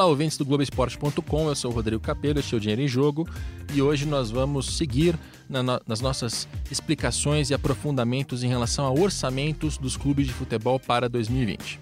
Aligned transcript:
Olá, 0.00 0.08
ouvintes 0.08 0.38
do 0.38 0.46
Globoesporte.com, 0.46 1.48
eu 1.48 1.54
sou 1.54 1.70
o 1.70 1.74
Rodrigo 1.74 2.00
Capello, 2.00 2.38
este 2.38 2.54
é 2.54 2.56
o 2.56 2.60
Dinheiro 2.60 2.80
em 2.80 2.88
Jogo 2.88 3.28
e 3.74 3.82
hoje 3.82 4.06
nós 4.06 4.30
vamos 4.30 4.78
seguir 4.78 5.14
na 5.46 5.78
nas 5.86 6.00
nossas 6.00 6.48
explicações 6.70 7.50
e 7.50 7.54
aprofundamentos 7.54 8.42
em 8.42 8.48
relação 8.48 8.86
a 8.86 8.90
orçamentos 8.90 9.76
dos 9.76 9.98
clubes 9.98 10.26
de 10.26 10.32
futebol 10.32 10.80
para 10.80 11.06
2020. 11.06 11.78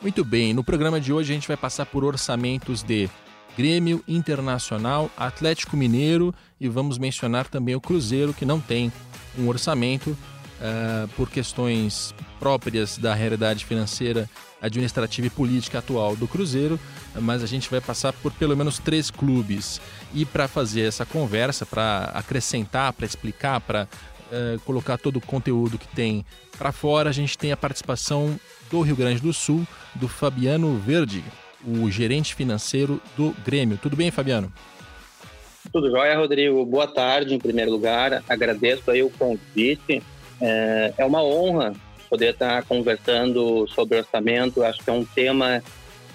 Muito 0.00 0.24
bem, 0.24 0.54
no 0.54 0.62
programa 0.62 1.00
de 1.00 1.12
hoje 1.12 1.32
a 1.32 1.34
gente 1.34 1.48
vai 1.48 1.56
passar 1.56 1.86
por 1.86 2.04
orçamentos 2.04 2.84
de 2.84 3.10
Grêmio 3.56 4.02
Internacional, 4.08 5.10
Atlético 5.16 5.76
Mineiro 5.76 6.34
e 6.60 6.68
vamos 6.68 6.98
mencionar 6.98 7.48
também 7.48 7.74
o 7.74 7.80
Cruzeiro, 7.80 8.32
que 8.32 8.44
não 8.44 8.60
tem 8.60 8.92
um 9.38 9.48
orçamento 9.48 10.10
uh, 10.10 11.08
por 11.16 11.28
questões 11.28 12.14
próprias 12.38 12.96
da 12.96 13.14
realidade 13.14 13.64
financeira, 13.64 14.28
administrativa 14.60 15.26
e 15.26 15.30
política 15.30 15.78
atual 15.78 16.16
do 16.16 16.26
Cruzeiro, 16.26 16.78
mas 17.20 17.42
a 17.42 17.46
gente 17.46 17.68
vai 17.68 17.80
passar 17.80 18.12
por 18.12 18.32
pelo 18.32 18.56
menos 18.56 18.78
três 18.78 19.10
clubes. 19.10 19.80
E 20.14 20.24
para 20.24 20.48
fazer 20.48 20.82
essa 20.82 21.04
conversa, 21.04 21.66
para 21.66 22.04
acrescentar, 22.14 22.92
para 22.92 23.06
explicar, 23.06 23.60
para 23.60 23.88
uh, 24.30 24.60
colocar 24.60 24.96
todo 24.96 25.16
o 25.16 25.20
conteúdo 25.20 25.78
que 25.78 25.88
tem 25.88 26.24
para 26.56 26.72
fora, 26.72 27.10
a 27.10 27.12
gente 27.12 27.36
tem 27.36 27.52
a 27.52 27.56
participação 27.56 28.38
do 28.70 28.80
Rio 28.80 28.96
Grande 28.96 29.20
do 29.20 29.32
Sul, 29.32 29.66
do 29.94 30.08
Fabiano 30.08 30.78
Verde 30.78 31.22
o 31.66 31.90
gerente 31.90 32.34
financeiro 32.34 33.00
do 33.16 33.34
Grêmio. 33.44 33.78
Tudo 33.80 33.96
bem, 33.96 34.10
Fabiano? 34.10 34.52
Tudo 35.72 35.90
jóia, 35.90 36.16
Rodrigo. 36.16 36.64
Boa 36.66 36.86
tarde, 36.86 37.34
em 37.34 37.38
primeiro 37.38 37.70
lugar. 37.70 38.22
Agradeço 38.28 38.90
aí 38.90 39.02
o 39.02 39.10
convite. 39.10 40.02
É, 40.40 40.94
é 40.98 41.04
uma 41.04 41.22
honra 41.22 41.72
poder 42.10 42.32
estar 42.32 42.62
conversando 42.64 43.66
sobre 43.68 43.98
orçamento. 43.98 44.62
Acho 44.62 44.82
que 44.82 44.90
é 44.90 44.92
um 44.92 45.04
tema 45.04 45.62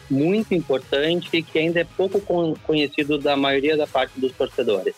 muito 0.10 0.54
importante 0.54 1.30
e 1.34 1.42
que 1.42 1.58
ainda 1.58 1.80
é 1.80 1.84
pouco 1.84 2.22
conhecido 2.64 3.18
da 3.18 3.36
maioria 3.36 3.76
da 3.76 3.88
parte 3.88 4.20
dos 4.20 4.32
torcedores. 4.32 4.96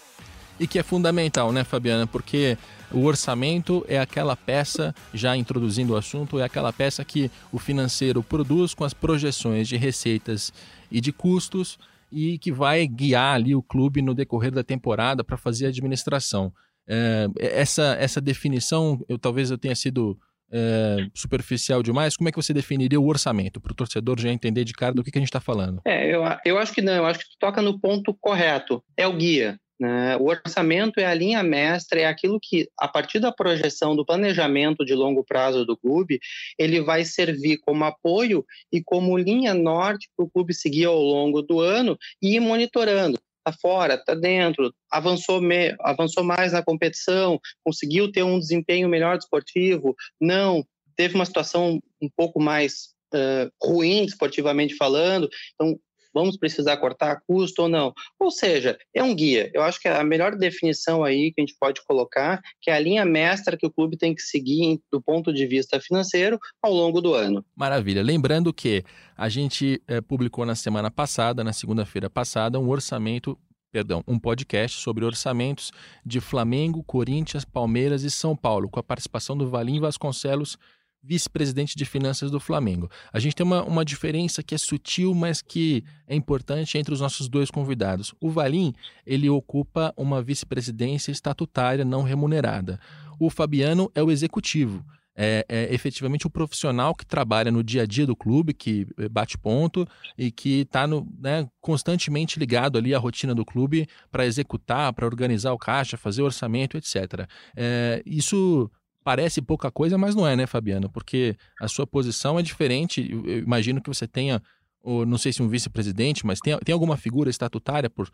E 0.60 0.68
que 0.68 0.78
é 0.78 0.84
fundamental, 0.84 1.52
né, 1.52 1.64
Fabiana? 1.64 2.06
Porque 2.06 2.58
o 2.92 3.04
orçamento 3.06 3.86
é 3.88 4.00
aquela 4.00 4.36
peça, 4.36 4.94
já 5.14 5.36
introduzindo 5.38 5.94
o 5.94 5.98
assunto, 5.98 6.40
é 6.40 6.44
aquela 6.44 6.74
peça 6.74 7.04
que 7.06 7.30
o 7.52 7.60
financeiro 7.60 8.24
produz 8.24 8.74
com 8.74 8.84
as 8.84 8.94
projeções 8.94 9.68
de 9.68 9.78
receitas 9.78 10.52
e 10.92 11.00
de 11.00 11.12
custos 11.12 11.78
e 12.12 12.38
que 12.40 12.52
vai 12.52 12.88
guiar 12.88 13.36
ali 13.36 13.56
o 13.56 13.62
clube 13.62 14.02
no 14.02 14.14
decorrer 14.14 14.52
da 14.52 14.64
temporada 14.64 15.24
para 15.24 15.38
fazer 15.38 15.68
a 15.68 15.70
administração. 15.70 16.52
É, 16.88 17.28
essa, 17.38 17.96
essa 18.00 18.20
definição, 18.20 19.00
eu 19.08 19.20
talvez 19.20 19.52
eu 19.52 19.58
tenha 19.58 19.76
sido 19.76 20.18
é, 20.52 21.08
superficial 21.14 21.84
demais, 21.84 22.18
como 22.18 22.28
é 22.28 22.32
que 22.32 22.42
você 22.42 22.54
definiria 22.54 23.00
o 23.00 23.08
orçamento 23.08 23.62
para 23.62 23.72
o 23.72 23.76
torcedor 23.76 24.20
já 24.20 24.30
entender 24.30 24.64
de 24.64 24.74
cara 24.74 24.94
do 24.94 25.04
que, 25.04 25.12
que 25.12 25.18
a 25.18 25.22
gente 25.22 25.30
está 25.30 25.40
falando? 25.40 25.82
É, 25.86 26.14
eu, 26.14 26.24
eu 26.44 26.58
acho 26.58 26.74
que 26.74 26.82
não, 26.82 26.94
eu 26.94 27.06
acho 27.06 27.20
que 27.20 27.26
tu 27.26 27.38
toca 27.40 27.62
no 27.62 27.80
ponto 27.80 28.16
correto. 28.20 28.84
É 28.98 29.08
o 29.08 29.14
guia. 29.14 29.60
Né? 29.80 30.18
O 30.18 30.26
orçamento 30.26 31.00
é 31.00 31.06
a 31.06 31.14
linha 31.14 31.42
mestra, 31.42 32.02
é 32.02 32.06
aquilo 32.06 32.40
que, 32.42 32.70
a 32.78 32.88
partir 32.88 33.20
da 33.20 33.32
projeção 33.32 33.96
do 33.96 34.06
planejamento 34.06 34.84
de 34.84 34.94
longo 34.94 35.24
prazo 35.24 35.66
do 35.66 35.78
clube, 35.78 36.20
ele 36.58 36.82
vai 36.82 37.06
servir 37.06 37.60
como 37.60 37.86
apoio 37.86 38.46
e 38.72 38.84
como 38.84 39.18
linha 39.18 39.54
norte 39.54 40.10
para 40.16 40.26
o 40.26 40.30
clube 40.30 40.54
seguir 40.54 40.86
ao 40.86 41.00
longo 41.00 41.42
do 41.42 41.62
ano 41.62 41.98
e 42.22 42.36
ir 42.36 42.40
monitorando. 42.42 43.18
Está 43.38 43.58
fora, 43.60 43.94
está 43.94 44.14
dentro, 44.14 44.74
avançou, 44.92 45.42
me, 45.42 45.74
avançou 45.80 46.24
mais 46.26 46.52
na 46.52 46.62
competição, 46.62 47.40
conseguiu 47.64 48.12
ter 48.12 48.22
um 48.22 48.38
desempenho 48.38 48.90
melhor 48.90 49.18
desportivo, 49.18 49.96
não, 50.20 50.66
teve 50.98 51.16
uma 51.16 51.26
situação 51.26 51.80
um 52.02 52.10
pouco 52.18 52.42
mais 52.42 52.90
uh, 53.14 53.50
ruim 53.64 54.04
esportivamente 54.04 54.76
falando, 54.76 55.30
então 55.56 55.80
vamos 56.14 56.38
precisar 56.38 56.78
cortar 56.78 57.22
custo 57.28 57.64
ou 57.64 57.70
não. 57.70 57.94
Ou 58.20 58.32
seja, 58.32 58.78
é 58.94 59.04
um 59.04 59.16
guia. 59.16 59.50
Eu 59.54 59.62
acho 59.62 59.80
que 59.80 59.88
a 59.88 60.04
melhor 60.04 60.36
definição 60.36 61.04
aí 61.04 61.32
que 61.32 61.42
a 61.42 61.46
gente 61.46 61.56
pode 61.60 61.82
colocar 61.86 62.42
que 62.62 62.70
é 62.70 62.74
a 62.74 62.80
linha 62.80 63.06
mestra 63.06 63.58
que 63.58 63.66
o 63.66 63.72
clube 63.72 63.98
tem 63.98 64.14
que 64.14 64.22
seguir 64.22 64.80
do 64.92 65.02
ponto 65.02 65.34
de 65.34 65.46
vista 65.46 65.80
financeiro 65.80 66.40
ao 66.62 66.74
longo 66.74 67.02
do 67.02 67.14
ano. 67.14 67.44
Maravilha. 67.56 68.02
Lembrando 68.02 68.54
que 68.54 68.84
a 69.16 69.30
gente 69.30 69.82
é, 69.88 70.02
publicou 70.02 70.46
na 70.46 70.56
semana 70.56 70.90
passada, 70.90 71.44
na 71.44 71.54
segunda-feira 71.54 72.10
passada, 72.10 72.60
um 72.60 72.70
orçamento 72.70 73.38
perdão, 73.72 74.04
um 74.08 74.18
podcast 74.18 74.82
sobre 74.82 75.06
orçamentos 75.06 75.72
de 76.04 76.20
Flamengo, 76.20 76.84
Corinthians, 76.84 77.46
Palmeiras 77.46 78.04
e 78.04 78.10
São 78.10 78.36
Paulo, 78.36 78.68
com 78.68 78.80
a 78.80 78.84
participação 78.84 79.38
do 79.38 79.48
Valim 79.48 79.80
Vasconcelos, 79.80 80.58
vice-presidente 81.02 81.76
de 81.76 81.86
finanças 81.86 82.30
do 82.30 82.40
Flamengo. 82.40 82.90
A 83.12 83.20
gente 83.20 83.36
tem 83.36 83.46
uma, 83.46 83.64
uma 83.64 83.86
diferença 83.86 84.44
que 84.44 84.54
é 84.54 84.58
sutil, 84.58 85.14
mas 85.14 85.42
que 85.42 85.84
é 86.08 86.16
importante 86.16 86.78
entre 86.78 86.94
os 86.94 87.02
nossos 87.02 87.28
dois 87.28 87.50
convidados. 87.50 88.14
O 88.20 88.30
Valim, 88.30 88.74
ele 89.06 89.30
ocupa 89.30 89.94
uma 89.96 90.22
vice-presidência 90.22 91.12
estatutária 91.12 91.86
não 91.86 92.04
remunerada. 92.04 92.80
O 93.20 93.30
Fabiano 93.30 93.92
é 93.96 94.04
o 94.04 94.12
executivo. 94.12 94.84
É, 95.22 95.46
é, 95.50 95.74
efetivamente 95.74 96.26
o 96.26 96.30
profissional 96.30 96.96
que 96.96 97.06
trabalha 97.06 97.52
no 97.52 97.62
dia 97.62 97.82
a 97.82 97.86
dia 97.86 98.08
do 98.08 98.16
clube, 98.16 98.54
que 98.54 98.88
bate 99.12 99.38
ponto 99.38 99.86
e 100.18 100.32
que 100.32 100.62
está 100.62 100.88
né, 100.88 101.46
constantemente 101.60 102.40
ligado 102.40 102.78
ali 102.78 102.96
à 102.96 102.98
rotina 102.98 103.36
do 103.36 103.44
clube 103.44 103.86
para 104.10 104.26
executar, 104.26 104.94
para 104.94 105.06
organizar 105.06 105.52
o 105.52 105.58
caixa, 105.58 105.98
fazer 105.98 106.22
o 106.22 106.26
orçamento, 106.26 106.78
etc. 106.78 107.28
É, 107.54 108.02
isso 108.06 108.72
parece 109.04 109.42
pouca 109.42 109.72
coisa, 109.72 109.98
mas 109.98 110.16
não 110.16 110.28
é, 110.28 110.36
né, 110.36 110.46
Fabiano? 110.46 110.90
Porque 110.90 111.36
a 111.60 111.68
sua 111.68 111.88
posição 111.88 112.38
é 112.38 112.42
diferente. 112.42 113.10
Eu 113.12 113.40
imagino 113.40 113.82
que 113.82 113.90
você 113.90 114.08
tenha, 114.08 114.42
ou 114.82 115.06
não 115.06 115.18
sei 115.18 115.34
se 115.34 115.42
um 115.42 115.48
vice-presidente, 115.48 116.26
mas 116.26 116.40
tem, 116.40 116.58
tem 116.60 116.74
alguma 116.74 116.98
figura 116.98 117.30
estatutária 117.30 117.90
por 117.90 118.08
uh, 118.08 118.12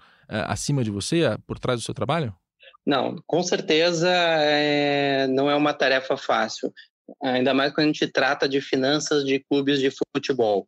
acima 0.48 0.84
de 0.84 0.92
você, 0.92 1.38
por 1.46 1.60
trás 1.60 1.80
do 1.80 1.84
seu 1.84 1.94
trabalho? 1.94 2.36
Não, 2.86 3.16
com 3.26 3.42
certeza 3.42 4.10
é, 4.10 5.28
não 5.28 5.50
é 5.50 5.56
uma 5.56 5.74
tarefa 5.74 6.16
fácil. 6.16 6.72
Ainda 7.24 7.54
mais 7.54 7.74
quando 7.74 7.86
a 7.86 7.92
gente 7.92 8.08
trata 8.08 8.48
de 8.48 8.62
finanças 8.62 9.24
de 9.24 9.40
clubes 9.40 9.80
de 9.80 9.92
futebol. 10.14 10.68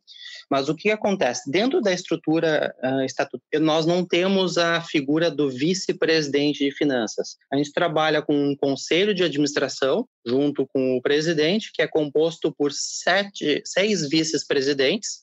Mas 0.50 0.68
o 0.68 0.74
que 0.74 0.90
acontece? 0.90 1.50
Dentro 1.50 1.80
da 1.80 1.92
estrutura 1.92 2.74
uh, 2.82 3.02
estatutária, 3.02 3.64
nós 3.64 3.84
não 3.84 4.04
temos 4.04 4.56
a 4.56 4.80
figura 4.80 5.30
do 5.30 5.50
vice-presidente 5.50 6.64
de 6.64 6.72
finanças. 6.72 7.36
A 7.52 7.56
gente 7.56 7.72
trabalha 7.72 8.22
com 8.22 8.34
um 8.34 8.56
conselho 8.56 9.14
de 9.14 9.24
administração, 9.24 10.08
junto 10.26 10.66
com 10.66 10.96
o 10.96 11.02
presidente, 11.02 11.70
que 11.72 11.82
é 11.82 11.86
composto 11.86 12.54
por 12.56 12.72
sete, 12.72 13.60
seis 13.64 14.08
vice-presidentes, 14.08 15.22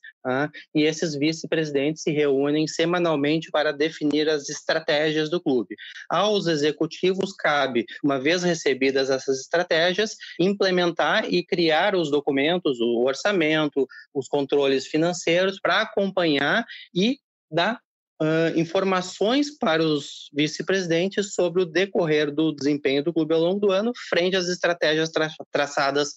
e 0.74 0.84
esses 0.84 1.16
vice-presidentes 1.16 2.02
se 2.02 2.12
reúnem 2.12 2.68
semanalmente 2.68 3.52
para 3.52 3.72
definir 3.72 4.28
as 4.30 4.50
estratégias 4.50 5.30
do 5.30 5.40
clube. 5.41 5.75
Aos 6.09 6.47
executivos 6.47 7.34
cabe, 7.34 7.86
uma 8.03 8.19
vez 8.19 8.44
recebidas 8.44 9.09
essas 9.09 9.40
estratégias, 9.40 10.16
implementar 10.40 11.31
e 11.31 11.46
criar 11.46 11.96
os 11.96 12.09
documentos, 12.09 12.80
o 12.80 13.06
orçamento, 13.06 13.88
os 14.13 14.28
controles 14.28 14.88
financeiros 14.88 15.59
para 15.59 15.81
acompanhar 15.81 16.66
e 16.94 17.19
dar 17.52 17.80
Uh, 18.18 18.57
informações 18.57 19.57
para 19.57 19.84
os 19.84 20.30
vice-presidentes 20.34 21.34
sobre 21.34 21.62
o 21.62 21.66
decorrer 21.66 22.34
do 22.34 22.56
desempenho 22.56 23.03
do 23.03 23.12
clube 23.12 23.34
ao 23.34 23.42
longo 23.42 23.59
do 23.59 23.72
ano, 23.74 23.92
frente 24.07 24.38
às 24.38 24.47
estratégias 24.47 25.09
tra 25.09 25.28
traçadas 25.52 26.16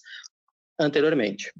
anteriormente. 0.79 1.51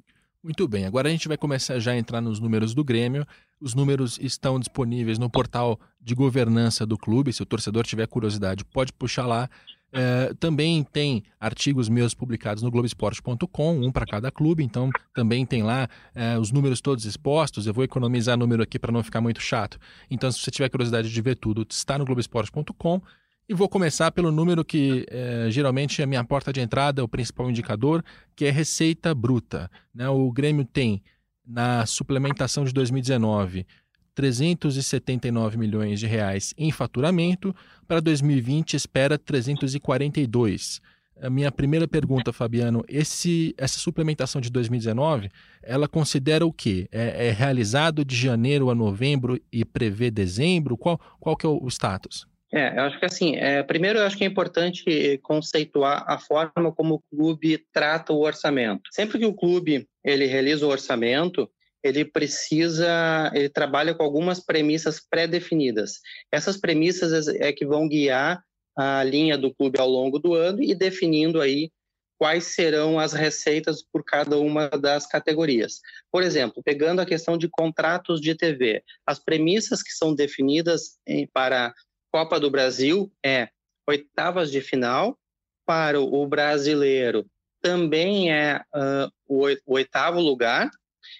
Muito 0.42 0.66
bem, 0.66 0.86
agora 0.86 1.06
a 1.06 1.10
gente 1.10 1.28
vai 1.28 1.36
começar 1.36 1.78
já 1.78 1.92
a 1.92 1.98
entrar 1.98 2.22
nos 2.22 2.40
números 2.40 2.72
do 2.72 2.82
Grêmio. 2.82 3.26
Os 3.60 3.74
números 3.74 4.18
estão 4.18 4.58
disponíveis 4.58 5.18
no 5.18 5.28
portal 5.28 5.78
de 6.00 6.14
governança 6.14 6.86
do 6.86 6.96
clube. 6.96 7.30
Se 7.30 7.42
o 7.42 7.46
torcedor 7.46 7.84
tiver 7.84 8.06
curiosidade, 8.06 8.64
pode 8.64 8.90
puxar 8.90 9.26
lá. 9.26 9.50
É, 9.92 10.32
também 10.40 10.82
tem 10.82 11.24
artigos 11.38 11.90
meus 11.90 12.14
publicados 12.14 12.62
no 12.62 12.70
Globoesporte.com, 12.70 13.80
um 13.80 13.92
para 13.92 14.06
cada 14.06 14.30
clube, 14.30 14.62
então 14.62 14.88
também 15.12 15.44
tem 15.44 15.62
lá 15.62 15.88
é, 16.14 16.38
os 16.38 16.50
números 16.50 16.80
todos 16.80 17.04
expostos. 17.04 17.66
Eu 17.66 17.74
vou 17.74 17.84
economizar 17.84 18.38
número 18.38 18.62
aqui 18.62 18.78
para 18.78 18.92
não 18.92 19.02
ficar 19.02 19.20
muito 19.20 19.42
chato. 19.42 19.78
Então, 20.10 20.32
se 20.32 20.38
você 20.38 20.50
tiver 20.50 20.70
curiosidade 20.70 21.12
de 21.12 21.20
ver 21.20 21.36
tudo, 21.36 21.66
está 21.68 21.98
no 21.98 22.06
Globoesporte.com. 22.06 23.02
E 23.50 23.52
vou 23.52 23.68
começar 23.68 24.12
pelo 24.12 24.30
número 24.30 24.64
que 24.64 25.04
é, 25.10 25.48
geralmente 25.50 26.00
é 26.00 26.04
a 26.04 26.06
minha 26.06 26.22
porta 26.22 26.52
de 26.52 26.60
entrada, 26.60 27.02
o 27.02 27.08
principal 27.08 27.50
indicador, 27.50 28.00
que 28.36 28.44
é 28.44 28.50
receita 28.50 29.12
bruta. 29.12 29.68
Né? 29.92 30.08
O 30.08 30.30
Grêmio 30.30 30.64
tem, 30.64 31.02
na 31.44 31.84
suplementação 31.84 32.64
de 32.64 32.72
2019, 32.72 33.66
379 34.14 35.58
milhões 35.58 35.98
de 35.98 36.06
reais 36.06 36.54
em 36.56 36.70
faturamento. 36.70 37.52
Para 37.88 37.98
2020, 37.98 38.74
espera 38.74 39.18
342. 39.18 40.80
A 41.20 41.28
minha 41.28 41.50
primeira 41.50 41.88
pergunta, 41.88 42.32
Fabiano, 42.32 42.84
esse, 42.86 43.52
essa 43.58 43.80
suplementação 43.80 44.40
de 44.40 44.48
2019, 44.48 45.28
ela 45.60 45.88
considera 45.88 46.46
o 46.46 46.52
quê? 46.52 46.86
É, 46.92 47.26
é 47.26 47.30
realizado 47.32 48.04
de 48.04 48.14
janeiro 48.14 48.70
a 48.70 48.76
novembro 48.76 49.40
e 49.50 49.64
prevê 49.64 50.08
dezembro? 50.08 50.76
Qual, 50.76 51.00
qual 51.18 51.36
que 51.36 51.44
é 51.44 51.48
o 51.48 51.66
status? 51.66 52.29
É, 52.52 52.78
eu 52.78 52.82
acho 52.82 52.98
que 52.98 53.04
assim, 53.04 53.36
é, 53.36 53.62
primeiro 53.62 54.00
eu 54.00 54.04
acho 54.04 54.18
que 54.18 54.24
é 54.24 54.26
importante 54.26 55.18
conceituar 55.22 56.04
a 56.08 56.18
forma 56.18 56.72
como 56.74 56.94
o 56.94 57.02
clube 57.16 57.64
trata 57.72 58.12
o 58.12 58.20
orçamento. 58.20 58.82
Sempre 58.92 59.18
que 59.18 59.26
o 59.26 59.34
clube 59.34 59.86
ele 60.04 60.26
realiza 60.26 60.66
o 60.66 60.70
orçamento, 60.70 61.48
ele 61.82 62.04
precisa, 62.04 63.30
ele 63.34 63.48
trabalha 63.48 63.94
com 63.94 64.02
algumas 64.02 64.44
premissas 64.44 65.00
pré-definidas. 65.00 66.00
Essas 66.32 66.56
premissas 66.56 67.28
é 67.28 67.52
que 67.52 67.64
vão 67.64 67.88
guiar 67.88 68.42
a 68.76 69.02
linha 69.04 69.38
do 69.38 69.54
clube 69.54 69.78
ao 69.78 69.88
longo 69.88 70.18
do 70.18 70.34
ano 70.34 70.62
e 70.62 70.74
definindo 70.74 71.40
aí 71.40 71.70
quais 72.18 72.54
serão 72.54 72.98
as 72.98 73.14
receitas 73.14 73.82
por 73.82 74.04
cada 74.04 74.36
uma 74.36 74.68
das 74.68 75.06
categorias. 75.06 75.80
Por 76.12 76.22
exemplo, 76.22 76.62
pegando 76.62 77.00
a 77.00 77.06
questão 77.06 77.38
de 77.38 77.48
contratos 77.48 78.20
de 78.20 78.34
TV, 78.34 78.82
as 79.06 79.18
premissas 79.18 79.82
que 79.82 79.90
são 79.90 80.14
definidas 80.14 80.98
para 81.32 81.72
Copa 82.12 82.38
do 82.40 82.50
Brasil 82.50 83.12
é 83.24 83.48
oitavas 83.88 84.50
de 84.50 84.60
final, 84.60 85.18
para 85.66 86.00
o 86.00 86.26
brasileiro 86.26 87.28
também 87.60 88.32
é 88.32 88.60
uh, 88.74 89.12
o 89.28 89.46
oitavo 89.66 90.20
lugar, 90.20 90.70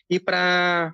e 0.08 0.18
para 0.18 0.92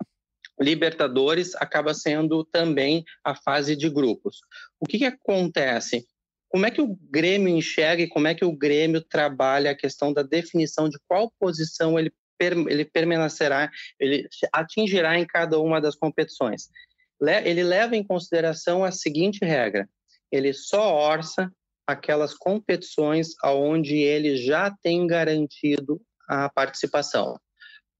Libertadores 0.59 1.55
acaba 1.55 1.93
sendo 1.93 2.45
também 2.45 3.05
a 3.23 3.35
fase 3.35 3.77
de 3.77 3.91
grupos. 3.91 4.41
O 4.81 4.87
que, 4.87 4.99
que 4.99 5.05
acontece? 5.05 6.07
Como 6.49 6.65
é 6.65 6.71
que 6.71 6.81
o 6.81 6.97
Grêmio 7.11 7.55
enxerga 7.55 8.03
e 8.03 8.09
como 8.09 8.27
é 8.27 8.35
que 8.35 8.45
o 8.45 8.57
Grêmio 8.57 9.03
trabalha 9.03 9.71
a 9.71 9.77
questão 9.77 10.13
da 10.13 10.23
definição 10.23 10.89
de 10.89 10.99
qual 11.07 11.31
posição 11.39 11.99
ele, 11.99 12.13
ele 12.41 12.85
permanecerá, 12.85 13.71
ele 14.01 14.27
atingirá 14.53 15.19
em 15.19 15.27
cada 15.27 15.59
uma 15.59 15.81
das 15.81 15.95
competições? 15.95 16.71
Ele 17.21 17.63
leva 17.63 17.97
em 17.97 18.05
consideração 18.05 18.85
a 18.85 18.91
seguinte 18.91 19.45
regra: 19.45 19.89
ele 20.31 20.53
só 20.53 20.95
orça 20.95 21.51
aquelas 21.87 22.35
competições 22.35 23.29
aonde 23.43 23.97
ele 23.97 24.37
já 24.37 24.75
tem 24.83 25.07
garantido 25.07 26.01
a 26.29 26.49
participação. 26.49 27.39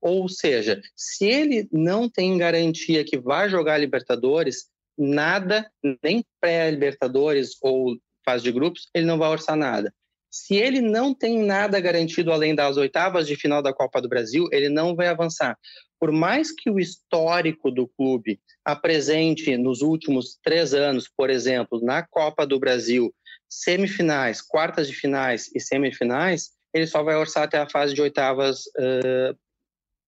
Ou 0.01 0.29
seja, 0.29 0.81
se 0.95 1.25
ele 1.25 1.69
não 1.73 2.09
tem 2.09 2.37
garantia 2.37 3.05
que 3.05 3.19
vai 3.19 3.49
jogar 3.49 3.79
Libertadores, 3.79 4.69
nada, 4.99 5.71
nem 6.03 6.25
pré-Libertadores 6.41 7.57
ou 7.63 7.97
fase 8.25 8.45
de 8.45 8.53
grupos, 8.53 8.89
ele 8.95 9.07
não 9.07 9.19
vai 9.19 9.29
orçar 9.31 9.57
nada. 9.57 9.93
Se 10.31 10.55
ele 10.55 10.81
não 10.81 11.15
tem 11.15 11.39
nada 11.39 11.81
garantido 11.81 12.33
além 12.33 12.55
das 12.55 12.77
oitavas 12.77 13.27
de 13.27 13.37
final 13.37 13.63
da 13.63 13.73
Copa 13.73 14.03
do 14.03 14.09
Brasil, 14.09 14.49
ele 14.53 14.69
não 14.69 14.95
vai 14.95 15.09
avançar. 15.09 15.57
Por 15.99 16.13
mais 16.13 16.53
que 16.53 16.71
o 16.71 16.79
histórico 16.79 17.71
do 17.71 17.89
clube 17.89 18.41
apresente 18.65 19.57
nos 19.57 19.81
últimos 19.81 20.39
três 20.43 20.75
anos, 20.75 21.09
por 21.09 21.31
exemplo, 21.31 21.81
na 21.83 22.07
Copa 22.07 22.47
do 22.47 22.59
Brasil, 22.59 23.15
semifinais, 23.49 24.43
quartas 24.43 24.89
de 24.89 24.95
finais 24.95 25.51
e 25.55 25.61
semifinais, 25.61 26.51
ele 26.75 26.87
só 26.87 27.03
vai 27.03 27.17
orçar 27.17 27.45
até 27.45 27.59
a 27.59 27.69
fase 27.69 27.95
de 27.95 28.03
oitavas 28.03 28.67
uh, 28.79 29.37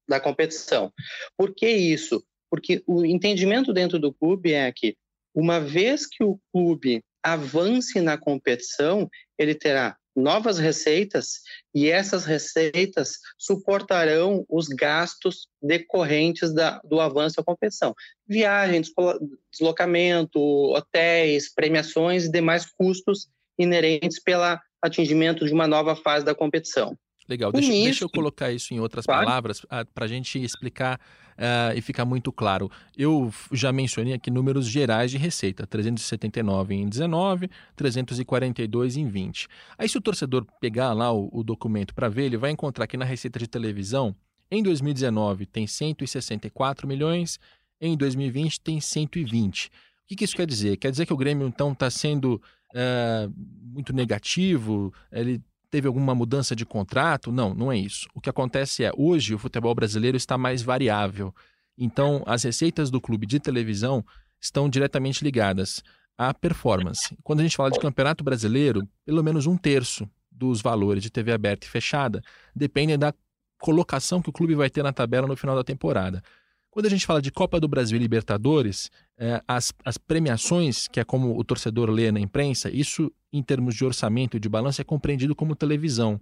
da 0.09 0.21
competição. 0.21 0.93
Por 1.37 1.55
que 1.55 1.69
isso? 1.69 2.25
Porque 2.51 2.83
o 2.87 3.05
entendimento 3.05 3.73
dentro 3.73 3.99
do 3.99 4.13
clube 4.13 4.53
é 4.53 4.71
que, 4.73 4.97
uma 5.35 5.61
vez 5.61 6.07
que 6.07 6.25
o 6.25 6.41
clube 6.53 7.03
avance 7.23 8.01
na 8.01 8.17
competição, 8.17 9.09
ele 9.39 9.55
terá 9.55 9.97
novas 10.19 10.59
receitas 10.59 11.41
e 11.75 11.89
essas 11.89 12.25
receitas 12.25 13.19
suportarão 13.39 14.45
os 14.49 14.69
gastos 14.69 15.49
decorrentes 15.63 16.53
da, 16.53 16.81
do 16.85 17.01
avanço 17.01 17.37
da 17.37 17.45
competição. 17.45 17.95
Viagem, 18.27 18.83
deslocamento, 19.51 20.39
hotéis, 20.41 21.53
premiações 21.53 22.25
e 22.25 22.33
demais 22.33 22.67
custos 22.67 23.29
inerentes 23.59 24.21
pelo 24.21 24.59
atingimento 24.83 25.47
de 25.47 25.53
uma 25.53 25.67
nova 25.67 25.97
fase 25.97 26.25
da 26.25 26.35
competição. 26.35 26.97
Legal, 27.29 27.53
deixa, 27.53 27.73
isso, 27.73 27.85
deixa, 27.85 28.05
eu 28.05 28.09
colocar 28.09 28.51
isso 28.51 28.73
em 28.73 28.81
outras 28.81 29.05
claro. 29.05 29.27
palavras 29.27 29.61
ah, 29.69 29.85
para 29.85 30.07
a 30.07 30.09
gente 30.09 30.43
explicar 30.43 30.99
uh, 31.39 31.77
e 31.77 31.81
ficar 31.81 32.05
muito 32.05 32.33
claro. 32.33 32.71
Eu 32.97 33.33
já 33.53 33.73
mencionei 33.73 34.13
aqui 34.13 34.31
números 34.31 34.67
gerais 34.67 35.11
de 35.11 35.17
receita: 35.17 35.67
379 35.67 36.75
em 36.75 36.89
19, 36.89 37.49
342 37.77 38.97
em 38.97 39.09
20. 39.09 39.49
Aí, 39.79 39.89
se 39.89 39.97
o 39.97 40.01
torcedor 40.01 40.45
pegar 40.61 40.93
lá 40.93 41.13
o, 41.13 41.31
o 41.33 41.43
documento 41.43 41.95
para 41.95 42.09
ver, 42.09 42.25
ele 42.25 42.37
vai 42.37 42.51
encontrar 42.51 42.87
que 42.87 42.97
na 42.97 43.05
receita 43.05 43.39
de 43.39 43.47
televisão, 43.47 44.15
em 44.51 44.63
2019 44.63 45.47
tem 45.47 45.67
164 45.67 46.89
milhões, 46.89 47.39
em 47.81 47.97
2020 47.97 48.61
tem 48.61 48.81
120. 48.81 49.67
O 49.67 49.71
que, 50.09 50.17
que 50.17 50.25
isso 50.25 50.37
quer 50.37 50.47
dizer? 50.47 50.77
Quer 50.79 50.91
dizer 50.91 51.07
que 51.07 51.13
o 51.13 51.17
Grêmio, 51.17 51.47
então, 51.47 51.73
está 51.73 51.91
sendo 51.91 52.41
uh, 52.75 53.33
muito 53.63 53.93
negativo, 53.93 54.93
ele 55.13 55.41
teve 55.71 55.87
alguma 55.87 56.15
mudança 56.15 56.55
de 56.55 56.65
contrato? 56.65 57.31
Não, 57.31 57.55
não 57.55 57.71
é 57.71 57.77
isso. 57.77 58.09
O 58.15 58.21
que 58.21 58.31
acontece 58.31 58.85
é, 58.85 58.91
hoje 58.97 59.35
o 59.35 59.39
futebol 59.39 59.75
brasileiro 59.75 60.17
está 60.17 60.39
mais 60.39 60.63
variável. 60.63 61.35
Então, 61.77 62.23
as 62.27 62.43
receitas 62.43 62.91
do 62.91 63.01
clube 63.01 63.27
de 63.27 63.39
televisão 63.39 64.05
estão 64.41 64.69
diretamente 64.69 65.23
ligadas 65.23 65.83
à 66.17 66.35
performance. 66.35 67.17
Quando 67.23 67.41
a 67.41 67.43
gente 67.43 67.57
fala 67.57 67.71
de 67.71 67.79
campeonato 67.79 68.25
brasileiro, 68.25 68.89
pelo 69.05 69.23
menos 69.23 69.47
um 69.47 69.57
terço 69.57 70.09
dos 70.31 70.61
valores 70.61 71.03
de 71.03 71.11
TV 71.11 71.33
aberta 71.33 71.67
e 71.67 71.71
fechada 71.71 72.23
dependem 72.55 72.99
da 72.99 73.13
colocação 73.61 74.23
que 74.23 74.31
o 74.31 74.33
clube 74.33 74.55
vai 74.55 74.71
ter 74.71 74.83
na 74.83 74.93
tabela 74.93 75.27
no 75.27 75.37
final 75.37 75.57
da 75.57 75.65
temporada. 75.65 76.23
Quando 76.79 76.87
a 76.87 76.91
gente 76.91 77.07
fala 77.07 77.21
de 77.21 77.33
Copa 77.33 77.59
do 77.59 77.67
Brasil 77.67 77.97
e 77.97 78.01
Libertadores, 78.01 78.89
é, 79.19 79.43
as, 79.49 79.73
as 79.85 79.99
premiações, 79.99 80.87
que 80.87 81.01
é 81.01 81.05
como 81.05 81.37
o 81.37 81.43
torcedor 81.43 81.91
lê 81.91 82.13
na 82.13 82.21
imprensa, 82.21 82.71
isso 82.71 83.11
em 83.33 83.43
termos 83.43 83.75
de 83.75 83.85
orçamento 83.85 84.37
e 84.37 84.41
de 84.41 84.49
balanço 84.49 84.81
é 84.81 84.85
compreendido 84.85 85.35
como 85.35 85.57
televisão 85.57 86.21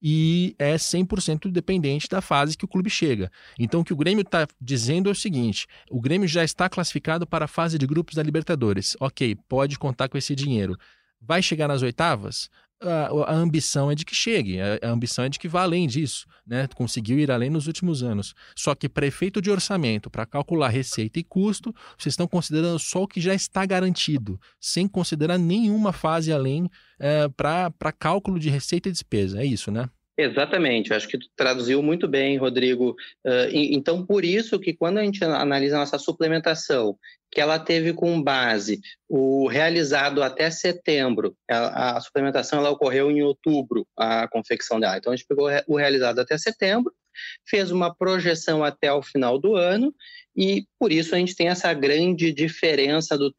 e 0.00 0.54
é 0.60 0.76
100% 0.76 1.50
dependente 1.50 2.08
da 2.08 2.20
fase 2.20 2.56
que 2.56 2.64
o 2.64 2.68
clube 2.68 2.88
chega. 2.88 3.32
Então, 3.58 3.80
o 3.80 3.84
que 3.84 3.92
o 3.92 3.96
Grêmio 3.96 4.22
está 4.22 4.46
dizendo 4.60 5.08
é 5.08 5.12
o 5.12 5.16
seguinte: 5.16 5.66
o 5.90 6.00
Grêmio 6.00 6.28
já 6.28 6.44
está 6.44 6.68
classificado 6.68 7.26
para 7.26 7.46
a 7.46 7.48
fase 7.48 7.76
de 7.76 7.84
grupos 7.84 8.14
da 8.14 8.22
Libertadores. 8.22 8.96
Ok, 9.00 9.36
pode 9.48 9.76
contar 9.76 10.08
com 10.08 10.16
esse 10.16 10.36
dinheiro. 10.36 10.78
Vai 11.20 11.42
chegar 11.42 11.66
nas 11.66 11.82
oitavas? 11.82 12.48
A, 12.80 13.32
a, 13.32 13.34
ambição 13.34 13.90
é 13.90 13.94
de 13.94 14.04
que 14.04 14.14
chegue, 14.14 14.60
a, 14.60 14.78
a, 14.82 14.90
ambição 14.90 15.24
é 15.24 15.28
de 15.28 15.38
que 15.38 15.48
vá 15.48 15.62
além 15.62 15.86
disso, 15.86 16.26
né? 16.46 16.68
Conseguiu 16.74 17.18
ir 17.18 17.30
além 17.30 17.48
nos 17.48 17.66
últimos 17.66 18.02
anos. 18.02 18.34
Só 18.54 18.74
que 18.74 18.88
prefeito 18.88 19.40
de 19.40 19.50
orçamento 19.50 20.10
para 20.10 20.26
calcular 20.26 20.68
receita 20.68 21.18
e 21.18 21.24
custo, 21.24 21.74
vocês 21.98 22.12
estão 22.12 22.26
considerando 22.26 22.78
só 22.78 23.02
o 23.02 23.08
que 23.08 23.20
já 23.20 23.34
está 23.34 23.64
garantido, 23.64 24.38
sem 24.60 24.86
considerar 24.86 25.38
nenhuma 25.38 25.92
fase 25.92 26.32
além 26.32 26.68
é, 26.98 27.28
para 27.28 27.92
cálculo 27.98 28.38
de 28.38 28.50
receita 28.50 28.88
e 28.88 28.92
despesa. 28.92 29.40
É 29.40 29.44
isso, 29.44 29.70
né? 29.70 29.88
Exatamente, 30.18 30.90
eu 30.90 30.96
acho 30.96 31.08
que 31.08 31.18
tu 31.18 31.26
traduziu 31.36 31.82
muito 31.82 32.08
bem, 32.08 32.38
Rodrigo. 32.38 32.92
Uh, 33.24 33.52
então, 33.52 34.04
por 34.04 34.24
isso 34.24 34.58
que 34.58 34.72
quando 34.72 34.96
a 34.96 35.04
gente 35.04 35.22
analisa 35.22 35.76
a 35.76 35.80
nossa 35.80 35.98
suplementação, 35.98 36.98
que 37.30 37.38
ela 37.38 37.58
teve 37.58 37.92
com 37.92 38.22
base 38.22 38.80
o 39.06 39.46
realizado 39.46 40.22
até 40.22 40.50
setembro, 40.50 41.36
a, 41.50 41.98
a 41.98 42.00
suplementação 42.00 42.58
ela 42.58 42.70
ocorreu 42.70 43.10
em 43.10 43.22
outubro, 43.22 43.86
a 43.94 44.26
confecção 44.28 44.80
dela. 44.80 44.96
Então, 44.96 45.12
a 45.12 45.16
gente 45.16 45.26
pegou 45.28 45.50
o 45.66 45.76
realizado 45.76 46.18
até 46.18 46.38
setembro, 46.38 46.90
fez 47.46 47.70
uma 47.70 47.94
projeção 47.94 48.64
até 48.64 48.90
o 48.92 49.02
final 49.02 49.38
do 49.38 49.54
ano 49.54 49.94
e 50.36 50.66
por 50.78 50.92
isso 50.92 51.14
a 51.14 51.18
gente 51.18 51.34
tem 51.34 51.48
essa 51.48 51.72
grande 51.72 52.32
diferença 52.32 53.16
do 53.16 53.34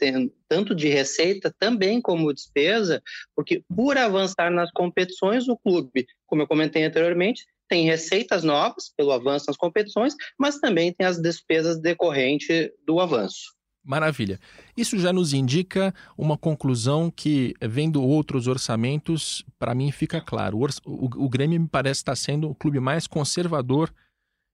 tanto 0.47 0.73
de 0.73 0.87
receita 0.87 1.53
também 1.59 2.01
como 2.01 2.33
despesa, 2.33 3.01
porque 3.35 3.63
por 3.75 3.97
avançar 3.97 4.49
nas 4.51 4.71
competições 4.71 5.47
o 5.47 5.55
clube, 5.57 6.07
como 6.27 6.41
eu 6.43 6.47
comentei 6.47 6.83
anteriormente, 6.83 7.45
tem 7.67 7.85
receitas 7.85 8.43
novas 8.43 8.91
pelo 8.95 9.11
avanço 9.11 9.45
nas 9.47 9.57
competições, 9.57 10.15
mas 10.37 10.59
também 10.59 10.93
tem 10.93 11.05
as 11.05 11.21
despesas 11.21 11.79
decorrentes 11.79 12.69
do 12.85 12.99
avanço. 12.99 13.57
Maravilha. 13.83 14.37
Isso 14.75 14.99
já 14.99 15.13
nos 15.13 15.31
indica 15.31 15.93
uma 16.17 16.37
conclusão 16.37 17.09
que, 17.09 17.53
vendo 17.61 18.03
outros 18.03 18.45
orçamentos, 18.45 19.45
para 19.57 19.73
mim 19.73 19.91
fica 19.91 20.19
claro. 20.19 20.57
O, 20.57 20.65
o, 20.85 21.25
o, 21.25 21.29
Grêmio 21.29 21.61
me 21.61 21.69
parece 21.69 22.01
estar 22.01 22.15
sendo 22.17 22.49
o 22.49 22.55
clube 22.55 22.81
mais 22.81 23.07
conservador 23.07 23.93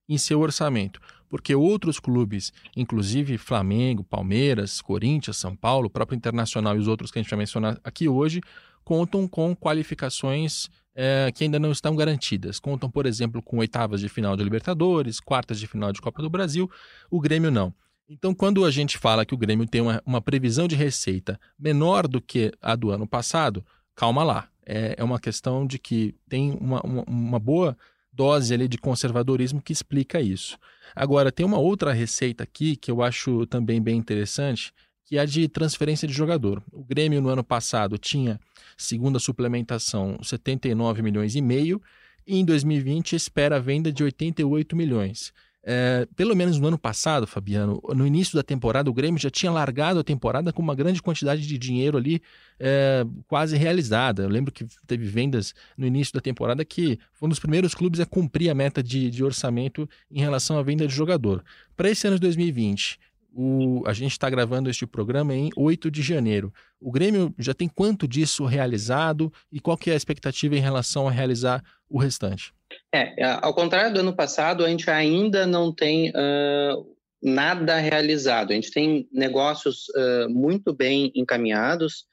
em 0.07 0.19
seu 0.19 0.39
orçamento, 0.39 1.01
porque 1.29 1.55
outros 1.55 1.99
clubes, 1.99 2.53
inclusive 2.75 3.39
Flamengo, 3.39 4.03
Palmeiras, 4.03 4.81
Corinthians, 4.81 5.37
São 5.37 5.55
Paulo, 5.55 5.89
próprio 5.89 6.15
Internacional 6.15 6.75
e 6.75 6.79
os 6.79 6.87
outros 6.87 7.09
que 7.09 7.17
a 7.17 7.21
gente 7.21 7.31
vai 7.31 7.39
mencionar 7.39 7.79
aqui 7.83 8.07
hoje, 8.07 8.39
contam 8.83 9.27
com 9.27 9.55
qualificações 9.55 10.69
é, 10.95 11.31
que 11.33 11.43
ainda 11.43 11.59
não 11.59 11.71
estão 11.71 11.95
garantidas. 11.95 12.59
Contam, 12.59 12.89
por 12.89 13.05
exemplo, 13.05 13.41
com 13.41 13.57
oitavas 13.57 13.99
de 14.01 14.09
final 14.09 14.35
de 14.35 14.43
Libertadores, 14.43 15.19
quartas 15.19 15.59
de 15.59 15.67
final 15.67 15.91
de 15.91 16.01
Copa 16.01 16.21
do 16.21 16.29
Brasil. 16.29 16.69
O 17.09 17.19
Grêmio 17.19 17.51
não. 17.51 17.73
Então, 18.07 18.33
quando 18.33 18.65
a 18.65 18.71
gente 18.71 18.97
fala 18.97 19.25
que 19.25 19.33
o 19.33 19.37
Grêmio 19.37 19.65
tem 19.65 19.81
uma, 19.81 20.01
uma 20.05 20.21
previsão 20.21 20.67
de 20.67 20.75
receita 20.75 21.39
menor 21.57 22.07
do 22.07 22.21
que 22.21 22.51
a 22.61 22.75
do 22.75 22.91
ano 22.91 23.07
passado, 23.07 23.65
calma 23.95 24.23
lá. 24.23 24.47
É, 24.65 24.95
é 24.97 25.03
uma 25.03 25.19
questão 25.19 25.65
de 25.65 25.79
que 25.79 26.15
tem 26.29 26.57
uma, 26.59 26.81
uma, 26.81 27.03
uma 27.07 27.39
boa 27.39 27.77
dose 28.11 28.53
ali 28.53 28.67
de 28.67 28.77
conservadorismo 28.77 29.61
que 29.61 29.73
explica 29.73 30.21
isso. 30.21 30.57
Agora, 30.95 31.31
tem 31.31 31.45
uma 31.45 31.57
outra 31.57 31.91
receita 31.91 32.43
aqui 32.43 32.75
que 32.75 32.91
eu 32.91 33.01
acho 33.01 33.45
também 33.47 33.81
bem 33.81 33.97
interessante, 33.97 34.71
que 35.05 35.17
é 35.17 35.21
a 35.21 35.25
de 35.25 35.47
transferência 35.47 36.07
de 36.07 36.13
jogador. 36.13 36.61
O 36.71 36.83
Grêmio 36.83 37.21
no 37.21 37.29
ano 37.29 37.43
passado 37.43 37.97
tinha, 37.97 38.39
segundo 38.77 39.17
a 39.17 39.19
suplementação, 39.19 40.17
79 40.21 41.01
milhões 41.01 41.35
e 41.35 41.41
meio, 41.41 41.81
e 42.25 42.37
em 42.37 42.45
2020 42.45 43.15
espera 43.15 43.57
a 43.57 43.59
venda 43.59 43.91
de 43.91 44.03
88 44.03 44.75
milhões. 44.75 45.33
É, 45.65 46.05
pelo 46.17 46.35
menos 46.35 46.59
no 46.59 46.67
ano 46.67 46.77
passado, 46.77 47.25
Fabiano, 47.25 47.81
no 47.95 48.05
início 48.05 48.35
da 48.35 48.43
temporada, 48.43 48.89
o 48.89 48.93
Grêmio 48.93 49.17
já 49.17 49.29
tinha 49.29 49.49
largado 49.49 49.97
a 49.97 50.03
temporada 50.03 50.51
com 50.51 50.61
uma 50.61 50.75
grande 50.75 51.01
quantidade 51.01 51.47
de 51.47 51.57
dinheiro 51.57 51.97
ali 51.97 52.21
é, 52.59 53.05
quase 53.27 53.55
realizada. 53.55 54.23
Eu 54.23 54.29
lembro 54.29 54.51
que 54.51 54.65
teve 54.85 55.05
vendas 55.05 55.55
no 55.77 55.87
início 55.87 56.13
da 56.13 56.19
temporada 56.19 56.65
que 56.65 56.99
foi 57.13 57.27
um 57.27 57.29
dos 57.29 57.39
primeiros 57.39 57.73
clubes 57.73 58.01
a 58.01 58.05
cumprir 58.05 58.49
a 58.49 58.53
meta 58.53 58.83
de, 58.83 59.09
de 59.09 59.23
orçamento 59.23 59.89
em 60.11 60.19
relação 60.19 60.57
à 60.57 60.63
venda 60.63 60.85
de 60.85 60.93
jogador. 60.93 61.41
Para 61.77 61.89
esse 61.89 62.05
ano 62.07 62.17
de 62.17 62.21
2020, 62.21 62.99
o, 63.33 63.83
a 63.87 63.93
gente 63.93 64.11
está 64.11 64.29
gravando 64.29 64.69
este 64.69 64.85
programa 64.85 65.33
em 65.33 65.49
8 65.55 65.89
de 65.89 66.01
janeiro. 66.01 66.53
O 66.79 66.91
Grêmio 66.91 67.33
já 67.39 67.53
tem 67.53 67.67
quanto 67.67 68.07
disso 68.07 68.45
realizado 68.45 69.33
e 69.51 69.59
qual 69.59 69.77
que 69.77 69.89
é 69.89 69.93
a 69.93 69.97
expectativa 69.97 70.55
em 70.55 70.61
relação 70.61 71.07
a 71.07 71.11
realizar 71.11 71.63
o 71.89 71.97
restante? 71.97 72.53
É, 72.93 73.23
é, 73.23 73.39
ao 73.41 73.53
contrário 73.53 73.93
do 73.93 73.99
ano 73.99 74.15
passado, 74.15 74.63
a 74.63 74.69
gente 74.69 74.89
ainda 74.89 75.47
não 75.47 75.73
tem 75.73 76.11
uh, 76.11 76.95
nada 77.21 77.77
realizado. 77.77 78.51
A 78.51 78.55
gente 78.55 78.71
tem 78.71 79.07
negócios 79.11 79.87
uh, 79.89 80.29
muito 80.29 80.73
bem 80.73 81.11
encaminhados. 81.15 82.05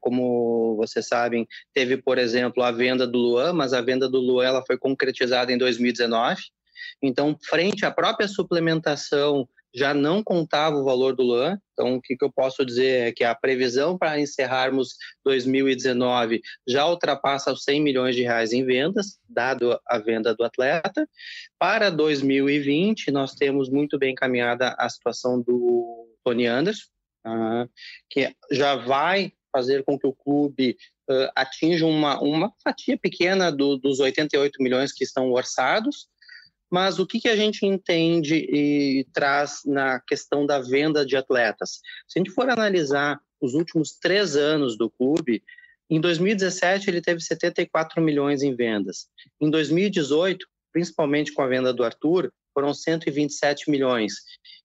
Como 0.00 0.76
vocês 0.76 1.08
sabem, 1.08 1.48
teve, 1.74 1.96
por 1.96 2.16
exemplo, 2.16 2.62
a 2.62 2.70
venda 2.70 3.04
do 3.04 3.18
Luan, 3.18 3.54
mas 3.54 3.72
a 3.72 3.80
venda 3.80 4.08
do 4.08 4.20
Luan 4.20 4.44
ela 4.44 4.64
foi 4.64 4.78
concretizada 4.78 5.50
em 5.50 5.58
2019. 5.58 6.40
Então, 7.02 7.36
frente 7.42 7.84
à 7.84 7.90
própria 7.90 8.28
suplementação 8.28 9.48
já 9.74 9.94
não 9.94 10.22
contava 10.22 10.76
o 10.76 10.84
valor 10.84 11.16
do 11.16 11.22
LAN. 11.22 11.58
Então, 11.72 11.94
o 11.94 12.02
que, 12.02 12.16
que 12.16 12.24
eu 12.24 12.30
posso 12.30 12.64
dizer 12.64 13.08
é 13.08 13.12
que 13.12 13.24
a 13.24 13.34
previsão 13.34 13.96
para 13.96 14.20
encerrarmos 14.20 14.94
2019 15.24 16.40
já 16.66 16.86
ultrapassa 16.86 17.52
os 17.52 17.64
100 17.64 17.80
milhões 17.82 18.14
de 18.14 18.22
reais 18.22 18.52
em 18.52 18.64
vendas, 18.64 19.18
dado 19.28 19.78
a 19.86 19.98
venda 19.98 20.34
do 20.34 20.44
atleta. 20.44 21.08
Para 21.58 21.90
2020, 21.90 23.10
nós 23.10 23.34
temos 23.34 23.70
muito 23.70 23.98
bem 23.98 24.12
encaminhada 24.12 24.74
a 24.78 24.88
situação 24.88 25.40
do 25.40 26.08
Tony 26.22 26.46
Anderson, 26.46 26.84
uh, 27.26 27.68
que 28.10 28.34
já 28.50 28.76
vai 28.76 29.32
fazer 29.50 29.84
com 29.84 29.98
que 29.98 30.06
o 30.06 30.14
clube 30.14 30.76
uh, 31.10 31.30
atinja 31.34 31.86
uma, 31.86 32.20
uma 32.20 32.52
fatia 32.62 32.98
pequena 32.98 33.50
do, 33.50 33.76
dos 33.76 34.00
88 34.00 34.62
milhões 34.62 34.92
que 34.92 35.04
estão 35.04 35.30
orçados, 35.30 36.08
mas 36.72 36.98
o 36.98 37.06
que, 37.06 37.20
que 37.20 37.28
a 37.28 37.36
gente 37.36 37.66
entende 37.66 38.34
e 38.34 39.06
traz 39.12 39.60
na 39.66 40.00
questão 40.00 40.46
da 40.46 40.58
venda 40.58 41.04
de 41.04 41.18
atletas? 41.18 41.80
Se 42.08 42.18
a 42.18 42.20
gente 42.20 42.30
for 42.30 42.48
analisar 42.48 43.20
os 43.38 43.52
últimos 43.52 43.92
três 43.92 44.36
anos 44.36 44.78
do 44.78 44.88
clube, 44.88 45.42
em 45.90 46.00
2017 46.00 46.88
ele 46.88 47.02
teve 47.02 47.20
74 47.20 48.00
milhões 48.00 48.42
em 48.42 48.56
vendas. 48.56 49.06
Em 49.38 49.50
2018, 49.50 50.46
principalmente 50.72 51.34
com 51.34 51.42
a 51.42 51.46
venda 51.46 51.74
do 51.74 51.84
Arthur, 51.84 52.32
foram 52.52 52.72
127 52.72 53.70
milhões. 53.70 54.14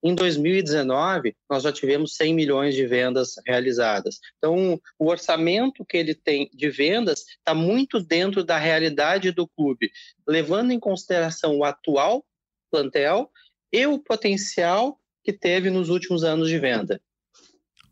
Em 0.03 0.13
2019, 0.13 1.36
nós 1.50 1.63
já 1.63 1.72
tivemos 1.72 2.15
100 2.15 2.34
milhões 2.34 2.75
de 2.75 2.86
vendas 2.86 3.34
realizadas. 3.46 4.20
Então, 4.38 4.79
o 5.00 5.08
orçamento 5.08 5.84
que 5.86 5.98
ele 5.98 6.13
tem 6.13 6.50
de 6.53 6.70
vendas 6.70 7.25
está 7.39 7.53
muito 7.53 8.00
dentro 8.00 8.44
da 8.44 8.58
realidade 8.58 9.32
do 9.32 9.48
clube, 9.48 9.91
levando 10.27 10.72
em 10.72 10.79
consideração 10.79 11.58
o 11.58 11.63
atual 11.63 12.24
plantel 12.72 13.32
e 13.72 13.86
o 13.88 13.98
potencial 14.00 15.00
que 15.24 15.34
teve 15.34 15.70
nos 15.70 15.89
últimos 15.89 16.24
anos 16.24 16.48
de 16.48 16.60
venda. 16.60 17.01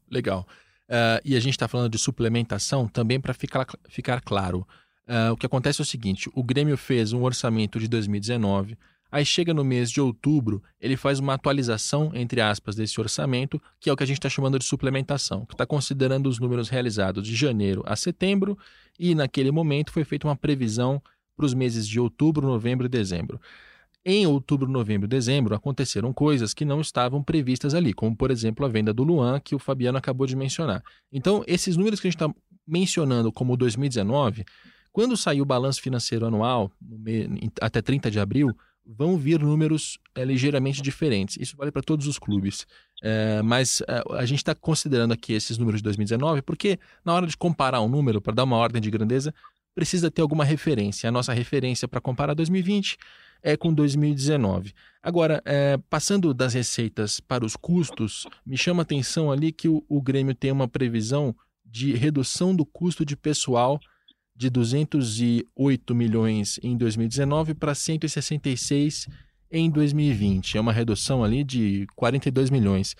Legal. 0.09 0.47
Uh, 0.83 1.19
e 1.25 1.35
a 1.35 1.39
gente 1.39 1.53
está 1.53 1.67
falando 1.67 1.91
de 1.91 1.97
suplementação 1.97 2.87
também 2.87 3.19
para 3.19 3.33
ficar, 3.33 3.65
ficar 3.89 4.21
claro. 4.21 4.65
Uh, 5.07 5.33
o 5.33 5.37
que 5.37 5.45
acontece 5.45 5.81
é 5.81 5.83
o 5.83 5.85
seguinte: 5.85 6.29
o 6.33 6.43
Grêmio 6.43 6.77
fez 6.77 7.13
um 7.13 7.23
orçamento 7.23 7.79
de 7.79 7.87
2019 7.87 8.77
Aí 9.15 9.25
chega 9.25 9.53
no 9.53 9.63
mês 9.63 9.89
de 9.89 10.01
outubro, 10.01 10.61
ele 10.77 10.97
faz 10.97 11.19
uma 11.19 11.35
atualização, 11.35 12.11
entre 12.13 12.41
aspas, 12.41 12.75
desse 12.75 12.99
orçamento, 12.99 13.61
que 13.79 13.89
é 13.89 13.93
o 13.93 13.95
que 13.95 14.03
a 14.03 14.05
gente 14.05 14.17
está 14.17 14.27
chamando 14.27 14.59
de 14.59 14.65
suplementação, 14.65 15.45
que 15.45 15.53
está 15.53 15.65
considerando 15.65 16.27
os 16.27 16.37
números 16.37 16.67
realizados 16.67 17.25
de 17.25 17.33
janeiro 17.33 17.81
a 17.85 17.95
setembro, 17.95 18.57
e 18.99 19.15
naquele 19.15 19.51
momento 19.51 19.93
foi 19.93 20.03
feita 20.03 20.27
uma 20.27 20.35
previsão 20.35 21.01
para 21.33 21.45
os 21.45 21.53
meses 21.53 21.87
de 21.87 21.97
outubro, 21.97 22.45
novembro 22.45 22.87
e 22.87 22.89
dezembro. 22.89 23.39
Em 24.03 24.27
outubro, 24.27 24.67
novembro 24.67 25.07
e 25.07 25.09
dezembro 25.09 25.55
aconteceram 25.55 26.11
coisas 26.11 26.53
que 26.53 26.65
não 26.65 26.81
estavam 26.81 27.23
previstas 27.23 27.73
ali, 27.73 27.93
como 27.93 28.13
por 28.17 28.31
exemplo 28.31 28.65
a 28.65 28.67
venda 28.67 28.93
do 28.93 29.05
Luan, 29.05 29.39
que 29.39 29.55
o 29.55 29.59
Fabiano 29.59 29.97
acabou 29.97 30.27
de 30.27 30.35
mencionar. 30.35 30.83
Então, 31.09 31.41
esses 31.47 31.77
números 31.77 32.01
que 32.01 32.07
a 32.07 32.11
gente 32.11 32.21
está 32.21 32.35
mencionando 32.67 33.31
como 33.31 33.55
2019, 33.55 34.43
quando 34.91 35.15
saiu 35.15 35.43
o 35.43 35.45
balanço 35.45 35.81
financeiro 35.81 36.25
anual, 36.25 36.69
até 37.61 37.81
30 37.81 38.11
de 38.11 38.19
abril, 38.19 38.53
vão 38.85 39.17
vir 39.17 39.39
números 39.39 39.97
é, 40.13 40.23
ligeiramente 40.23 40.81
diferentes. 40.81 41.37
Isso 41.39 41.57
vale 41.57 41.71
para 41.71 41.81
todos 41.81 42.07
os 42.07 42.19
clubes. 42.19 42.67
É, 43.03 43.41
mas 43.41 43.81
é, 43.87 44.03
a 44.11 44.25
gente 44.25 44.39
está 44.39 44.53
considerando 44.53 45.13
aqui 45.13 45.33
esses 45.33 45.57
números 45.57 45.79
de 45.79 45.83
2019 45.83 46.41
porque, 46.41 46.79
na 47.03 47.13
hora 47.13 47.25
de 47.25 47.35
comparar 47.35 47.81
um 47.81 47.89
número, 47.89 48.21
para 48.21 48.35
dar 48.35 48.43
uma 48.43 48.57
ordem 48.57 48.81
de 48.81 48.91
grandeza, 48.91 49.33
precisa 49.73 50.11
ter 50.11 50.21
alguma 50.21 50.45
referência. 50.45 51.09
A 51.09 51.11
nossa 51.11 51.33
referência 51.33 51.87
para 51.87 51.99
comparar 51.99 52.33
2020 52.33 52.97
é 53.41 53.57
com 53.57 53.73
2019. 53.73 54.73
Agora, 55.03 55.43
passando 55.89 56.33
das 56.33 56.53
receitas 56.53 57.19
para 57.19 57.45
os 57.45 57.55
custos, 57.55 58.25
me 58.45 58.57
chama 58.57 58.81
a 58.81 58.83
atenção 58.83 59.31
ali 59.31 59.51
que 59.51 59.67
o, 59.67 59.83
o 59.89 60.01
Grêmio 60.01 60.33
tem 60.33 60.51
uma 60.51 60.67
previsão 60.67 61.35
de 61.63 61.93
redução 61.93 62.55
do 62.55 62.65
custo 62.65 63.05
de 63.05 63.17
pessoal 63.17 63.79
de 64.35 64.49
208 64.49 65.95
milhões 65.95 66.59
em 66.61 66.75
2019 66.75 67.53
para 67.53 67.73
166 67.73 69.07
em 69.51 69.69
2020. 69.69 70.57
É 70.57 70.61
uma 70.61 70.73
redução 70.73 71.23
ali 71.23 71.43
de 71.43 71.87
42 71.95 72.49
milhões. 72.49 72.95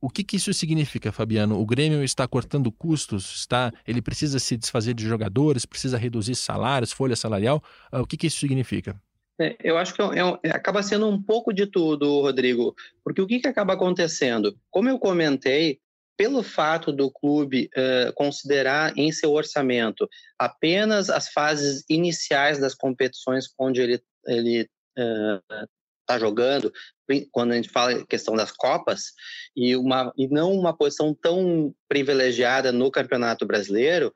O 0.00 0.08
que, 0.08 0.22
que, 0.22 0.36
isso 0.36 0.52
significa, 0.52 1.10
Fabiano? 1.10 1.58
O 1.58 1.66
Grêmio 1.66 2.04
está 2.04 2.28
cortando 2.28 2.70
custos, 2.70 3.34
está, 3.34 3.72
ele 3.86 4.00
precisa 4.00 4.38
se 4.38 4.56
desfazer 4.56 4.94
de 4.94 5.04
jogadores, 5.04 5.66
precisa 5.66 5.98
reduzir 5.98 6.34
salários, 6.34 6.92
folha 6.92 7.16
salarial. 7.16 7.62
Ah, 7.90 8.02
o 8.02 8.06
que, 8.06 8.16
que 8.16 8.26
isso 8.26 8.38
significa? 8.38 8.94
É, 9.40 9.56
eu 9.62 9.76
acho 9.76 9.94
que 9.94 10.00
é, 10.00 10.38
é, 10.44 10.50
acaba 10.50 10.82
sendo 10.82 11.08
um 11.08 11.20
pouco 11.20 11.52
de 11.52 11.66
tudo, 11.66 12.20
Rodrigo, 12.20 12.74
porque 13.02 13.20
o 13.20 13.26
que, 13.26 13.40
que 13.40 13.48
acaba 13.48 13.74
acontecendo? 13.74 14.56
Como 14.70 14.88
eu 14.88 14.98
comentei, 14.98 15.80
pelo 16.16 16.42
fato 16.42 16.92
do 16.92 17.10
clube 17.10 17.68
uh, 17.76 18.12
considerar 18.14 18.96
em 18.96 19.12
seu 19.12 19.32
orçamento 19.32 20.08
apenas 20.38 21.10
as 21.10 21.28
fases 21.28 21.84
iniciais 21.88 22.58
das 22.58 22.74
competições 22.74 23.46
onde 23.58 23.80
ele 23.80 24.02
ele 24.26 24.68
está 26.00 26.16
uh, 26.16 26.18
jogando, 26.18 26.72
quando 27.30 27.52
a 27.52 27.56
gente 27.56 27.68
fala 27.68 28.04
questão 28.06 28.34
das 28.34 28.50
copas 28.50 29.12
e 29.54 29.76
uma 29.76 30.12
e 30.16 30.26
não 30.26 30.52
uma 30.52 30.76
posição 30.76 31.14
tão 31.14 31.74
privilegiada 31.88 32.72
no 32.72 32.90
Campeonato 32.90 33.46
Brasileiro, 33.46 34.12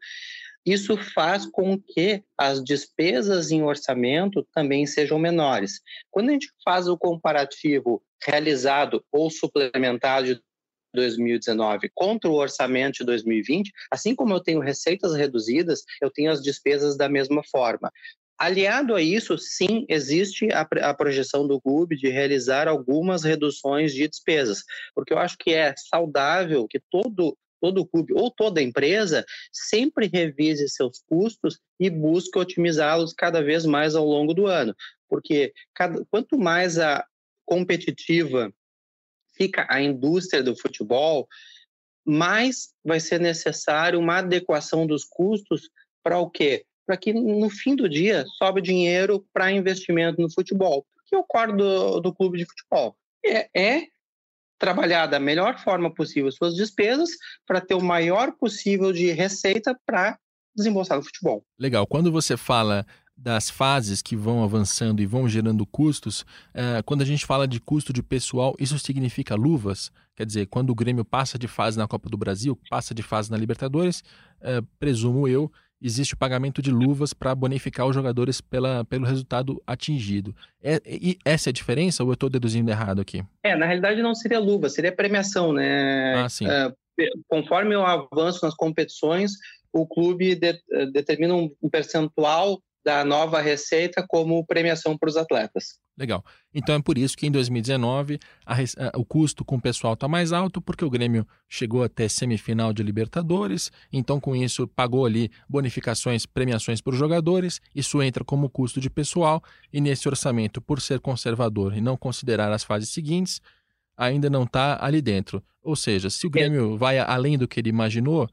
isso 0.65 0.97
faz 0.97 1.47
com 1.47 1.81
que 1.81 2.23
as 2.37 2.63
despesas 2.63 3.51
em 3.51 3.63
orçamento 3.63 4.47
também 4.55 4.87
sejam 4.87 5.19
menores. 5.19 5.81
Quando 6.11 6.29
a 6.29 6.33
gente 6.33 6.51
faz 6.65 6.87
o 6.87 6.99
comparativo 6.99 8.03
realizado 8.23 9.03
ou 9.11 9.31
suplementado 9.31 10.27
de 10.27 10.43
2019 10.95 11.91
contra 11.95 12.31
o 12.31 12.35
orçamento 12.35 12.99
de 12.99 13.05
2020, 13.05 13.71
assim 13.91 14.15
como 14.15 14.35
eu 14.35 14.41
tenho 14.41 14.61
receitas 14.61 15.15
reduzidas, 15.15 15.83
eu 16.01 16.11
tenho 16.11 16.31
as 16.31 16.43
despesas 16.43 16.97
da 16.97 17.09
mesma 17.09 17.43
forma. 17.51 17.91
Aliado 18.39 18.95
a 18.95 19.03
isso, 19.03 19.37
sim, 19.37 19.85
existe 19.87 20.49
a, 20.51 20.67
a, 20.89 20.95
projeção 20.95 21.47
do 21.47 21.61
clube 21.61 21.95
de 21.95 22.09
realizar 22.09 22.69
algumas 22.69 23.23
reduções 23.23 23.93
de 23.93 24.09
despesas, 24.09 24.65
porque 24.95 25.13
eu 25.13 25.19
acho 25.19 25.37
que 25.39 25.53
é 25.53 25.75
saudável 25.77 26.67
que 26.67 26.81
todo 26.91 27.37
todo 27.61 27.87
clube 27.87 28.15
ou 28.15 28.31
toda 28.31 28.63
empresa 28.63 29.23
sempre 29.53 30.09
revise 30.11 30.67
seus 30.71 31.03
custos 31.07 31.61
e 31.79 31.91
busque 31.91 32.39
otimizá-los 32.39 33.13
cada 33.13 33.43
vez 33.43 33.67
mais 33.67 33.95
ao 33.95 34.07
longo 34.07 34.33
do 34.33 34.47
ano, 34.47 34.75
porque 35.07 35.53
cada, 35.75 36.03
quanto 36.11 36.39
mais 36.39 36.79
a 36.79 37.05
competitiva 37.45 38.51
fica 39.41 39.67
a 39.71 39.81
indústria 39.81 40.43
do 40.43 40.55
futebol, 40.55 41.27
mais 42.05 42.75
vai 42.85 43.01
ser 43.01 43.19
necessário 43.19 43.99
uma 43.99 44.19
adequação 44.19 44.87
dos 44.87 45.03
custos 45.03 45.71
para 46.03 46.19
o 46.19 46.29
quê? 46.29 46.67
Para 46.87 46.99
que 46.99 47.15
no 47.15 47.49
fim 47.49 47.75
do 47.75 47.89
dia 47.89 48.27
sobe 48.37 48.61
dinheiro 48.61 49.25
para 49.33 49.51
investimento 49.51 50.21
no 50.21 50.31
futebol. 50.31 50.81
O 50.81 51.05
que 51.07 51.17
ocorre 51.17 51.57
do, 51.57 52.01
do 52.01 52.15
clube 52.15 52.37
de 52.37 52.45
futebol? 52.45 52.95
É, 53.25 53.49
é 53.55 53.87
trabalhar 54.59 55.07
da 55.07 55.19
melhor 55.19 55.59
forma 55.59 55.93
possível 55.93 56.31
suas 56.31 56.55
despesas 56.55 57.09
para 57.47 57.63
ter 57.63 57.75
o 57.75 57.83
maior 57.83 58.33
possível 58.33 58.93
de 58.93 59.11
receita 59.11 59.75
para 59.87 60.19
desembolsar 60.55 60.99
no 60.99 61.05
futebol. 61.05 61.43
Legal. 61.59 61.87
Quando 61.87 62.13
você 62.13 62.37
fala 62.37 62.85
das 63.23 63.51
fases 63.51 64.01
que 64.01 64.17
vão 64.17 64.43
avançando 64.43 65.03
e 65.03 65.07
vão 65.07 65.29
gerando 65.29 65.67
custos, 65.67 66.25
é, 66.55 66.83
quando 66.83 67.03
a 67.03 67.05
gente 67.05 67.27
fala 67.27 67.47
de 67.47 67.61
custo 67.61 67.93
de 67.93 68.03
pessoal, 68.03 68.55
isso 68.59 68.79
significa 68.79 69.35
luvas? 69.35 69.93
Quer 70.17 70.25
dizer, 70.25 70.47
quando 70.47 70.71
o 70.71 70.75
Grêmio 70.75 71.05
passa 71.05 71.39
de 71.39 71.47
fase 71.47 71.77
na 71.77 71.87
Copa 71.87 72.09
do 72.09 72.17
Brasil, 72.17 72.59
passa 72.71 72.95
de 72.95 73.03
fase 73.03 73.31
na 73.31 73.37
Libertadores, 73.37 74.03
é, 74.41 74.63
presumo 74.79 75.29
eu, 75.29 75.53
existe 75.83 76.15
o 76.15 76.17
pagamento 76.17 76.63
de 76.63 76.71
luvas 76.71 77.13
para 77.13 77.35
bonificar 77.35 77.87
os 77.87 77.95
jogadores 77.95 78.41
pela, 78.41 78.87
pelo 78.87 79.05
resultado 79.05 79.63
atingido. 79.67 80.35
É, 80.63 80.81
e 80.87 81.19
essa 81.23 81.49
é 81.49 81.51
a 81.51 81.55
diferença 81.55 82.03
ou 82.03 82.09
eu 82.09 82.15
estou 82.15 82.31
deduzindo 82.31 82.71
errado 82.71 83.03
aqui? 83.03 83.23
É, 83.43 83.55
na 83.55 83.67
realidade 83.67 84.03
não 84.03 84.15
seria 84.15 84.41
luva, 84.41 84.71
seria 84.71 84.93
premiação, 84.93 85.53
né? 85.53 86.23
Ah, 86.23 86.29
sim. 86.29 86.47
É, 86.49 86.73
conforme 87.29 87.77
o 87.77 87.85
avanço 87.85 88.45
nas 88.45 88.55
competições, 88.55 89.33
o 89.73 89.87
clube 89.87 90.35
de, 90.35 90.59
determina 90.93 91.35
um 91.35 91.71
percentual 91.71 92.61
da 92.85 93.05
nova 93.05 93.41
receita 93.41 94.05
como 94.07 94.45
premiação 94.45 94.97
para 94.97 95.09
os 95.09 95.17
atletas. 95.17 95.79
Legal. 95.99 96.25
Então 96.55 96.75
é 96.75 96.83
por 96.83 96.97
isso 96.97 97.15
que 97.17 97.27
em 97.27 97.31
2019 97.31 98.19
a, 98.47 98.55
a, 98.55 98.99
o 98.99 99.05
custo 99.05 99.45
com 99.45 99.57
o 99.57 99.61
pessoal 99.61 99.93
está 99.93 100.09
mais 100.09 100.33
alto, 100.33 100.61
porque 100.61 100.85
o 100.85 100.89
Grêmio 100.89 101.27
chegou 101.47 101.83
até 101.85 102.09
semifinal 102.09 102.73
de 102.73 102.83
Libertadores, 102.83 103.71
então 103.93 104.19
com 104.19 104.35
isso 104.35 104.67
pagou 104.67 105.05
ali 105.05 105.31
bonificações, 105.47 106.25
premiações 106.25 106.81
para 106.81 106.93
os 106.93 106.99
jogadores, 106.99 107.61
isso 107.75 108.03
entra 108.03 108.25
como 108.25 108.49
custo 108.49 108.81
de 108.81 108.89
pessoal, 108.89 109.43
e 109.71 109.79
nesse 109.79 110.09
orçamento, 110.09 110.61
por 110.61 110.81
ser 110.81 111.01
conservador 111.01 111.77
e 111.77 111.83
não 111.83 111.99
considerar 111.99 112.51
as 112.51 112.65
fases 112.65 112.89
seguintes, 112.89 113.41
ainda 113.95 114.31
não 114.31 114.45
está 114.45 114.83
ali 114.83 115.03
dentro. 115.03 115.45
Ou 115.63 115.77
seja, 115.77 116.09
se 116.09 116.27
o 116.27 116.31
Grêmio 116.31 116.79
vai 116.79 116.99
além 116.99 117.37
do 117.37 117.47
que 117.47 117.61
ele 117.61 117.69
imaginou, 117.69 118.27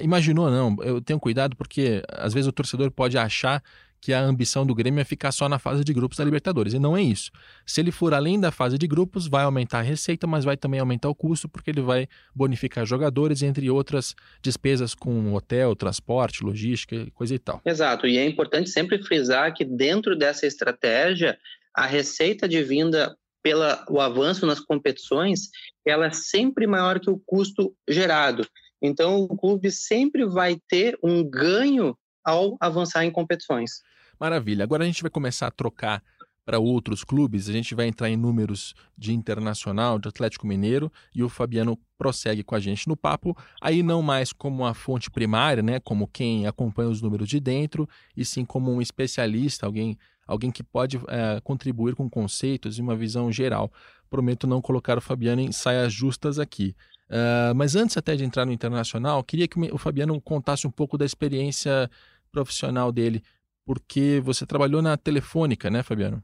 imaginou 0.00 0.50
não, 0.50 0.76
eu 0.82 1.02
tenho 1.02 1.20
cuidado 1.20 1.54
porque 1.54 2.02
às 2.08 2.32
vezes 2.32 2.48
o 2.48 2.52
torcedor 2.52 2.90
pode 2.90 3.18
achar 3.18 3.62
que 4.00 4.12
a 4.12 4.20
ambição 4.20 4.64
do 4.64 4.74
Grêmio 4.74 5.00
é 5.00 5.04
ficar 5.04 5.30
só 5.30 5.48
na 5.48 5.58
fase 5.58 5.84
de 5.84 5.92
grupos 5.92 6.18
da 6.18 6.24
Libertadores. 6.24 6.72
E 6.72 6.78
não 6.78 6.96
é 6.96 7.02
isso. 7.02 7.30
Se 7.66 7.80
ele 7.80 7.92
for 7.92 8.14
além 8.14 8.40
da 8.40 8.50
fase 8.50 8.78
de 8.78 8.86
grupos, 8.86 9.26
vai 9.26 9.44
aumentar 9.44 9.80
a 9.80 9.82
receita, 9.82 10.26
mas 10.26 10.44
vai 10.44 10.56
também 10.56 10.80
aumentar 10.80 11.08
o 11.08 11.14
custo, 11.14 11.48
porque 11.48 11.70
ele 11.70 11.82
vai 11.82 12.08
bonificar 12.34 12.86
jogadores, 12.86 13.42
entre 13.42 13.68
outras 13.70 14.14
despesas 14.40 14.94
com 14.94 15.34
hotel, 15.34 15.76
transporte, 15.76 16.42
logística, 16.42 17.06
coisa 17.12 17.34
e 17.34 17.38
tal. 17.38 17.60
Exato. 17.64 18.06
E 18.06 18.16
é 18.16 18.26
importante 18.26 18.70
sempre 18.70 19.02
frisar 19.02 19.52
que 19.54 19.64
dentro 19.64 20.16
dessa 20.16 20.46
estratégia, 20.46 21.38
a 21.74 21.86
receita 21.86 22.48
de 22.48 22.62
vinda 22.62 23.16
pelo 23.42 24.00
avanço 24.00 24.46
nas 24.46 24.60
competições, 24.60 25.48
ela 25.86 26.06
é 26.06 26.10
sempre 26.10 26.66
maior 26.66 27.00
que 27.00 27.10
o 27.10 27.20
custo 27.24 27.74
gerado. 27.88 28.46
Então, 28.82 29.22
o 29.22 29.36
clube 29.36 29.70
sempre 29.70 30.24
vai 30.26 30.58
ter 30.68 30.98
um 31.02 31.22
ganho 31.22 31.96
ao 32.24 32.56
avançar 32.60 33.04
em 33.04 33.10
competições. 33.10 33.80
Maravilha. 34.20 34.64
Agora 34.64 34.84
a 34.84 34.86
gente 34.86 35.00
vai 35.00 35.10
começar 35.10 35.46
a 35.46 35.50
trocar 35.50 36.02
para 36.44 36.58
outros 36.58 37.04
clubes, 37.04 37.48
a 37.48 37.52
gente 37.52 37.74
vai 37.74 37.86
entrar 37.86 38.10
em 38.10 38.16
números 38.16 38.74
de 38.98 39.14
Internacional, 39.14 39.98
de 39.98 40.08
Atlético 40.08 40.46
Mineiro, 40.46 40.92
e 41.14 41.22
o 41.22 41.28
Fabiano 41.28 41.78
prossegue 41.96 42.42
com 42.42 42.54
a 42.54 42.60
gente 42.60 42.88
no 42.88 42.96
papo, 42.96 43.36
aí 43.60 43.82
não 43.82 44.02
mais 44.02 44.32
como 44.32 44.66
a 44.66 44.74
fonte 44.74 45.10
primária, 45.10 45.62
né, 45.62 45.78
como 45.80 46.08
quem 46.08 46.46
acompanha 46.46 46.90
os 46.90 47.00
números 47.00 47.28
de 47.28 47.38
dentro, 47.38 47.88
e 48.16 48.24
sim 48.24 48.44
como 48.44 48.72
um 48.72 48.82
especialista, 48.82 49.64
alguém, 49.64 49.96
alguém 50.26 50.50
que 50.50 50.62
pode 50.62 50.98
é, 51.08 51.40
contribuir 51.42 51.94
com 51.94 52.10
conceitos 52.10 52.78
e 52.78 52.82
uma 52.82 52.96
visão 52.96 53.30
geral. 53.30 53.72
Prometo 54.10 54.46
não 54.46 54.60
colocar 54.60 54.98
o 54.98 55.00
Fabiano 55.00 55.40
em 55.40 55.52
saias 55.52 55.92
justas 55.92 56.38
aqui. 56.38 56.74
Uh, 57.08 57.54
mas 57.54 57.76
antes 57.76 57.96
até 57.96 58.16
de 58.16 58.24
entrar 58.24 58.44
no 58.44 58.52
internacional, 58.52 59.22
queria 59.22 59.46
que 59.46 59.58
o 59.72 59.78
Fabiano 59.78 60.20
contasse 60.20 60.66
um 60.66 60.70
pouco 60.70 60.98
da 60.98 61.04
experiência 61.04 61.88
profissional 62.30 62.92
dele, 62.92 63.22
porque 63.64 64.20
você 64.22 64.46
trabalhou 64.46 64.82
na 64.82 64.96
Telefônica, 64.96 65.70
né, 65.70 65.82
Fabiano? 65.82 66.22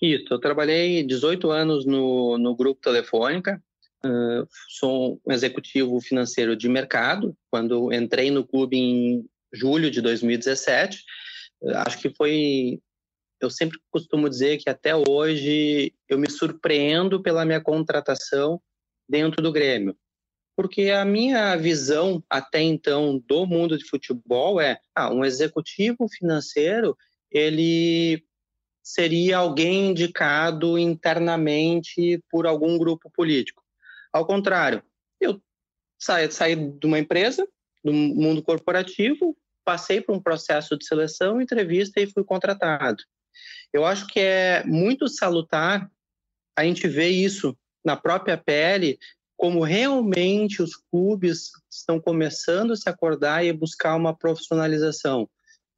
Isso, 0.00 0.26
eu 0.30 0.38
trabalhei 0.38 1.02
18 1.02 1.50
anos 1.50 1.86
no, 1.86 2.36
no 2.36 2.54
grupo 2.54 2.80
Telefônica, 2.80 3.62
uh, 4.04 4.46
sou 4.68 5.20
um 5.26 5.32
executivo 5.32 6.00
financeiro 6.00 6.56
de 6.56 6.68
mercado, 6.68 7.36
quando 7.50 7.92
entrei 7.92 8.30
no 8.30 8.46
clube 8.46 8.76
em 8.76 9.24
julho 9.52 9.90
de 9.90 10.00
2017, 10.00 11.04
uh, 11.62 11.76
acho 11.78 11.98
que 11.98 12.10
foi 12.10 12.80
eu 13.40 13.50
sempre 13.50 13.78
costumo 13.90 14.28
dizer 14.28 14.56
que 14.56 14.70
até 14.70 14.94
hoje 14.96 15.92
eu 16.08 16.18
me 16.18 16.30
surpreendo 16.30 17.22
pela 17.22 17.44
minha 17.44 17.60
contratação 17.60 18.58
dentro 19.06 19.42
do 19.42 19.52
Grêmio 19.52 19.94
porque 20.56 20.90
a 20.90 21.04
minha 21.04 21.56
visão 21.56 22.22
até 22.30 22.60
então 22.62 23.22
do 23.26 23.46
mundo 23.46 23.76
de 23.76 23.84
futebol 23.84 24.60
é, 24.60 24.78
ah, 24.94 25.12
um 25.12 25.24
executivo 25.24 26.08
financeiro, 26.08 26.96
ele 27.30 28.24
seria 28.82 29.38
alguém 29.38 29.90
indicado 29.90 30.78
internamente 30.78 32.22
por 32.30 32.46
algum 32.46 32.78
grupo 32.78 33.10
político. 33.10 33.62
Ao 34.12 34.26
contrário, 34.26 34.82
eu 35.20 35.40
saí, 35.98 36.30
saí 36.30 36.54
de 36.54 36.86
uma 36.86 36.98
empresa, 36.98 37.46
do 37.82 37.92
mundo 37.92 38.42
corporativo, 38.42 39.36
passei 39.64 40.00
por 40.00 40.14
um 40.14 40.20
processo 40.20 40.76
de 40.76 40.86
seleção, 40.86 41.40
entrevista 41.40 42.00
e 42.00 42.06
fui 42.06 42.22
contratado. 42.22 43.02
Eu 43.72 43.84
acho 43.84 44.06
que 44.06 44.20
é 44.20 44.62
muito 44.64 45.08
salutar 45.08 45.90
a 46.56 46.64
gente 46.64 46.86
ver 46.86 47.08
isso 47.08 47.56
na 47.84 47.96
própria 47.96 48.36
pele 48.36 48.98
como 49.44 49.62
realmente 49.62 50.62
os 50.62 50.74
clubes 50.74 51.50
estão 51.70 52.00
começando 52.00 52.72
a 52.72 52.76
se 52.76 52.88
acordar 52.88 53.44
e 53.44 53.52
buscar 53.52 53.94
uma 53.94 54.16
profissionalização. 54.16 55.28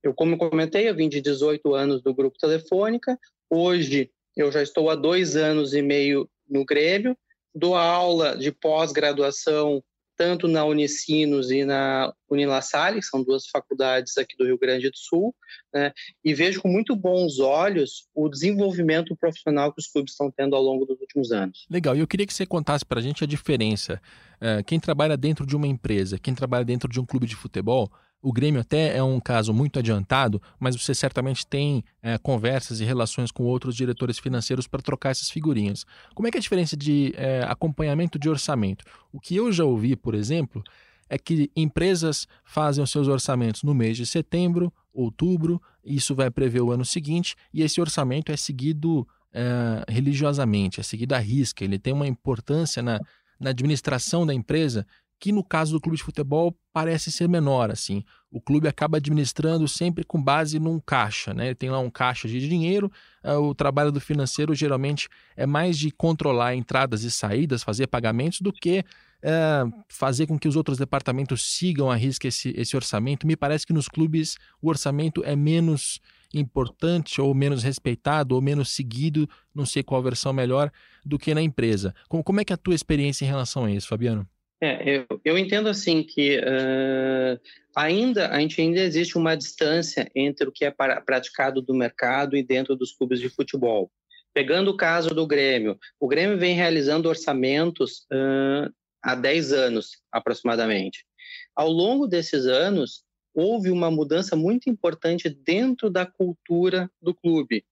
Eu, 0.04 0.14
como 0.14 0.38
comentei, 0.38 0.88
eu 0.88 0.94
vim 0.94 1.08
de 1.08 1.20
18 1.20 1.74
anos 1.74 2.00
do 2.00 2.14
Grupo 2.14 2.38
Telefônica, 2.38 3.18
hoje 3.50 4.08
eu 4.36 4.52
já 4.52 4.62
estou 4.62 4.88
há 4.88 4.94
dois 4.94 5.34
anos 5.34 5.74
e 5.74 5.82
meio 5.82 6.30
no 6.48 6.64
Grêmio, 6.64 7.18
dou 7.52 7.74
aula 7.74 8.36
de 8.36 8.52
pós-graduação 8.52 9.82
tanto 10.16 10.48
na 10.48 10.64
Unicinos 10.64 11.50
e 11.50 11.64
na 11.64 12.12
Unilassalle, 12.28 13.00
que 13.00 13.06
são 13.06 13.22
duas 13.22 13.46
faculdades 13.46 14.16
aqui 14.16 14.36
do 14.36 14.44
Rio 14.44 14.58
Grande 14.58 14.90
do 14.90 14.96
Sul, 14.96 15.34
né, 15.72 15.92
e 16.24 16.34
vejo 16.34 16.60
com 16.60 16.68
muito 16.68 16.96
bons 16.96 17.38
olhos 17.38 18.08
o 18.14 18.28
desenvolvimento 18.28 19.16
profissional 19.16 19.72
que 19.72 19.80
os 19.80 19.86
clubes 19.86 20.12
estão 20.12 20.30
tendo 20.30 20.56
ao 20.56 20.62
longo 20.62 20.84
dos 20.84 21.00
últimos 21.00 21.30
anos. 21.30 21.66
Legal, 21.70 21.94
e 21.94 22.00
eu 22.00 22.06
queria 22.06 22.26
que 22.26 22.34
você 22.34 22.46
contasse 22.46 22.84
para 22.84 22.98
a 22.98 23.02
gente 23.02 23.22
a 23.22 23.26
diferença. 23.26 24.00
É, 24.40 24.62
quem 24.62 24.80
trabalha 24.80 25.16
dentro 25.16 25.46
de 25.46 25.54
uma 25.54 25.66
empresa, 25.66 26.18
quem 26.18 26.34
trabalha 26.34 26.64
dentro 26.64 26.88
de 26.88 26.98
um 26.98 27.06
clube 27.06 27.26
de 27.26 27.36
futebol, 27.36 27.90
o 28.22 28.32
Grêmio 28.32 28.60
até 28.60 28.96
é 28.96 29.02
um 29.02 29.20
caso 29.20 29.52
muito 29.52 29.78
adiantado, 29.78 30.42
mas 30.58 30.74
você 30.74 30.94
certamente 30.94 31.46
tem 31.46 31.84
é, 32.02 32.18
conversas 32.18 32.80
e 32.80 32.84
relações 32.84 33.30
com 33.30 33.44
outros 33.44 33.76
diretores 33.76 34.18
financeiros 34.18 34.66
para 34.66 34.82
trocar 34.82 35.10
essas 35.10 35.30
figurinhas. 35.30 35.84
Como 36.14 36.26
é 36.26 36.30
que 36.30 36.36
é 36.36 36.40
a 36.40 36.42
diferença 36.42 36.76
de 36.76 37.12
é, 37.16 37.44
acompanhamento 37.46 38.18
de 38.18 38.28
orçamento? 38.28 38.84
O 39.12 39.20
que 39.20 39.36
eu 39.36 39.52
já 39.52 39.64
ouvi, 39.64 39.94
por 39.94 40.14
exemplo, 40.14 40.64
é 41.08 41.16
que 41.16 41.50
empresas 41.54 42.26
fazem 42.44 42.82
os 42.82 42.90
seus 42.90 43.06
orçamentos 43.06 43.62
no 43.62 43.74
mês 43.74 43.96
de 43.96 44.04
setembro, 44.04 44.72
outubro, 44.92 45.62
isso 45.84 46.14
vai 46.14 46.30
prever 46.30 46.62
o 46.62 46.72
ano 46.72 46.84
seguinte, 46.84 47.36
e 47.52 47.62
esse 47.62 47.80
orçamento 47.80 48.32
é 48.32 48.36
seguido 48.36 49.06
é, 49.32 49.84
religiosamente, 49.88 50.80
é 50.80 50.82
seguido 50.82 51.14
à 51.14 51.18
risca, 51.18 51.62
ele 51.62 51.78
tem 51.78 51.92
uma 51.92 52.08
importância 52.08 52.82
na, 52.82 53.00
na 53.38 53.50
administração 53.50 54.26
da 54.26 54.34
empresa 54.34 54.86
que 55.18 55.32
no 55.32 55.42
caso 55.42 55.72
do 55.72 55.80
clube 55.80 55.96
de 55.96 56.02
futebol 56.02 56.56
parece 56.72 57.10
ser 57.10 57.28
menor 57.28 57.70
assim. 57.70 58.04
O 58.30 58.40
clube 58.40 58.68
acaba 58.68 58.98
administrando 58.98 59.66
sempre 59.66 60.04
com 60.04 60.22
base 60.22 60.58
num 60.58 60.78
caixa, 60.78 61.32
né? 61.32 61.46
Ele 61.46 61.54
tem 61.54 61.70
lá 61.70 61.78
um 61.78 61.88
caixa 61.88 62.28
de 62.28 62.46
dinheiro. 62.46 62.92
Uh, 63.24 63.38
o 63.38 63.54
trabalho 63.54 63.90
do 63.90 64.00
financeiro 64.00 64.54
geralmente 64.54 65.08
é 65.36 65.46
mais 65.46 65.78
de 65.78 65.90
controlar 65.90 66.54
entradas 66.54 67.02
e 67.02 67.10
saídas, 67.10 67.62
fazer 67.62 67.86
pagamentos, 67.86 68.40
do 68.42 68.52
que 68.52 68.84
uh, 69.24 69.84
fazer 69.88 70.26
com 70.26 70.38
que 70.38 70.48
os 70.48 70.54
outros 70.54 70.76
departamentos 70.76 71.42
sigam 71.42 71.90
a 71.90 71.96
risca 71.96 72.28
esse, 72.28 72.52
esse 72.56 72.76
orçamento. 72.76 73.26
Me 73.26 73.36
parece 73.36 73.66
que 73.66 73.72
nos 73.72 73.88
clubes 73.88 74.36
o 74.60 74.68
orçamento 74.68 75.22
é 75.24 75.34
menos 75.34 75.98
importante 76.34 77.20
ou 77.20 77.34
menos 77.34 77.62
respeitado 77.62 78.34
ou 78.34 78.42
menos 78.42 78.68
seguido, 78.68 79.28
não 79.54 79.64
sei 79.64 79.82
qual 79.82 80.02
versão 80.02 80.32
melhor, 80.32 80.70
do 81.04 81.18
que 81.18 81.32
na 81.32 81.40
empresa. 81.40 81.94
Como, 82.08 82.22
como 82.22 82.40
é 82.40 82.44
que 82.44 82.52
é 82.52 82.54
a 82.54 82.58
tua 82.58 82.74
experiência 82.74 83.24
em 83.24 83.28
relação 83.28 83.64
a 83.64 83.70
isso, 83.70 83.88
Fabiano? 83.88 84.28
É, 84.60 84.88
eu, 84.88 85.06
eu 85.24 85.36
entendo 85.36 85.68
assim 85.68 86.02
que 86.02 86.38
uh, 86.38 87.38
ainda 87.74 88.30
a 88.30 88.40
gente 88.40 88.60
ainda 88.60 88.80
existe 88.80 89.18
uma 89.18 89.36
distância 89.36 90.10
entre 90.14 90.48
o 90.48 90.52
que 90.52 90.64
é 90.64 90.70
praticado 90.70 91.60
do 91.60 91.74
mercado 91.74 92.36
e 92.36 92.42
dentro 92.42 92.74
dos 92.74 92.92
clubes 92.92 93.20
de 93.20 93.28
futebol. 93.28 93.90
Pegando 94.32 94.70
o 94.70 94.76
caso 94.76 95.10
do 95.10 95.26
Grêmio, 95.26 95.78
o 96.00 96.08
Grêmio 96.08 96.38
vem 96.38 96.54
realizando 96.54 97.08
orçamentos 97.08 98.06
uh, 98.12 98.72
há 99.02 99.14
10 99.14 99.52
anos 99.52 100.02
aproximadamente. 100.10 101.06
Ao 101.54 101.68
longo 101.68 102.06
desses 102.06 102.46
anos, 102.46 103.04
houve 103.34 103.70
uma 103.70 103.90
mudança 103.90 104.34
muito 104.34 104.70
importante 104.70 105.28
dentro 105.28 105.90
da 105.90 106.06
cultura 106.06 106.90
do 107.00 107.14
clube. 107.14 107.64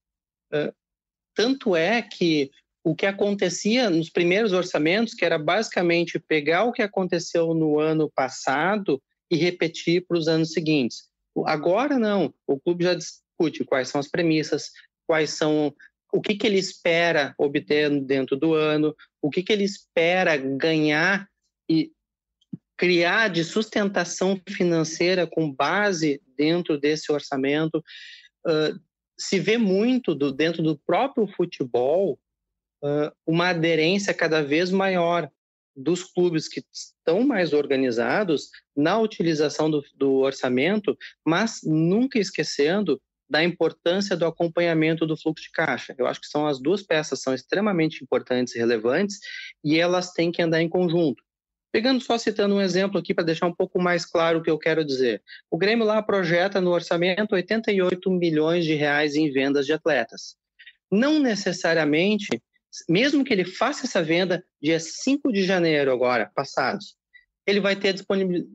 Uh, 0.52 0.74
tanto 1.34 1.74
é 1.74 2.02
que 2.02 2.50
o 2.84 2.94
que 2.94 3.06
acontecia 3.06 3.88
nos 3.88 4.10
primeiros 4.10 4.52
orçamentos, 4.52 5.14
que 5.14 5.24
era 5.24 5.38
basicamente 5.38 6.18
pegar 6.18 6.64
o 6.64 6.72
que 6.72 6.82
aconteceu 6.82 7.54
no 7.54 7.80
ano 7.80 8.10
passado 8.10 9.02
e 9.30 9.36
repetir 9.36 10.06
para 10.06 10.18
os 10.18 10.28
anos 10.28 10.52
seguintes. 10.52 11.08
Agora 11.46 11.98
não, 11.98 12.32
o 12.46 12.60
clube 12.60 12.84
já 12.84 12.94
discute 12.94 13.64
quais 13.64 13.88
são 13.88 13.98
as 13.98 14.08
premissas, 14.08 14.70
quais 15.06 15.30
são 15.30 15.74
o 16.12 16.20
que, 16.20 16.36
que 16.36 16.46
ele 16.46 16.58
espera 16.58 17.34
obter 17.38 17.90
dentro 18.02 18.36
do 18.36 18.54
ano, 18.54 18.94
o 19.20 19.30
que, 19.30 19.42
que 19.42 19.52
ele 19.52 19.64
espera 19.64 20.36
ganhar 20.36 21.26
e 21.68 21.90
criar 22.76 23.28
de 23.28 23.42
sustentação 23.44 24.38
financeira 24.48 25.26
com 25.26 25.50
base 25.50 26.20
dentro 26.36 26.78
desse 26.78 27.10
orçamento. 27.10 27.82
Uh, 28.46 28.78
se 29.18 29.40
vê 29.40 29.56
muito 29.56 30.14
do, 30.14 30.30
dentro 30.30 30.62
do 30.62 30.78
próprio 30.78 31.26
futebol 31.26 32.18
uma 33.26 33.48
aderência 33.48 34.12
cada 34.12 34.42
vez 34.42 34.70
maior 34.70 35.30
dos 35.76 36.04
clubes 36.04 36.48
que 36.48 36.62
estão 36.72 37.26
mais 37.26 37.52
organizados 37.52 38.50
na 38.76 38.98
utilização 38.98 39.70
do, 39.70 39.82
do 39.94 40.18
orçamento, 40.18 40.96
mas 41.24 41.60
nunca 41.64 42.18
esquecendo 42.18 43.00
da 43.28 43.42
importância 43.42 44.16
do 44.16 44.26
acompanhamento 44.26 45.06
do 45.06 45.16
fluxo 45.16 45.44
de 45.44 45.50
caixa. 45.50 45.94
Eu 45.98 46.06
acho 46.06 46.20
que 46.20 46.26
são 46.26 46.46
as 46.46 46.60
duas 46.60 46.82
peças 46.82 47.20
são 47.20 47.34
extremamente 47.34 48.02
importantes 48.02 48.54
e 48.54 48.58
relevantes 48.58 49.18
e 49.64 49.78
elas 49.78 50.12
têm 50.12 50.30
que 50.30 50.42
andar 50.42 50.62
em 50.62 50.68
conjunto. 50.68 51.22
Pegando 51.72 52.00
só 52.00 52.16
citando 52.16 52.54
um 52.54 52.60
exemplo 52.60 53.00
aqui 53.00 53.12
para 53.12 53.24
deixar 53.24 53.46
um 53.46 53.54
pouco 53.54 53.82
mais 53.82 54.06
claro 54.06 54.38
o 54.38 54.42
que 54.42 54.50
eu 54.50 54.58
quero 54.58 54.84
dizer. 54.84 55.20
O 55.50 55.58
Grêmio 55.58 55.84
lá 55.84 56.00
projeta 56.00 56.60
no 56.60 56.70
orçamento 56.70 57.34
88 57.34 58.08
milhões 58.12 58.64
de 58.64 58.74
reais 58.74 59.16
em 59.16 59.32
vendas 59.32 59.66
de 59.66 59.72
atletas. 59.72 60.36
Não 60.88 61.18
necessariamente, 61.18 62.40
mesmo 62.88 63.24
que 63.24 63.32
ele 63.32 63.44
faça 63.44 63.86
essa 63.86 64.02
venda 64.02 64.44
dia 64.62 64.80
5 64.80 65.32
de 65.32 65.44
janeiro 65.44 65.92
agora, 65.92 66.30
passados, 66.34 66.96
ele 67.46 67.60
vai 67.60 67.76
ter 67.76 67.94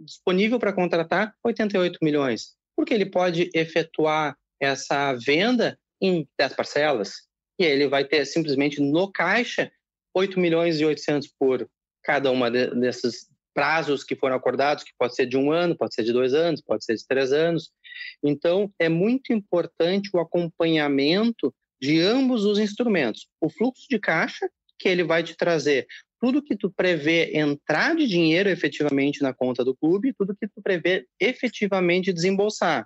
disponível 0.04 0.60
para 0.60 0.74
contratar 0.74 1.34
88 1.44 2.00
milhões, 2.02 2.56
porque 2.76 2.94
ele 2.94 3.06
pode 3.06 3.50
efetuar 3.54 4.36
essa 4.60 5.14
venda 5.14 5.80
em 6.02 6.28
10 6.38 6.54
parcelas 6.54 7.28
e 7.60 7.64
ele 7.64 7.88
vai 7.88 8.06
ter 8.06 8.26
simplesmente 8.26 8.82
no 8.82 9.12
caixa 9.12 9.72
8 10.14 10.40
milhões 10.40 10.80
e 10.80 10.86
800 10.86 11.28
por 11.40 11.70
cada 12.04 12.32
uma 12.32 12.50
de, 12.50 12.68
desses 12.76 13.28
prazos 13.54 14.04
que 14.04 14.16
foram 14.16 14.36
acordados, 14.36 14.84
que 14.84 14.94
pode 14.98 15.16
ser 15.16 15.26
de 15.26 15.38
um 15.38 15.52
ano, 15.52 15.78
pode 15.78 15.94
ser 15.94 16.04
de 16.04 16.14
dois 16.14 16.34
anos, 16.34 16.62
pode 16.62 16.86
ser 16.86 16.96
de 16.96 17.06
três 17.06 17.34
anos. 17.34 17.70
Então, 18.24 18.72
é 18.80 18.88
muito 18.88 19.34
importante 19.34 20.10
o 20.14 20.20
acompanhamento 20.20 21.54
de 21.82 22.00
ambos 22.02 22.46
os 22.46 22.60
instrumentos. 22.60 23.28
O 23.40 23.50
fluxo 23.50 23.86
de 23.90 24.00
caixa, 24.00 24.50
que 24.78 24.88
ele 24.88 25.04
vai 25.04 25.24
te 25.24 25.36
trazer 25.36 25.88
tudo 26.20 26.44
que 26.44 26.56
tu 26.56 26.70
prevê 26.70 27.32
entrar 27.38 27.96
de 27.96 28.08
dinheiro 28.08 28.50
efetivamente 28.50 29.22
na 29.22 29.34
conta 29.34 29.64
do 29.64 29.76
clube, 29.76 30.14
tudo 30.18 30.36
que 30.36 30.48
tu 30.48 30.62
prevê 30.62 31.06
efetivamente 31.20 32.12
desembolsar. 32.12 32.86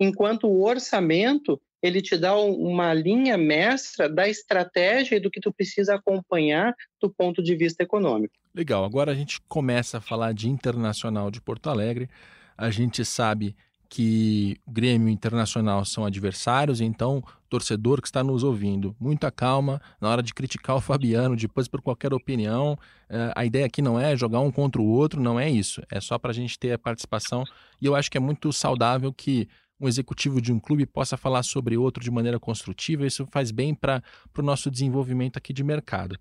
Enquanto 0.00 0.48
o 0.48 0.64
orçamento, 0.64 1.60
ele 1.82 2.02
te 2.02 2.16
dá 2.16 2.36
uma 2.36 2.92
linha 2.92 3.38
mestra 3.38 4.08
da 4.08 4.28
estratégia 4.28 5.16
e 5.16 5.20
do 5.20 5.30
que 5.30 5.40
tu 5.40 5.52
precisa 5.52 5.94
acompanhar 5.94 6.74
do 7.00 7.08
ponto 7.08 7.42
de 7.42 7.54
vista 7.54 7.82
econômico. 7.82 8.34
Legal, 8.54 8.84
agora 8.84 9.12
a 9.12 9.14
gente 9.14 9.40
começa 9.42 9.98
a 9.98 10.00
falar 10.00 10.32
de 10.32 10.48
Internacional 10.48 11.30
de 11.30 11.40
Porto 11.40 11.70
Alegre. 11.70 12.08
A 12.56 12.70
gente 12.70 13.04
sabe 13.04 13.54
que 13.88 14.56
Grêmio 14.66 15.08
Internacional 15.08 15.84
são 15.84 16.04
adversários, 16.04 16.80
então, 16.80 17.22
torcedor 17.48 18.00
que 18.00 18.08
está 18.08 18.22
nos 18.22 18.42
ouvindo, 18.42 18.94
muita 18.98 19.30
calma 19.30 19.80
na 20.00 20.08
hora 20.08 20.22
de 20.22 20.34
criticar 20.34 20.76
o 20.76 20.80
Fabiano, 20.80 21.36
depois 21.36 21.68
por 21.68 21.80
qualquer 21.80 22.12
opinião. 22.12 22.78
Eh, 23.08 23.32
a 23.34 23.44
ideia 23.44 23.66
aqui 23.66 23.80
não 23.80 23.98
é 23.98 24.16
jogar 24.16 24.40
um 24.40 24.50
contra 24.50 24.80
o 24.82 24.86
outro, 24.86 25.20
não 25.20 25.38
é 25.38 25.48
isso. 25.50 25.80
É 25.90 26.00
só 26.00 26.18
para 26.18 26.30
a 26.30 26.34
gente 26.34 26.58
ter 26.58 26.72
a 26.72 26.78
participação. 26.78 27.44
E 27.80 27.86
eu 27.86 27.94
acho 27.94 28.10
que 28.10 28.18
é 28.18 28.20
muito 28.20 28.52
saudável 28.52 29.12
que 29.12 29.48
um 29.80 29.86
executivo 29.86 30.40
de 30.40 30.52
um 30.52 30.58
clube 30.58 30.86
possa 30.86 31.16
falar 31.16 31.42
sobre 31.42 31.76
outro 31.76 32.02
de 32.02 32.10
maneira 32.10 32.40
construtiva, 32.40 33.06
isso 33.06 33.26
faz 33.30 33.50
bem 33.50 33.74
para 33.74 34.02
o 34.36 34.42
nosso 34.42 34.70
desenvolvimento 34.70 35.36
aqui 35.36 35.52
de 35.52 35.62
mercado. 35.62 36.12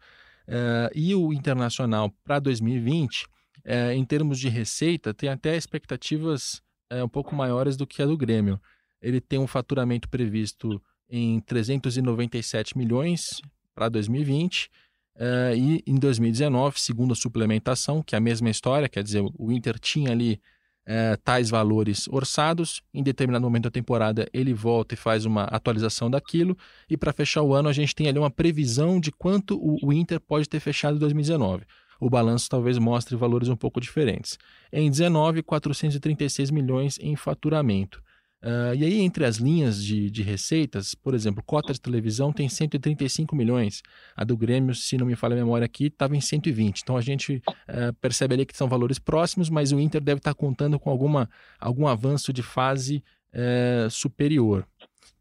Uh, 0.47 0.91
e 0.93 1.15
o 1.15 1.33
internacional 1.33 2.11
para 2.23 2.37
2020, 2.39 3.23
uh, 3.23 3.91
em 3.93 4.05
termos 4.05 4.39
de 4.39 4.49
receita, 4.49 5.13
tem 5.13 5.29
até 5.29 5.55
expectativas 5.55 6.61
uh, 6.91 7.03
um 7.03 7.09
pouco 7.09 7.35
maiores 7.35 7.75
do 7.75 7.87
que 7.87 8.01
a 8.01 8.05
do 8.05 8.17
Grêmio. 8.17 8.59
Ele 9.01 9.21
tem 9.21 9.39
um 9.39 9.47
faturamento 9.47 10.09
previsto 10.09 10.81
em 11.09 11.39
397 11.41 12.77
milhões 12.77 13.41
para 13.73 13.89
2020. 13.89 14.69
Uh, 15.15 15.55
e 15.55 15.83
em 15.87 15.95
2019, 15.95 16.79
segundo 16.79 17.13
a 17.13 17.15
suplementação, 17.15 18.03
que 18.03 18.15
é 18.15 18.17
a 18.17 18.21
mesma 18.21 18.49
história, 18.49 18.89
quer 18.89 19.03
dizer, 19.03 19.23
o 19.37 19.51
Inter 19.51 19.79
tinha 19.79 20.11
ali 20.11 20.41
é, 20.85 21.15
tais 21.17 21.49
valores 21.49 22.07
orçados. 22.09 22.81
Em 22.93 23.01
determinado 23.01 23.43
momento 23.43 23.63
da 23.63 23.71
temporada, 23.71 24.27
ele 24.31 24.53
volta 24.53 24.93
e 24.93 24.97
faz 24.97 25.25
uma 25.25 25.43
atualização 25.45 26.09
daquilo. 26.09 26.55
E 26.89 26.95
para 26.95 27.11
fechar 27.11 27.41
o 27.41 27.53
ano, 27.53 27.67
a 27.67 27.73
gente 27.73 27.95
tem 27.95 28.07
ali 28.07 28.19
uma 28.19 28.29
previsão 28.29 28.99
de 28.99 29.11
quanto 29.11 29.57
o, 29.57 29.77
o 29.81 29.91
Inter 29.91 30.19
pode 30.19 30.47
ter 30.47 30.59
fechado 30.59 30.97
em 30.97 30.99
2019. 30.99 31.65
O 31.99 32.09
balanço 32.09 32.49
talvez 32.49 32.77
mostre 32.77 33.15
valores 33.15 33.49
um 33.49 33.55
pouco 33.55 33.79
diferentes. 33.79 34.37
Em 34.71 34.89
19, 34.89 35.43
436 35.43 36.51
milhões 36.51 36.97
em 36.99 37.15
faturamento. 37.15 38.03
Uh, 38.45 38.75
e 38.75 38.85
aí, 38.85 38.99
entre 38.99 39.25
as 39.25 39.37
linhas 39.37 39.83
de, 39.83 40.11
de 40.11 40.21
receitas, 40.21 40.93
por 40.93 41.15
exemplo, 41.15 41.41
cota 41.43 41.73
de 41.73 41.81
televisão 41.81 42.31
tem 42.31 42.47
135 42.47 43.35
milhões. 43.35 43.81
A 44.15 44.23
do 44.23 44.37
Grêmio, 44.37 44.75
se 44.75 44.97
não 44.99 45.07
me 45.07 45.15
falha 45.15 45.33
a 45.33 45.37
memória 45.37 45.65
aqui, 45.65 45.85
estava 45.85 46.15
em 46.15 46.21
120. 46.21 46.81
Então 46.81 46.95
a 46.95 47.01
gente 47.01 47.41
uh, 47.47 47.91
percebe 47.99 48.35
ali 48.35 48.45
que 48.45 48.55
são 48.55 48.69
valores 48.69 48.99
próximos, 48.99 49.49
mas 49.49 49.71
o 49.71 49.79
Inter 49.79 49.99
deve 49.99 50.19
estar 50.19 50.35
contando 50.35 50.79
com 50.79 50.91
alguma, 50.91 51.27
algum 51.59 51.87
avanço 51.87 52.31
de 52.31 52.43
fase 52.43 53.03
uh, 53.33 53.89
superior. 53.89 54.67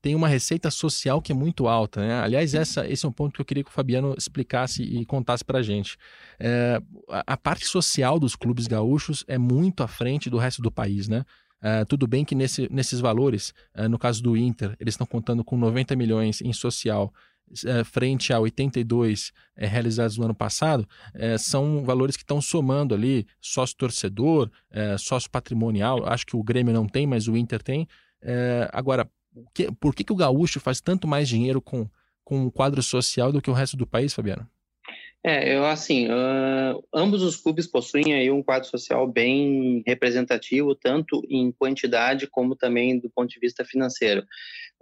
Tem 0.04 0.14
uma 0.14 0.28
receita 0.28 0.70
social 0.70 1.22
que 1.22 1.32
é 1.32 1.34
muito 1.34 1.66
alta. 1.66 2.02
Né? 2.02 2.20
Aliás, 2.20 2.52
essa, 2.52 2.86
esse 2.86 3.06
é 3.06 3.08
um 3.08 3.12
ponto 3.12 3.32
que 3.32 3.40
eu 3.40 3.44
queria 3.46 3.64
que 3.64 3.70
o 3.70 3.72
Fabiano 3.72 4.14
explicasse 4.18 4.82
e 4.82 5.02
contasse 5.06 5.42
para 5.42 5.60
a 5.60 5.62
gente. 5.62 5.96
a, 7.08 7.32
a 7.32 7.36
parte 7.38 7.64
social 7.64 8.20
dos 8.20 8.36
clubes 8.36 8.66
gaúchos 8.66 9.24
é 9.26 9.38
muito 9.38 9.82
à 9.82 9.88
frente 9.88 10.28
do 10.28 10.36
resto 10.36 10.60
do 10.60 10.70
país. 10.70 11.08
Né? 11.08 11.24
Uh, 11.64 11.86
tudo 11.88 12.06
bem 12.06 12.22
que 12.22 12.34
nesse, 12.34 12.70
nesses 12.70 13.00
valores, 13.00 13.54
uh, 13.74 13.88
no 13.88 13.98
caso 13.98 14.22
do 14.22 14.36
Inter, 14.36 14.76
eles 14.78 14.92
estão 14.92 15.06
contando 15.06 15.42
com 15.42 15.56
90 15.56 15.96
milhões 15.96 16.42
em 16.42 16.52
social, 16.52 17.10
uh, 17.50 17.82
frente 17.86 18.30
a 18.30 18.38
82 18.38 19.32
realizados 19.56 20.18
no 20.18 20.26
ano 20.26 20.34
passado, 20.34 20.86
são 21.38 21.82
valores 21.82 22.14
que 22.14 22.24
estão 22.24 22.42
somando 22.42 22.94
ali 22.94 23.26
sócio 23.40 23.74
torcedor, 23.78 24.50
sócio 24.98 25.30
patrimonial. 25.30 26.06
Acho 26.06 26.26
que 26.26 26.36
o 26.36 26.42
Grêmio 26.42 26.74
não 26.74 26.86
tem, 26.86 27.06
mas 27.06 27.28
o 27.28 27.36
Inter 27.36 27.62
tem. 27.62 27.88
agora, 28.72 29.08
que, 29.52 29.70
por 29.72 29.94
que, 29.94 30.04
que 30.04 30.12
o 30.12 30.16
Gaúcho 30.16 30.60
faz 30.60 30.80
tanto 30.80 31.06
mais 31.06 31.28
dinheiro 31.28 31.60
com, 31.60 31.88
com 32.24 32.46
o 32.46 32.50
quadro 32.50 32.82
social 32.82 33.32
do 33.32 33.40
que 33.40 33.50
o 33.50 33.54
resto 33.54 33.76
do 33.76 33.86
país, 33.86 34.12
Fabiano? 34.14 34.48
É, 35.26 35.56
eu 35.56 35.64
assim, 35.64 36.06
uh, 36.08 36.84
ambos 36.92 37.22
os 37.22 37.36
clubes 37.36 37.66
possuem 37.66 38.12
aí 38.12 38.30
um 38.30 38.42
quadro 38.42 38.68
social 38.68 39.10
bem 39.10 39.82
representativo, 39.86 40.74
tanto 40.74 41.22
em 41.30 41.50
quantidade 41.50 42.26
como 42.26 42.54
também 42.54 42.98
do 42.98 43.08
ponto 43.08 43.30
de 43.30 43.40
vista 43.40 43.64
financeiro. 43.64 44.22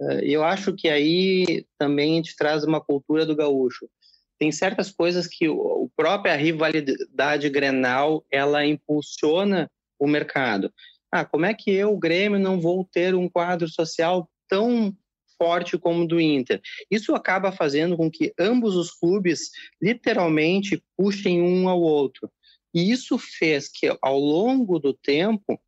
Uh, 0.00 0.18
eu 0.24 0.42
acho 0.42 0.74
que 0.74 0.88
aí 0.88 1.64
também 1.78 2.14
a 2.14 2.16
gente 2.16 2.34
traz 2.34 2.64
uma 2.64 2.80
cultura 2.80 3.24
do 3.24 3.36
gaúcho. 3.36 3.88
Tem 4.36 4.50
certas 4.50 4.90
coisas 4.90 5.28
que 5.28 5.48
o, 5.48 5.88
a 5.96 6.02
própria 6.02 6.34
rivalidade 6.34 7.48
Grenal, 7.48 8.24
ela 8.28 8.66
impulsiona 8.66 9.70
o 9.96 10.08
mercado. 10.08 10.72
Ah, 11.12 11.24
como 11.24 11.46
é 11.46 11.54
que 11.54 11.70
eu, 11.70 11.96
Grêmio, 11.96 12.40
não 12.40 12.60
vou 12.60 12.84
ter 12.90 13.14
um 13.14 13.28
quadro 13.28 13.68
social 13.68 14.28
tão 14.52 14.94
forte 15.38 15.78
como 15.78 16.06
do 16.06 16.20
Inter. 16.20 16.60
Isso 16.90 17.14
acaba 17.14 17.50
fazendo 17.50 17.96
com 17.96 18.10
que 18.10 18.34
ambos 18.38 18.76
os 18.76 18.90
clubes 18.90 19.50
literalmente 19.80 20.84
puxem 20.94 21.40
um 21.40 21.70
ao 21.70 21.80
outro. 21.80 22.30
E 22.74 22.92
isso 22.92 23.16
fez 23.16 23.66
que, 23.66 23.96
ao 24.02 24.18
longo 24.18 24.78
do 24.78 24.92
tempo, 24.92 25.58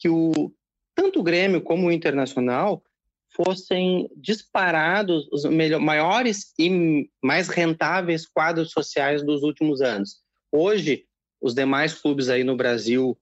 que 0.00 0.08
o, 0.08 0.52
tanto 0.96 1.20
o 1.20 1.22
Grêmio 1.22 1.62
como 1.62 1.86
o 1.86 1.92
Internacional 1.92 2.82
fossem 3.36 4.10
disparados 4.16 5.28
os 5.30 5.44
maiores 5.44 6.52
e 6.58 7.08
mais 7.22 7.46
rentáveis 7.46 8.26
quadros 8.26 8.72
sociais 8.72 9.24
dos 9.24 9.44
últimos 9.44 9.80
anos. 9.80 10.16
Hoje, 10.50 11.04
os 11.40 11.54
demais 11.54 11.94
clubes 11.94 12.28
aí 12.28 12.42
no 12.42 12.56
Brasil 12.56 13.16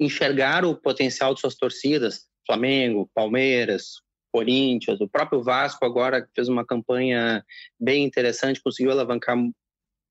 enxergaram 0.00 0.70
o 0.70 0.76
potencial 0.76 1.34
de 1.34 1.40
suas 1.40 1.54
torcidas, 1.54 2.26
Flamengo, 2.46 3.10
Palmeiras, 3.14 4.02
Corinthians, 4.34 5.00
o 5.00 5.08
próprio 5.08 5.44
Vasco 5.44 5.84
agora 5.84 6.28
fez 6.34 6.48
uma 6.48 6.66
campanha 6.66 7.44
bem 7.78 8.02
interessante, 8.04 8.60
conseguiu 8.60 8.90
alavancar 8.90 9.36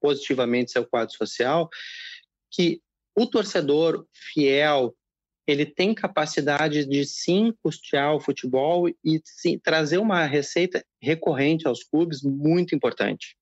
positivamente 0.01 0.71
seu 0.71 0.86
quadro 0.86 1.13
social, 1.13 1.69
que 2.49 2.79
o 3.13 3.27
torcedor 3.27 4.07
fiel 4.31 4.95
ele 5.45 5.65
tem 5.65 5.93
capacidade 5.93 6.86
de 6.86 7.05
sim 7.05 7.53
custear 7.62 8.15
o 8.15 8.21
futebol 8.21 8.88
e 8.88 9.21
sim, 9.25 9.59
trazer 9.59 9.97
uma 9.97 10.25
receita 10.25 10.81
recorrente 11.01 11.67
aos 11.67 11.83
clubes 11.83 12.23
muito 12.23 12.73
importante. 12.73 13.36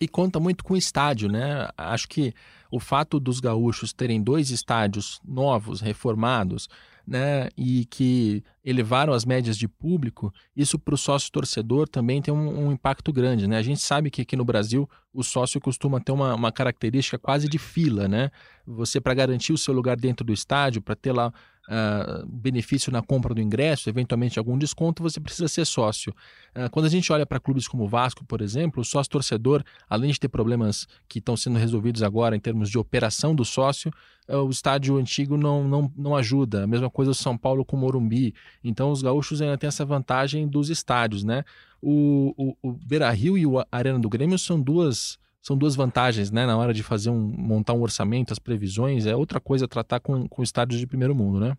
E 0.00 0.08
conta 0.08 0.40
muito 0.40 0.64
com 0.64 0.74
o 0.74 0.76
estádio, 0.76 1.28
né? 1.28 1.68
Acho 1.76 2.08
que 2.08 2.34
o 2.72 2.80
fato 2.80 3.20
dos 3.20 3.38
gaúchos 3.38 3.92
terem 3.92 4.20
dois 4.20 4.50
estádios 4.50 5.20
novos, 5.24 5.80
reformados, 5.80 6.68
né, 7.06 7.48
e 7.56 7.84
que 7.84 8.42
elevaram 8.64 9.12
as 9.12 9.24
médias 9.24 9.58
de 9.58 9.68
público, 9.68 10.32
isso 10.56 10.78
para 10.78 10.94
o 10.94 10.98
sócio 10.98 11.30
torcedor 11.30 11.86
também 11.86 12.22
tem 12.22 12.32
um, 12.32 12.66
um, 12.66 12.72
impacto 12.72 13.12
grande. 13.12 13.46
Né? 13.46 13.58
A 13.58 13.62
gente 13.62 13.80
sabe 13.80 14.10
que 14.10 14.22
aqui 14.22 14.36
no 14.36 14.44
Brasil 14.44 14.88
o 15.12 15.22
sócio 15.22 15.60
costuma 15.60 16.00
ter 16.00 16.12
uma, 16.12 16.34
uma 16.34 16.50
característica 16.50 17.18
quase 17.18 17.48
de 17.48 17.58
fila. 17.58 18.08
Né? 18.08 18.30
Você, 18.66 19.00
para 19.00 19.12
garantir 19.12 19.52
o 19.52 19.58
seu 19.58 19.74
lugar 19.74 19.96
dentro 19.96 20.24
do 20.24 20.32
estádio, 20.32 20.80
para 20.80 20.96
ter 20.96 21.12
lá 21.12 21.32
uh, 21.68 22.26
benefício 22.26 22.92
na 22.92 23.02
compra 23.02 23.34
do 23.34 23.40
ingresso, 23.40 23.88
eventualmente 23.88 24.38
algum 24.38 24.56
desconto, 24.58 25.02
você 25.02 25.20
precisa 25.20 25.48
ser 25.48 25.64
sócio. 25.64 26.14
Uh, 26.54 26.70
quando 26.70 26.86
a 26.86 26.88
gente 26.88 27.12
olha 27.12 27.26
para 27.26 27.40
clubes 27.40 27.68
como 27.68 27.84
o 27.84 27.88
Vasco, 27.88 28.24
por 28.24 28.40
exemplo, 28.40 28.82
o 28.82 28.84
sócio 28.84 29.10
torcedor, 29.10 29.62
além 29.88 30.10
de 30.10 30.20
ter 30.20 30.28
problemas 30.28 30.86
que 31.08 31.18
estão 31.18 31.36
sendo 31.36 31.58
resolvidos 31.58 32.02
agora 32.02 32.36
em 32.36 32.40
termos 32.40 32.70
de 32.70 32.78
operação 32.78 33.34
do 33.34 33.44
sócio, 33.44 33.90
uh, 34.28 34.38
o 34.38 34.50
estádio 34.50 34.96
antigo 34.96 35.36
não, 35.36 35.66
não, 35.66 35.92
não 35.96 36.16
ajuda. 36.16 36.64
A 36.64 36.66
mesma 36.66 36.90
coisa 36.90 37.10
o 37.10 37.14
São 37.14 37.36
Paulo 37.36 37.64
com 37.64 37.76
o 37.76 37.80
Morumbi. 37.80 38.34
Então 38.62 38.90
os 38.90 39.02
gaúchos 39.02 39.40
ainda 39.40 39.58
têm 39.58 39.68
essa 39.68 39.84
vantagem 39.84 40.46
dos 40.46 40.70
estádios, 40.70 41.24
né? 41.24 41.44
O, 41.80 42.34
o, 42.36 42.56
o 42.62 42.72
Beira 42.72 43.10
Rio 43.10 43.36
e 43.36 43.44
o 43.46 43.62
Arena 43.70 43.98
do 43.98 44.08
Grêmio 44.08 44.38
são 44.38 44.58
duas 44.58 45.18
são 45.44 45.58
duas 45.58 45.76
vantagens, 45.76 46.30
né? 46.30 46.46
Na 46.46 46.56
hora 46.56 46.72
de 46.72 46.82
fazer 46.82 47.10
um, 47.10 47.20
montar 47.20 47.74
um 47.74 47.82
orçamento, 47.82 48.32
as 48.32 48.38
previsões, 48.38 49.04
é 49.04 49.14
outra 49.14 49.38
coisa 49.38 49.68
tratar 49.68 50.00
com, 50.00 50.26
com 50.26 50.42
estádios 50.42 50.80
de 50.80 50.86
primeiro 50.86 51.14
mundo, 51.14 51.38
né? 51.38 51.54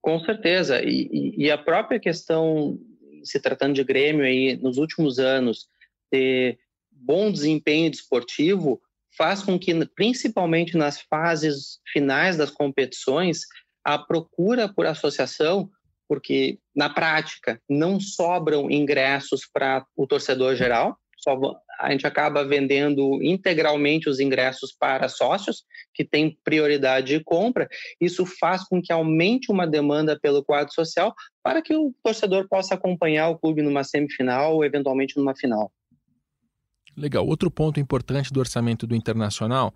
Com 0.00 0.20
certeza. 0.20 0.80
E, 0.84 1.34
e, 1.36 1.50
a 1.50 1.58
própria 1.58 1.98
questão, 1.98 2.78
se 3.24 3.40
tratando 3.40 3.74
de 3.74 3.82
Grêmio 3.82 4.24
aí, 4.24 4.56
nos 4.56 4.78
últimos 4.78 5.18
anos, 5.18 5.66
ter 6.10 6.60
bom 6.92 7.32
desempenho 7.32 7.90
desportivo, 7.90 8.80
faz 9.16 9.42
com 9.42 9.58
que, 9.58 9.74
principalmente 9.84 10.76
nas 10.76 11.00
fases 11.00 11.80
finais 11.92 12.36
das 12.36 12.50
competições, 12.50 13.40
a 13.84 13.98
procura 13.98 14.72
por 14.72 14.86
associação, 14.86 15.68
porque 16.08 16.60
na 16.74 16.88
prática 16.88 17.60
não 17.68 17.98
sobram 17.98 18.70
ingressos 18.70 19.44
para 19.52 19.84
o 19.96 20.06
torcedor 20.06 20.54
geral, 20.54 20.96
só 21.22 21.38
a 21.78 21.90
gente 21.90 22.06
acaba 22.06 22.44
vendendo 22.44 23.22
integralmente 23.22 24.08
os 24.08 24.20
ingressos 24.20 24.72
para 24.72 25.08
sócios, 25.08 25.64
que 25.94 26.04
têm 26.04 26.38
prioridade 26.44 27.18
de 27.18 27.24
compra. 27.24 27.68
Isso 28.00 28.24
faz 28.24 28.64
com 28.64 28.80
que 28.80 28.92
aumente 28.92 29.50
uma 29.50 29.66
demanda 29.66 30.18
pelo 30.18 30.44
quadro 30.44 30.72
social 30.72 31.14
para 31.42 31.62
que 31.62 31.74
o 31.74 31.94
torcedor 32.02 32.48
possa 32.48 32.74
acompanhar 32.74 33.28
o 33.28 33.38
clube 33.38 33.62
numa 33.62 33.84
semifinal 33.84 34.54
ou 34.54 34.64
eventualmente 34.64 35.16
numa 35.16 35.34
final. 35.34 35.72
Legal. 36.96 37.26
Outro 37.26 37.50
ponto 37.50 37.80
importante 37.80 38.32
do 38.32 38.40
orçamento 38.40 38.86
do 38.86 38.94
Internacional 38.94 39.74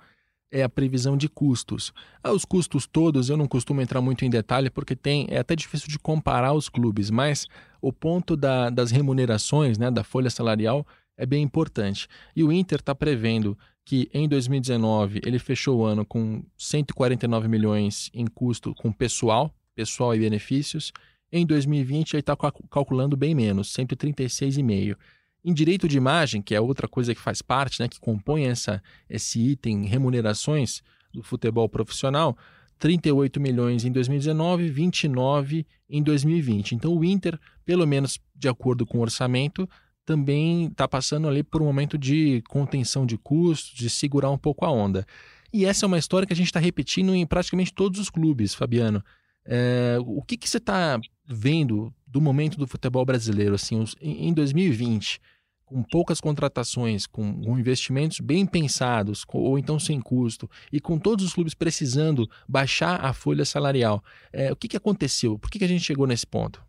é 0.50 0.62
a 0.62 0.68
previsão 0.68 1.16
de 1.16 1.28
custos. 1.28 1.92
Ah, 2.22 2.32
os 2.32 2.44
custos 2.44 2.86
todos 2.86 3.28
eu 3.28 3.36
não 3.36 3.48
costumo 3.48 3.80
entrar 3.80 4.00
muito 4.00 4.24
em 4.24 4.30
detalhe 4.30 4.70
porque 4.70 4.94
tem 4.94 5.26
é 5.28 5.38
até 5.38 5.56
difícil 5.56 5.88
de 5.88 5.98
comparar 5.98 6.52
os 6.52 6.68
clubes, 6.68 7.10
mas 7.10 7.46
o 7.80 7.92
ponto 7.92 8.36
da, 8.36 8.70
das 8.70 8.90
remunerações, 8.90 9.78
né, 9.78 9.90
da 9.90 10.04
folha 10.04 10.30
salarial, 10.30 10.86
é 11.16 11.24
bem 11.24 11.42
importante. 11.42 12.08
E 12.34 12.44
o 12.44 12.52
Inter 12.52 12.80
está 12.80 12.94
prevendo 12.94 13.56
que 13.84 14.10
em 14.12 14.28
2019 14.28 15.20
ele 15.24 15.38
fechou 15.38 15.78
o 15.78 15.84
ano 15.84 16.04
com 16.04 16.44
149 16.58 17.48
milhões 17.48 18.10
em 18.12 18.26
custo 18.26 18.74
com 18.74 18.92
pessoal, 18.92 19.54
pessoal 19.74 20.14
e 20.14 20.18
benefícios. 20.18 20.92
Em 21.30 21.46
2020 21.46 22.14
ele 22.14 22.20
está 22.20 22.36
calculando 22.70 23.16
bem 23.16 23.34
menos, 23.34 23.72
136,5. 23.72 24.96
Em 25.44 25.54
direito 25.54 25.86
de 25.86 25.96
imagem, 25.96 26.42
que 26.42 26.54
é 26.54 26.60
outra 26.60 26.88
coisa 26.88 27.14
que 27.14 27.20
faz 27.20 27.40
parte, 27.40 27.80
né, 27.80 27.88
que 27.88 28.00
compõe 28.00 28.46
essa, 28.46 28.82
esse 29.08 29.38
item 29.40 29.84
remunerações 29.84 30.82
do 31.12 31.22
futebol 31.22 31.68
profissional, 31.68 32.36
38 32.78 33.40
milhões 33.40 33.84
em 33.84 33.92
2019, 33.92 34.68
29 34.68 35.64
em 35.88 36.02
2020. 36.02 36.74
Então 36.74 36.96
o 36.96 37.04
Inter, 37.04 37.38
pelo 37.64 37.86
menos 37.86 38.18
de 38.34 38.48
acordo 38.48 38.84
com 38.84 38.98
o 38.98 39.02
orçamento, 39.02 39.68
também 40.06 40.66
está 40.66 40.86
passando 40.86 41.28
ali 41.28 41.42
por 41.42 41.60
um 41.60 41.66
momento 41.66 41.98
de 41.98 42.42
contenção 42.48 43.04
de 43.04 43.18
custos, 43.18 43.74
de 43.74 43.90
segurar 43.90 44.30
um 44.30 44.38
pouco 44.38 44.64
a 44.64 44.70
onda. 44.70 45.04
E 45.52 45.66
essa 45.66 45.84
é 45.84 45.88
uma 45.88 45.98
história 45.98 46.26
que 46.26 46.32
a 46.32 46.36
gente 46.36 46.46
está 46.46 46.60
repetindo 46.60 47.14
em 47.14 47.26
praticamente 47.26 47.74
todos 47.74 47.98
os 47.98 48.08
clubes, 48.08 48.54
Fabiano. 48.54 49.04
É, 49.44 49.96
o 50.00 50.22
que, 50.22 50.36
que 50.36 50.48
você 50.48 50.58
está 50.58 50.98
vendo 51.26 51.92
do 52.06 52.20
momento 52.20 52.56
do 52.56 52.66
futebol 52.66 53.04
brasileiro 53.04 53.54
assim, 53.54 53.84
em 54.00 54.32
2020, 54.32 55.20
com 55.64 55.82
poucas 55.82 56.20
contratações, 56.20 57.06
com, 57.06 57.58
investimentos 57.58 58.20
bem 58.20 58.46
pensados, 58.46 59.24
ou 59.28 59.58
então 59.58 59.78
sem 59.78 60.00
custo, 60.00 60.48
e 60.72 60.80
com 60.80 60.98
todos 60.98 61.24
os 61.24 61.32
clubes 61.32 61.54
precisando 61.54 62.28
baixar 62.48 63.04
a 63.04 63.12
folha 63.12 63.44
salarial, 63.44 64.02
é, 64.32 64.52
o 64.52 64.56
que, 64.56 64.68
que 64.68 64.76
aconteceu? 64.76 65.38
Por 65.38 65.50
que, 65.50 65.58
que 65.58 65.64
a 65.64 65.68
gente 65.68 65.84
chegou 65.84 66.06
nesse 66.06 66.26
ponto? 66.26 66.65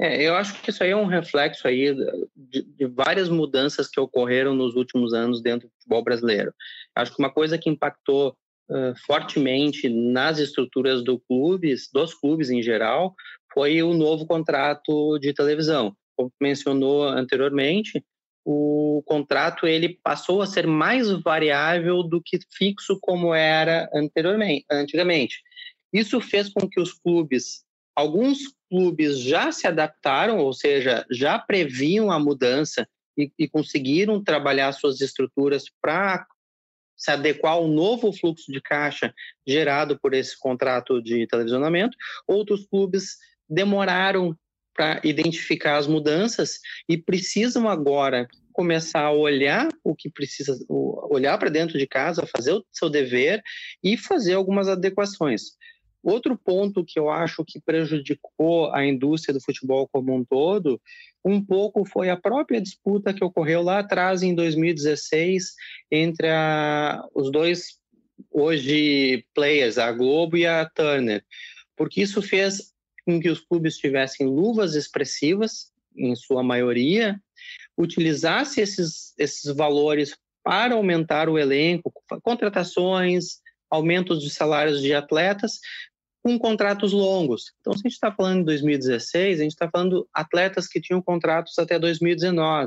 É, 0.00 0.22
eu 0.22 0.36
acho 0.36 0.60
que 0.62 0.70
isso 0.70 0.82
aí 0.82 0.90
é 0.90 0.96
um 0.96 1.06
reflexo 1.06 1.66
aí 1.66 1.92
de, 2.36 2.62
de, 2.62 2.86
várias 2.86 3.28
mudanças 3.28 3.88
que 3.88 3.98
ocorreram 3.98 4.54
nos 4.54 4.76
últimos 4.76 5.12
anos 5.12 5.42
dentro 5.42 5.66
do 5.66 5.74
futebol 5.74 6.04
brasileiro. 6.04 6.54
Acho 6.94 7.12
que 7.12 7.18
uma 7.18 7.32
coisa 7.32 7.58
que 7.58 7.68
impactou 7.68 8.36
uh, 8.70 8.94
fortemente 9.04 9.88
nas 9.88 10.38
estruturas 10.38 11.02
do 11.02 11.18
clubes, 11.18 11.88
dos 11.92 12.14
clubes 12.14 12.48
em 12.48 12.62
geral, 12.62 13.12
foi 13.52 13.82
o 13.82 13.92
novo 13.92 14.24
contrato 14.24 15.18
de 15.18 15.32
televisão. 15.32 15.96
Como 16.16 16.32
mencionou 16.40 17.04
anteriormente, 17.04 18.04
o 18.44 19.02
contrato 19.04 19.66
ele 19.66 19.98
passou 20.02 20.40
a 20.40 20.46
ser 20.46 20.66
mais 20.66 21.10
variável 21.22 22.02
do 22.02 22.22
que 22.22 22.38
fixo 22.52 22.98
como 23.00 23.34
era 23.34 23.90
anteriormente, 23.92 24.64
antigamente. 24.70 25.42
Isso 25.92 26.20
fez 26.20 26.48
com 26.48 26.68
que 26.68 26.80
os 26.80 26.92
clubes, 26.92 27.64
alguns 27.98 28.54
clubes 28.70 29.18
já 29.18 29.50
se 29.50 29.66
adaptaram, 29.66 30.38
ou 30.38 30.52
seja, 30.52 31.04
já 31.10 31.36
previam 31.36 32.12
a 32.12 32.18
mudança 32.18 32.88
e, 33.18 33.32
e 33.36 33.48
conseguiram 33.48 34.22
trabalhar 34.22 34.70
suas 34.70 35.00
estruturas 35.00 35.64
para 35.82 36.24
se 36.96 37.10
adequar 37.10 37.54
ao 37.54 37.66
novo 37.66 38.12
fluxo 38.12 38.52
de 38.52 38.60
caixa 38.60 39.12
gerado 39.44 39.98
por 39.98 40.14
esse 40.14 40.38
contrato 40.38 41.02
de 41.02 41.26
televisionamento. 41.26 41.96
Outros 42.24 42.64
clubes 42.68 43.16
demoraram 43.48 44.36
para 44.72 45.00
identificar 45.02 45.76
as 45.76 45.88
mudanças 45.88 46.60
e 46.88 46.96
precisam 46.96 47.68
agora 47.68 48.28
começar 48.52 49.02
a 49.02 49.12
olhar 49.12 49.68
o 49.82 49.92
que 49.92 50.08
precisa, 50.08 50.56
olhar 50.68 51.36
para 51.36 51.50
dentro 51.50 51.76
de 51.76 51.86
casa, 51.86 52.28
fazer 52.36 52.52
o 52.52 52.64
seu 52.70 52.88
dever 52.88 53.42
e 53.82 53.96
fazer 53.96 54.34
algumas 54.34 54.68
adequações. 54.68 55.58
Outro 56.02 56.38
ponto 56.38 56.84
que 56.84 56.98
eu 56.98 57.10
acho 57.10 57.44
que 57.44 57.60
prejudicou 57.60 58.72
a 58.72 58.86
indústria 58.86 59.34
do 59.34 59.40
futebol 59.40 59.88
como 59.88 60.14
um 60.14 60.24
todo, 60.24 60.80
um 61.24 61.44
pouco 61.44 61.84
foi 61.84 62.08
a 62.08 62.16
própria 62.16 62.60
disputa 62.60 63.12
que 63.12 63.24
ocorreu 63.24 63.62
lá 63.62 63.80
atrás, 63.80 64.22
em 64.22 64.34
2016, 64.34 65.54
entre 65.90 66.28
a, 66.28 67.04
os 67.14 67.30
dois, 67.32 67.78
hoje, 68.30 69.24
players, 69.34 69.76
a 69.76 69.90
Globo 69.90 70.36
e 70.36 70.46
a 70.46 70.68
Turner, 70.68 71.24
porque 71.76 72.00
isso 72.00 72.22
fez 72.22 72.72
com 73.04 73.20
que 73.20 73.28
os 73.28 73.40
clubes 73.40 73.76
tivessem 73.76 74.26
luvas 74.26 74.74
expressivas, 74.74 75.72
em 75.96 76.14
sua 76.14 76.42
maioria, 76.42 77.20
utilizasse 77.76 78.60
esses, 78.60 79.14
esses 79.18 79.52
valores 79.54 80.16
para 80.44 80.74
aumentar 80.74 81.28
o 81.28 81.38
elenco, 81.38 81.92
contratações, 82.22 83.40
aumentos 83.70 84.22
de 84.22 84.30
salários 84.30 84.80
de 84.80 84.94
atletas 84.94 85.60
com 86.22 86.38
contratos 86.38 86.92
longos. 86.92 87.52
Então, 87.60 87.72
se 87.72 87.80
a 87.80 87.88
gente 87.88 87.94
está 87.94 88.12
falando 88.12 88.40
de 88.40 88.46
2016, 88.46 89.38
a 89.38 89.42
gente 89.42 89.52
está 89.52 89.68
falando 89.70 90.08
atletas 90.12 90.66
que 90.66 90.80
tinham 90.80 91.00
contratos 91.00 91.58
até 91.58 91.78
2019. 91.78 92.66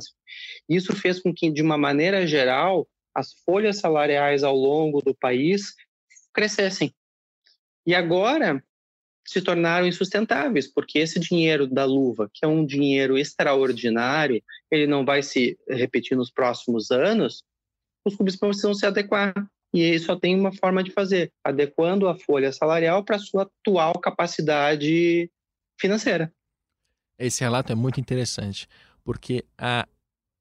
Isso 0.70 0.96
fez 0.96 1.20
com 1.20 1.34
que, 1.34 1.52
de 1.52 1.62
uma 1.62 1.78
maneira 1.78 2.26
geral, 2.26 2.88
as 3.14 3.34
folhas 3.46 3.78
salariais 3.78 4.44
ao 4.44 4.56
longo 4.56 5.02
do 5.02 5.14
país 5.14 5.76
crescessem. 6.34 6.94
E 7.86 7.94
agora 7.94 8.64
se 9.26 9.42
tornaram 9.42 9.88
insustentáveis, 9.88 10.68
porque 10.68 11.00
esse 11.00 11.20
dinheiro 11.20 11.68
da 11.68 11.86
luva, 11.86 12.30
que 12.34 12.44
é 12.44 12.48
um 12.48 12.66
dinheiro 12.66 13.18
extraordinário, 13.18 14.42
ele 14.70 14.88
não 14.88 15.06
vai 15.06 15.22
se 15.22 15.58
repetir 15.70 16.18
nos 16.18 16.32
próximos 16.32 16.90
anos, 16.90 17.44
os 18.04 18.16
clubes 18.16 18.36
precisam 18.36 18.74
se 18.74 18.86
adequar 18.86 19.34
e 19.74 19.82
ele 19.82 20.00
só 20.00 20.16
tem 20.16 20.38
uma 20.38 20.54
forma 20.54 20.84
de 20.84 20.92
fazer, 20.92 21.32
adequando 21.44 22.08
a 22.08 22.18
folha 22.18 22.52
salarial 22.52 23.04
para 23.04 23.16
a 23.16 23.20
sua 23.20 23.44
atual 23.44 23.94
capacidade 24.00 25.30
financeira. 25.80 26.32
Esse 27.18 27.42
relato 27.42 27.72
é 27.72 27.76
muito 27.76 28.00
interessante, 28.00 28.68
porque 29.04 29.46
a, 29.58 29.88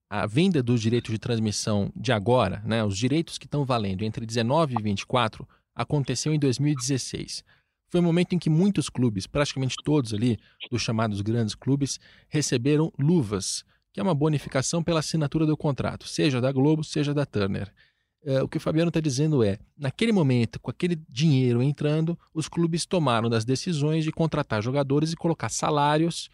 a 0.08 0.26
venda 0.26 0.62
dos 0.62 0.80
direitos 0.80 1.12
de 1.12 1.18
transmissão 1.18 1.92
de 1.94 2.12
agora, 2.12 2.62
né, 2.64 2.82
os 2.82 2.96
direitos 2.96 3.38
que 3.38 3.46
estão 3.46 3.64
valendo 3.64 4.02
entre 4.02 4.26
19 4.26 4.74
e 4.78 4.82
24, 4.82 5.46
aconteceu 5.74 6.34
em 6.34 6.38
2016. 6.38 7.44
Foi 7.88 8.00
um 8.00 8.04
momento 8.04 8.34
em 8.34 8.38
que 8.38 8.48
muitos 8.48 8.88
clubes, 8.88 9.26
praticamente 9.26 9.76
todos 9.84 10.14
ali, 10.14 10.38
dos 10.70 10.82
chamados 10.82 11.20
grandes 11.20 11.54
clubes, 11.54 11.98
receberam 12.28 12.92
luvas, 12.98 13.64
que 13.92 13.98
é 13.98 14.02
uma 14.02 14.14
bonificação 14.14 14.82
pela 14.82 15.00
assinatura 15.00 15.44
do 15.44 15.56
contrato, 15.56 16.06
seja 16.06 16.40
da 16.40 16.52
Globo, 16.52 16.84
seja 16.84 17.12
da 17.12 17.26
Turner. 17.26 17.72
Uh, 18.22 18.44
o 18.44 18.48
que 18.48 18.58
o 18.58 18.60
Fabiano 18.60 18.88
está 18.88 19.00
dizendo 19.00 19.42
é, 19.42 19.58
naquele 19.78 20.12
momento, 20.12 20.60
com 20.60 20.70
aquele 20.70 21.00
dinheiro 21.08 21.62
entrando, 21.62 22.18
os 22.34 22.48
clubes 22.48 22.84
tomaram 22.84 23.32
as 23.32 23.46
decisões 23.46 24.04
de 24.04 24.12
contratar 24.12 24.62
jogadores 24.62 25.12
e 25.12 25.16
colocar 25.16 25.48
salários 25.48 26.28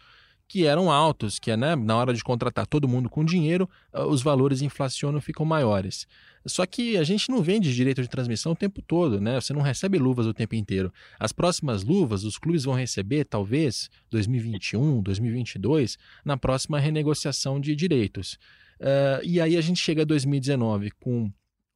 que 0.47 0.65
eram 0.65 0.89
altos, 0.91 1.39
que 1.39 1.51
é, 1.51 1.57
né, 1.57 1.75
na 1.75 1.95
hora 1.95 2.13
de 2.13 2.23
contratar 2.23 2.65
todo 2.65 2.87
mundo 2.87 3.09
com 3.09 3.23
dinheiro, 3.23 3.69
uh, 3.93 4.03
os 4.03 4.21
valores 4.21 4.61
inflacionam 4.61 5.19
ficam 5.19 5.45
maiores. 5.45 6.07
Só 6.45 6.65
que 6.65 6.97
a 6.97 7.03
gente 7.03 7.29
não 7.29 7.41
vende 7.41 7.75
direito 7.75 8.01
de 8.01 8.07
transmissão 8.07 8.53
o 8.53 8.55
tempo 8.55 8.81
todo, 8.81 9.19
né? 9.19 9.39
Você 9.39 9.51
não 9.51 9.61
recebe 9.61 9.97
luvas 9.97 10.25
o 10.25 10.33
tempo 10.33 10.55
inteiro. 10.55 10.93
As 11.19 11.33
próximas 11.33 11.83
luvas, 11.83 12.23
os 12.23 12.37
clubes 12.37 12.63
vão 12.63 12.73
receber, 12.73 13.25
talvez, 13.25 13.89
2021, 14.09 15.01
2022, 15.01 15.97
na 16.23 16.37
próxima 16.37 16.79
renegociação 16.79 17.59
de 17.59 17.75
direitos. 17.75 18.37
Uh, 18.79 19.19
e 19.23 19.41
aí 19.41 19.57
a 19.57 19.61
gente 19.61 19.81
chega 19.81 20.03
a 20.03 20.05
2019 20.05 20.91
com 20.91 21.29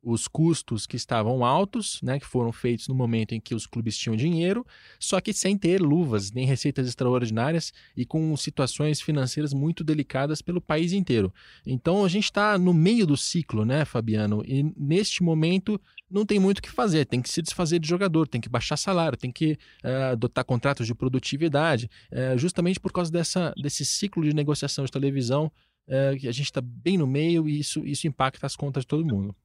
os 0.03 0.27
custos 0.27 0.87
que 0.87 0.95
estavam 0.95 1.45
altos, 1.45 2.01
né, 2.01 2.19
que 2.19 2.25
foram 2.25 2.51
feitos 2.51 2.87
no 2.87 2.95
momento 2.95 3.33
em 3.33 3.39
que 3.39 3.53
os 3.53 3.67
clubes 3.67 3.97
tinham 3.97 4.15
dinheiro, 4.15 4.65
só 4.99 5.21
que 5.21 5.31
sem 5.31 5.57
ter 5.57 5.79
luvas 5.79 6.31
nem 6.31 6.45
receitas 6.45 6.87
extraordinárias 6.87 7.71
e 7.95 8.05
com 8.05 8.35
situações 8.35 8.99
financeiras 8.99 9.53
muito 9.53 9.83
delicadas 9.83 10.41
pelo 10.41 10.59
país 10.59 10.91
inteiro. 10.91 11.31
Então 11.65 12.03
a 12.03 12.09
gente 12.09 12.25
está 12.25 12.57
no 12.57 12.73
meio 12.73 13.05
do 13.05 13.15
ciclo, 13.15 13.63
né, 13.63 13.85
Fabiano? 13.85 14.43
E 14.45 14.63
neste 14.75 15.21
momento 15.21 15.79
não 16.09 16.25
tem 16.25 16.39
muito 16.39 16.59
o 16.59 16.61
que 16.61 16.71
fazer, 16.71 17.05
tem 17.05 17.21
que 17.21 17.29
se 17.29 17.41
desfazer 17.41 17.79
de 17.79 17.87
jogador, 17.87 18.27
tem 18.27 18.41
que 18.41 18.49
baixar 18.49 18.77
salário, 18.77 19.17
tem 19.17 19.31
que 19.31 19.57
uh, 19.83 20.11
adotar 20.13 20.43
contratos 20.43 20.87
de 20.87 20.95
produtividade, 20.95 21.89
uh, 22.11 22.37
justamente 22.37 22.79
por 22.79 22.91
causa 22.91 23.11
dessa, 23.11 23.53
desse 23.61 23.85
ciclo 23.85 24.23
de 24.23 24.33
negociação 24.33 24.83
de 24.83 24.91
televisão 24.91 25.51
uh, 25.87 26.17
que 26.19 26.27
a 26.27 26.31
gente 26.31 26.45
está 26.45 26.59
bem 26.61 26.97
no 26.97 27.07
meio 27.07 27.47
e 27.47 27.59
isso, 27.59 27.85
isso 27.85 28.07
impacta 28.07 28.45
as 28.45 28.55
contas 28.55 28.83
de 28.83 28.87
todo 28.87 29.05
mundo. 29.05 29.35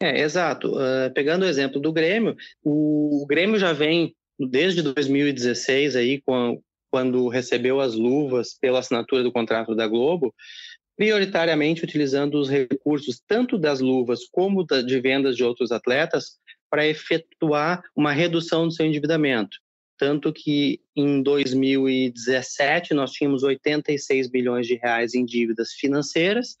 É, 0.00 0.20
exato. 0.20 0.76
Uh, 0.76 1.12
pegando 1.14 1.42
o 1.42 1.48
exemplo 1.48 1.80
do 1.80 1.92
Grêmio, 1.92 2.36
o, 2.62 3.26
Grêmio 3.28 3.58
já 3.58 3.72
vem 3.72 4.14
desde 4.38 4.82
2016 4.82 5.96
aí, 5.96 6.20
com, 6.20 6.60
quando 6.90 7.28
recebeu 7.28 7.80
as 7.80 7.94
luvas 7.94 8.56
pela 8.60 8.78
assinatura 8.78 9.22
do 9.22 9.32
contrato 9.32 9.74
da 9.74 9.88
Globo, 9.88 10.34
prioritariamente 10.96 11.84
utilizando 11.84 12.38
os 12.38 12.48
recursos 12.48 13.20
tanto 13.26 13.58
das 13.58 13.80
luvas 13.80 14.20
como 14.30 14.64
de 14.64 15.00
vendas 15.00 15.36
de 15.36 15.44
outros 15.44 15.70
atletas 15.70 16.38
para 16.70 16.86
efetuar 16.86 17.82
uma 17.96 18.12
redução 18.12 18.66
do 18.66 18.72
seu 18.72 18.86
endividamento. 18.86 19.56
Tanto 19.96 20.32
que 20.32 20.80
em 20.94 21.22
2017 21.22 22.94
nós 22.94 23.12
tínhamos 23.12 23.42
86 23.42 24.28
bilhões 24.28 24.66
de 24.66 24.74
reais 24.76 25.14
em 25.14 25.24
dívidas 25.24 25.72
financeiras 25.72 26.56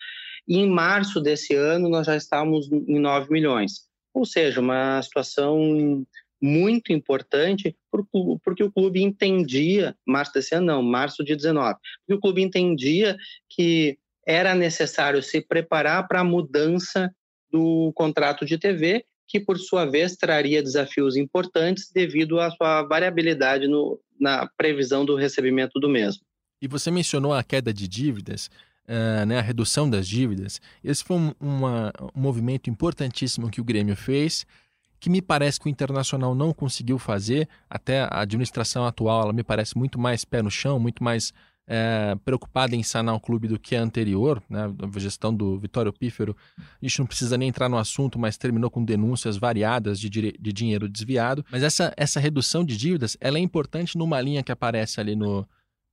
e 0.48 0.56
em 0.56 0.68
março 0.68 1.20
desse 1.20 1.54
ano 1.54 1.88
nós 1.90 2.06
já 2.06 2.16
estávamos 2.16 2.72
em 2.72 2.98
9 2.98 3.30
milhões. 3.30 3.86
Ou 4.14 4.24
seja, 4.24 4.60
uma 4.60 5.00
situação 5.02 6.04
muito 6.40 6.92
importante 6.92 7.76
porque 8.42 8.64
o 8.64 8.72
clube 8.72 9.02
entendia, 9.02 9.94
março 10.06 10.32
desse 10.32 10.54
ano 10.54 10.66
não, 10.66 10.82
março 10.82 11.22
de 11.22 11.36
19, 11.36 11.78
porque 12.00 12.14
o 12.14 12.20
clube 12.20 12.42
entendia 12.42 13.16
que 13.48 13.98
era 14.26 14.54
necessário 14.54 15.22
se 15.22 15.40
preparar 15.40 16.06
para 16.08 16.20
a 16.20 16.24
mudança 16.24 17.10
do 17.50 17.92
contrato 17.94 18.46
de 18.46 18.58
TV, 18.58 19.04
que 19.26 19.40
por 19.40 19.58
sua 19.58 19.84
vez 19.84 20.16
traria 20.16 20.62
desafios 20.62 21.16
importantes 21.16 21.90
devido 21.92 22.40
à 22.40 22.50
sua 22.50 22.82
variabilidade 22.82 23.66
no, 23.66 24.00
na 24.18 24.48
previsão 24.56 25.04
do 25.04 25.14
recebimento 25.14 25.78
do 25.78 25.88
mesmo. 25.88 26.22
E 26.60 26.66
você 26.66 26.90
mencionou 26.90 27.32
a 27.32 27.42
queda 27.42 27.72
de 27.72 27.86
dívidas 27.86 28.50
uh, 28.88 29.26
né, 29.26 29.38
a 29.38 29.42
redução 29.42 29.88
das 29.88 30.08
dívidas. 30.08 30.60
Esse 30.82 31.04
foi 31.04 31.16
um, 31.16 31.32
uma, 31.38 31.92
um 32.14 32.20
movimento 32.20 32.70
importantíssimo 32.70 33.50
que 33.50 33.60
o 33.60 33.64
Grêmio 33.64 33.94
fez, 33.94 34.46
que 34.98 35.10
me 35.10 35.22
parece 35.22 35.60
que 35.60 35.66
o 35.66 35.68
Internacional 35.68 36.34
não 36.34 36.52
conseguiu 36.52 36.98
fazer. 36.98 37.48
Até 37.68 38.00
a 38.02 38.20
administração 38.20 38.86
atual, 38.86 39.22
ela 39.22 39.32
me 39.32 39.44
parece 39.44 39.76
muito 39.76 39.98
mais 39.98 40.24
pé 40.24 40.42
no 40.42 40.50
chão, 40.50 40.80
muito 40.80 41.04
mais 41.04 41.32
é, 41.68 42.16
preocupada 42.24 42.74
em 42.74 42.82
sanar 42.82 43.14
o 43.14 43.20
clube 43.20 43.46
do 43.46 43.58
que 43.58 43.76
a 43.76 43.82
anterior, 43.82 44.42
né? 44.48 44.72
a 44.82 44.98
gestão 44.98 45.32
do 45.32 45.58
Vitório 45.58 45.92
Pífero. 45.92 46.34
A 46.58 46.62
gente 46.82 46.98
não 46.98 47.06
precisa 47.06 47.36
nem 47.36 47.48
entrar 47.48 47.68
no 47.68 47.76
assunto, 47.76 48.18
mas 48.18 48.36
terminou 48.38 48.70
com 48.70 48.84
denúncias 48.84 49.36
variadas 49.36 50.00
de, 50.00 50.08
de 50.08 50.52
dinheiro 50.52 50.88
desviado. 50.88 51.44
Mas 51.52 51.62
essa, 51.62 51.92
essa 51.96 52.18
redução 52.18 52.64
de 52.64 52.76
dívidas 52.76 53.16
ela 53.20 53.38
é 53.38 53.40
importante 53.40 53.98
numa 53.98 54.20
linha 54.20 54.42
que 54.42 54.50
aparece 54.50 54.98
ali 55.00 55.14
no, 55.14 55.46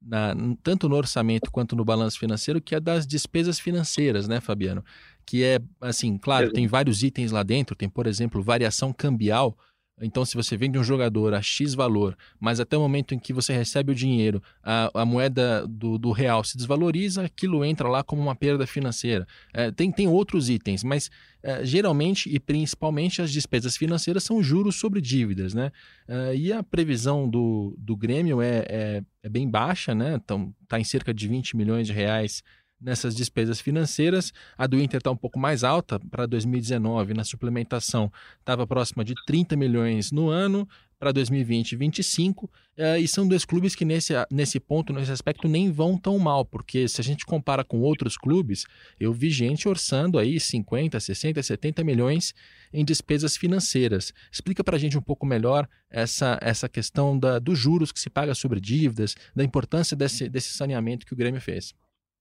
na, 0.06 0.36
tanto 0.62 0.88
no 0.88 0.96
orçamento 0.96 1.50
quanto 1.52 1.76
no 1.76 1.84
balanço 1.84 2.20
financeiro, 2.20 2.62
que 2.62 2.76
é 2.76 2.80
das 2.80 3.08
despesas 3.08 3.60
financeiras, 3.60 4.28
né, 4.28 4.40
Fabiano? 4.40 4.84
Que 5.26 5.44
é, 5.44 5.60
assim, 5.82 6.18
claro, 6.18 6.52
tem 6.52 6.68
vários 6.68 7.02
itens 7.02 7.32
lá 7.32 7.42
dentro, 7.42 7.76
tem, 7.76 7.90
por 7.90 8.06
exemplo, 8.06 8.44
variação 8.44 8.94
cambial, 8.94 9.58
então, 10.02 10.26
se 10.26 10.36
você 10.36 10.58
vende 10.58 10.78
um 10.78 10.84
jogador 10.84 11.34
a 11.34 11.42
X 11.42 11.74
valor, 11.74 12.18
mas 12.38 12.60
até 12.60 12.76
o 12.76 12.82
momento 12.82 13.16
em 13.16 13.20
que 13.20 13.32
você 13.32 13.54
recebe 13.54 13.94
o 13.94 13.96
dinheiro, 13.96 14.44
a, 14.62 14.92
a 14.94 15.06
moeda 15.06 15.66
do, 15.66 15.98
do, 15.98 16.12
real 16.12 16.44
se 16.44 16.58
desvaloriza, 16.58 17.24
aquilo 17.24 17.64
entra 17.64 17.88
lá 17.88 18.04
como 18.04 18.22
uma 18.22 18.36
perda 18.36 18.68
financeira. 18.68 19.26
É, 19.54 19.72
tem, 19.72 19.90
tem 19.92 20.06
outros 20.06 20.50
itens, 20.50 20.84
mas 20.84 21.10
é, 21.42 21.66
geralmente 21.66 22.30
e 22.30 22.42
principalmente 22.42 23.22
as 23.22 23.32
despesas 23.32 23.78
financeiras 23.78 24.24
são 24.24 24.44
juros 24.44 24.76
sobre 24.76 25.00
dívidas. 25.00 25.54
Né? 25.54 25.72
É, 26.08 26.36
e 26.36 26.52
a 26.52 26.62
previsão 26.62 27.30
do, 27.30 27.74
do 27.78 27.96
Grêmio 27.96 28.42
é, 28.42 28.66
é, 28.68 29.04
é 29.24 29.30
bem 29.30 29.50
baixa, 29.50 29.96
né? 29.96 30.16
então 30.16 30.54
está 30.64 30.78
em 30.78 30.84
cerca 30.84 31.14
de 31.14 31.26
20 31.26 31.56
milhões 31.56 31.88
de 31.88 31.94
reais 31.94 32.44
nessas 32.80 33.16
despesas 33.16 33.60
financeiras. 33.60 34.32
A 34.58 34.68
do 34.68 34.80
Inter 34.80 34.98
está 34.98 35.12
um 35.12 35.18
pouco 35.18 35.40
mais 35.40 35.64
alta 35.64 36.00
para 36.00 36.26
2019, 36.26 37.14
na 37.14 37.24
suplementação 37.24 38.12
estava 38.40 38.68
próxima 38.68 39.04
de 39.04 39.14
30 39.26 39.56
milhões 39.56 40.12
no 40.12 40.30
ano, 40.30 40.68
para 40.98 41.12
2020 41.12 41.76
25, 41.76 42.50
eh, 42.78 43.00
e 43.00 43.08
são 43.08 43.28
dois 43.28 43.46
clubes 43.46 43.76
que 43.76 43.84
nesse, 43.84 44.14
nesse 44.32 44.60
ponto, 44.60 44.94
nesse 44.94 45.12
aspecto, 45.12 45.48
nem 45.48 45.72
vão 45.72 45.98
tão 45.98 46.18
mal, 46.18 46.46
porque 46.46 46.88
se 46.88 47.02
a 47.02 47.04
gente 47.04 47.26
compara 47.26 47.64
com 47.64 47.80
outros 47.82 48.18
clubes, 48.18 48.66
eu 49.00 49.14
vi 49.14 49.30
gente 49.30 49.68
orçando 49.68 50.18
aí 50.18 50.40
50, 50.40 51.00
60, 51.00 51.44
70 51.44 51.84
milhões 51.84 52.34
em 52.74 52.84
despesas 52.84 53.36
financeiras. 53.38 54.14
Explica 54.32 54.64
para 54.64 54.78
a 54.78 54.80
gente 54.80 54.98
um 54.98 55.02
pouco 55.02 55.26
melhor 55.26 55.68
essa, 55.90 56.40
essa 56.42 56.68
questão 56.70 57.18
da, 57.18 57.40
dos 57.40 57.60
juros 57.60 57.92
que 57.92 58.00
se 58.00 58.10
paga 58.10 58.34
sobre 58.34 58.60
dívidas, 58.60 59.16
da 59.36 59.44
importância 59.44 59.96
desse, 59.96 60.30
desse 60.30 60.54
saneamento 60.54 61.06
que 61.06 61.14
o 61.14 61.18
Grêmio 61.18 61.42
fez. 61.42 61.74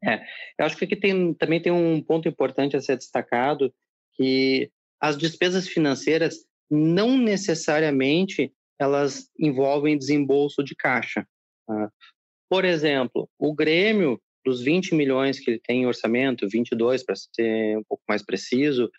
É, 0.07 0.23
eu 0.59 0.67
acho 0.67 0.77
que 0.77 0.85
aqui 0.85 0.97
tem, 0.97 1.33
também 1.35 1.61
tem 1.61 1.73
um 1.73 2.03
ponto 2.03 2.29
importante 2.29 2.77
a 2.77 2.81
ser 2.81 2.97
destacado, 2.97 3.73
que 4.15 4.71
as 5.01 5.17
despesas 5.17 5.67
financeiras 5.67 6.45
não 6.71 7.17
necessariamente 7.17 8.53
elas 8.79 9.31
envolvem 9.39 9.97
desembolso 9.97 10.63
de 10.63 10.75
caixa. 10.75 11.27
Tá? 11.67 11.91
Por 12.51 12.65
exemplo, 12.65 13.29
o 13.39 13.55
Grêmio, 13.55 14.21
dos 14.45 14.63
20 14.63 14.95
milhões 14.95 15.41
que 15.41 15.51
ele 15.51 15.61
tem 15.61 15.83
em 15.83 15.87
orçamento, 15.87 16.49
22 16.49 17.03
para 17.03 17.15
ser 17.17 17.79
um 17.79 17.85
pouco 17.85 18.03
mais 18.09 18.23
preciso, 18.23 18.91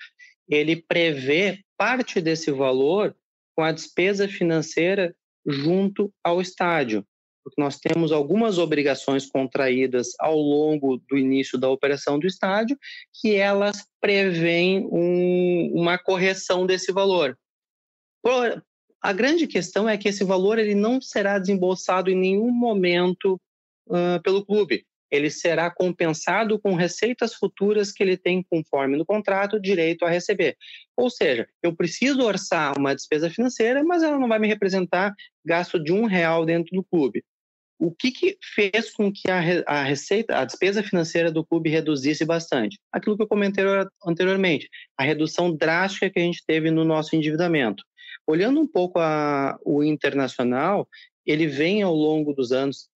ele 0.50 0.76
prevê 0.76 1.60
parte 1.78 2.20
desse 2.20 2.52
valor 2.52 3.15
com 3.56 3.63
a 3.63 3.72
despesa 3.72 4.28
financeira 4.28 5.15
junto 5.46 6.12
ao 6.24 6.41
estádio 6.41 7.06
porque 7.45 7.62
nós 7.62 7.77
temos 7.77 8.12
algumas 8.12 8.58
obrigações 8.58 9.27
contraídas 9.27 10.13
ao 10.19 10.36
longo 10.36 10.97
do 10.97 11.15
início 11.15 11.60
da 11.60 11.69
operação 11.69 12.17
do 12.17 12.25
estádio, 12.25 12.75
que 13.21 13.36
elas 13.36 13.86
prevêem 14.01 14.89
um, 14.91 15.71
uma 15.75 15.95
correção 15.95 16.65
desse 16.65 16.91
valor. 16.91 17.38
A 18.99 19.13
grande 19.13 19.45
questão 19.45 19.88
é 19.88 19.95
que 19.95 20.10
esse 20.10 20.23
valor 20.23 20.58
ele 20.58 20.73
não 20.73 20.99
será 20.99 21.38
desembolsado 21.38 22.10
em 22.10 22.15
nenhum 22.15 22.49
momento 22.49 23.39
uh, 23.89 24.19
pelo 24.23 24.43
clube. 24.43 24.84
Ele 25.12 25.29
será 25.29 25.69
compensado 25.69 26.60
com 26.60 26.73
receitas 26.73 27.36
futuras 27.36 27.91
que 27.91 28.01
ele 28.01 28.17
tem, 28.17 28.41
conforme 28.41 28.97
no 28.97 29.05
contrato, 29.05 29.62
direito 29.62 30.03
a 30.03 30.10
receber. 30.10 30.58
Ou 30.97 31.12
seja, 31.12 31.47
eu 31.62 31.75
preciso 31.75 32.23
orçar 32.23 32.75
uma 32.75 32.95
despesa 32.95 33.29
financeira, 33.29 33.84
mas 33.84 34.01
ela 34.01 34.17
não 34.17 34.27
vai 34.27 34.39
me 34.39 34.47
representar 34.47 35.13
gasto 35.45 35.77
de 35.77 35.93
um 35.93 36.05
real 36.05 36.43
dentro 36.43 36.75
do 36.75 36.84
clube 36.84 37.23
o 37.78 37.92
que, 37.92 38.12
que 38.12 38.38
fez 38.54 38.92
com 38.92 39.12
que 39.12 39.30
a, 39.30 39.40
a, 39.67 39.84
receita, 39.84 40.38
a 40.38 40.46
despesa 40.46 40.82
financeira 40.82 41.32
do 41.32 41.46
clube 41.46 41.69
reduzisse 41.69 42.23
bastante? 42.23 42.80
Aquilo 42.92 43.17
que 43.17 43.23
eu 43.23 43.28
comentei 43.28 43.63
anteriormente, 44.06 44.69
a 44.98 45.04
redução 45.04 45.54
drástica 45.54 46.10
que 46.10 46.19
a 46.19 46.23
gente 46.23 46.44
teve 46.46 46.71
no 46.71 46.86
nosso 46.86 47.15
endividamento. 47.15 47.84
Olhando 48.26 48.60
um 48.60 48.67
pouco 48.67 49.00
a, 49.00 49.58
o 49.63 49.84
internacional, 49.84 50.88
ele 51.26 51.48
vem 51.48 51.82
ao 51.82 51.94
longo 51.94 52.34
dos 52.34 52.52
anos, 52.52 52.90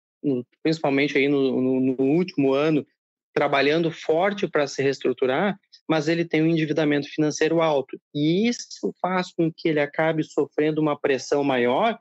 principalmente 0.63 1.17
aí 1.17 1.29
no, 1.29 1.61
no, 1.61 1.81
no 1.81 2.03
último 2.05 2.53
ano, 2.53 2.87
trabalhando 3.33 3.91
forte 3.91 4.47
para 4.47 4.67
se 4.67 4.83
reestruturar, 4.83 5.59
mas 5.89 6.09
ele 6.09 6.25
tem 6.25 6.43
um 6.43 6.47
endividamento 6.47 7.09
financeiro 7.09 7.61
alto. 7.61 7.99
E 8.15 8.49
isso 8.49 8.95
faz 9.01 9.33
com 9.33 9.53
que 9.55 9.69
ele 9.69 9.81
acabe 9.81 10.23
sofrendo 10.25 10.81
uma 10.81 10.99
pressão 10.99 11.45
maior 11.45 11.99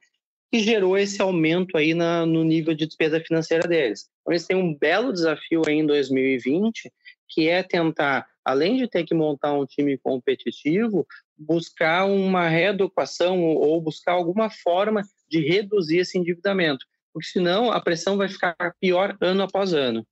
que 0.52 0.60
gerou 0.60 0.98
esse 0.98 1.22
aumento 1.22 1.78
aí 1.78 1.94
na, 1.94 2.26
no 2.26 2.44
nível 2.44 2.74
de 2.74 2.86
despesa 2.86 3.20
financeira 3.20 3.68
deles. 3.68 4.08
Então, 4.22 4.34
eles 4.34 4.46
têm 4.46 4.56
um 4.58 4.74
belo 4.74 5.12
desafio 5.12 5.62
aí 5.68 5.76
em 5.76 5.86
2020, 5.86 6.92
que 7.28 7.48
é 7.48 7.64
tentar 7.64 8.28
além 8.46 8.78
de 8.78 8.88
ter 8.88 9.04
que 9.04 9.16
montar 9.16 9.54
um 9.54 9.66
time 9.66 9.98
competitivo, 9.98 11.06
buscar 11.36 12.06
uma 12.06 12.48
reeducação 12.48 13.42
ou 13.42 13.82
buscar 13.82 14.14
alguma 14.14 14.50
forma 14.52 15.02
de 15.28 15.40
reduzir 15.40 15.98
esse 15.98 16.18
endividamento, 16.18 16.86
porque 17.12 17.28
senão 17.28 17.72
a 17.72 17.82
pressão 17.82 18.16
vai 18.16 18.30
ficar 18.30 18.56
pior 18.80 19.18
ano 19.20 19.42
após 19.42 19.74
ano. 19.74 20.06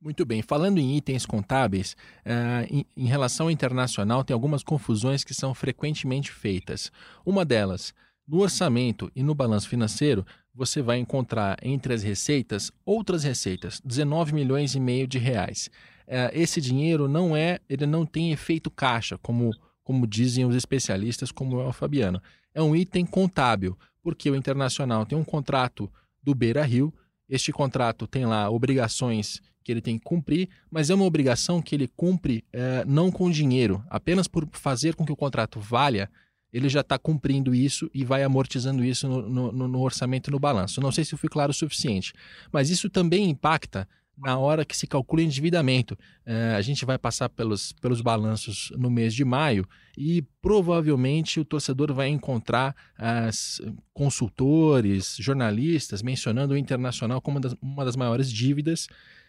Muito 0.00 0.24
bem. 0.24 0.42
Falando 0.42 0.78
em 0.78 0.96
itens 0.96 1.24
contábeis, 1.24 1.96
uh, 2.26 2.84
em, 2.96 3.06
relação 3.06 3.48
internacional, 3.48 4.24
tem 4.24 4.34
algumas 4.34 4.62
confusões 4.62 5.22
que 5.22 5.32
são 5.32 5.54
frequentemente 5.54 6.32
feitas. 6.32 6.90
Uma 7.24 7.44
delas, 7.44 7.94
no 8.32 8.38
orçamento 8.38 9.12
e 9.14 9.22
no 9.22 9.34
balanço 9.34 9.68
financeiro, 9.68 10.24
você 10.54 10.80
vai 10.80 10.98
encontrar 10.98 11.58
entre 11.62 11.92
as 11.92 12.02
receitas 12.02 12.72
outras 12.82 13.24
receitas, 13.24 13.78
19 13.84 14.32
milhões 14.32 14.74
e 14.74 14.80
meio 14.80 15.06
de 15.06 15.18
reais. 15.18 15.68
Uh, 16.08 16.32
esse 16.32 16.58
dinheiro 16.58 17.06
não 17.06 17.36
é, 17.36 17.60
ele 17.68 17.84
não 17.84 18.06
tem 18.06 18.32
efeito 18.32 18.70
caixa, 18.70 19.18
como, 19.18 19.50
como 19.84 20.06
dizem 20.06 20.46
os 20.46 20.56
especialistas, 20.56 21.30
como 21.30 21.60
é 21.60 21.66
o 21.66 21.74
Fabiano. 21.74 22.22
É 22.54 22.62
um 22.62 22.74
item 22.74 23.04
contábil, 23.04 23.76
porque 24.02 24.30
o 24.30 24.34
internacional 24.34 25.04
tem 25.04 25.16
um 25.16 25.24
contrato 25.24 25.92
do 26.22 26.34
Beira 26.34 26.64
Rio. 26.64 26.92
Este 27.28 27.52
contrato 27.52 28.06
tem 28.06 28.24
lá 28.24 28.48
obrigações 28.48 29.42
que 29.62 29.70
ele 29.70 29.82
tem 29.82 29.98
que 29.98 30.04
cumprir, 30.04 30.48
mas 30.70 30.88
é 30.88 30.94
uma 30.94 31.04
obrigação 31.04 31.60
que 31.60 31.74
ele 31.74 31.86
cumpre 31.86 32.42
é, 32.50 32.82
não 32.86 33.12
com 33.12 33.30
dinheiro, 33.30 33.84
apenas 33.90 34.26
por 34.26 34.48
fazer 34.52 34.94
com 34.94 35.04
que 35.04 35.12
o 35.12 35.16
contrato 35.16 35.60
valha, 35.60 36.10
ele 36.52 36.68
já 36.68 36.80
está 36.80 36.98
cumprindo 36.98 37.54
isso 37.54 37.90
e 37.94 38.04
vai 38.04 38.22
amortizando 38.22 38.84
isso 38.84 39.08
no, 39.08 39.52
no, 39.52 39.68
no 39.68 39.80
orçamento 39.80 40.28
e 40.28 40.30
no 40.30 40.38
balanço. 40.38 40.80
Não 40.80 40.92
sei 40.92 41.04
se 41.04 41.14
eu 41.14 41.18
fui 41.18 41.28
claro 41.28 41.50
o 41.50 41.54
suficiente, 41.54 42.12
mas 42.52 42.68
isso 42.68 42.90
também 42.90 43.30
impacta 43.30 43.88
na 44.16 44.36
hora 44.38 44.64
que 44.64 44.76
se 44.76 44.86
calcula 44.86 45.22
o 45.22 45.24
endividamento. 45.24 45.98
É, 46.24 46.54
a 46.54 46.60
gente 46.60 46.84
vai 46.84 46.98
passar 46.98 47.28
pelos, 47.28 47.72
pelos 47.72 48.00
balanços 48.00 48.70
no 48.76 48.90
mês 48.90 49.14
de 49.14 49.24
maio 49.24 49.66
e 49.96 50.22
provavelmente 50.40 51.40
o 51.40 51.44
torcedor 51.44 51.92
vai 51.92 52.08
encontrar 52.08 52.74
as 52.96 53.60
consultores, 53.92 55.16
jornalistas 55.18 56.02
mencionando 56.02 56.54
o 56.54 56.56
internacional 56.56 57.20
como 57.20 57.40
das, 57.40 57.56
uma 57.60 57.84
das 57.84 57.96
maiores 57.96 58.30
dívidas 58.30 58.86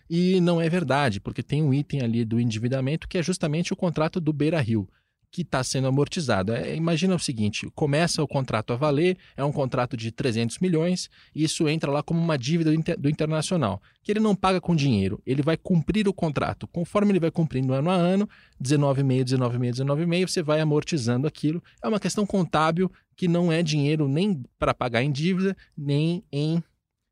e 0.09 0.41
não 0.41 0.59
é 0.59 0.67
verdade, 0.69 1.19
porque 1.19 1.41
tem 1.41 1.63
um 1.63 1.73
item 1.73 2.01
ali 2.01 2.25
do 2.25 2.39
endividamento 2.39 3.07
que 3.07 3.17
é 3.17 3.23
justamente 3.23 3.71
o 3.71 3.75
contrato 3.75 4.19
do 4.19 4.33
Beira 4.33 4.59
Rio, 4.59 4.87
que 5.33 5.41
está 5.41 5.63
sendo 5.63 5.87
amortizado. 5.87 6.53
É, 6.53 6.75
imagina 6.75 7.15
o 7.15 7.19
seguinte: 7.19 7.67
começa 7.73 8.21
o 8.21 8.27
contrato 8.27 8.71
a 8.71 8.75
valer, 8.75 9.17
é 9.35 9.43
um 9.43 9.51
contrato 9.51 9.97
de 9.97 10.11
300 10.11 10.59
milhões, 10.59 11.09
e 11.33 11.43
isso 11.43 11.67
entra 11.67 11.91
lá 11.91 12.03
como 12.03 12.21
uma 12.21 12.37
dívida 12.37 12.69
do, 12.69 12.75
inter, 12.77 12.97
do 12.99 13.09
internacional, 13.09 13.81
que 14.03 14.11
ele 14.11 14.19
não 14.19 14.35
paga 14.35 14.61
com 14.61 14.75
dinheiro, 14.75 15.19
ele 15.25 15.41
vai 15.41 15.57
cumprir 15.57 16.07
o 16.07 16.13
contrato. 16.13 16.67
Conforme 16.67 17.11
ele 17.11 17.19
vai 17.19 17.31
cumprindo 17.31 17.73
ano 17.73 17.89
a 17.89 17.95
ano, 17.95 18.29
19,5, 18.63 19.23
19,5, 19.23 19.71
19,5, 19.71 20.27
você 20.27 20.43
vai 20.43 20.61
amortizando 20.61 21.25
aquilo. 21.25 21.63
É 21.83 21.87
uma 21.87 21.99
questão 21.99 22.27
contábil 22.27 22.91
que 23.15 23.27
não 23.27 23.51
é 23.51 23.63
dinheiro 23.63 24.07
nem 24.07 24.43
para 24.59 24.71
pagar 24.71 25.01
em 25.01 25.11
dívida, 25.11 25.57
nem 25.75 26.23
em, 26.31 26.63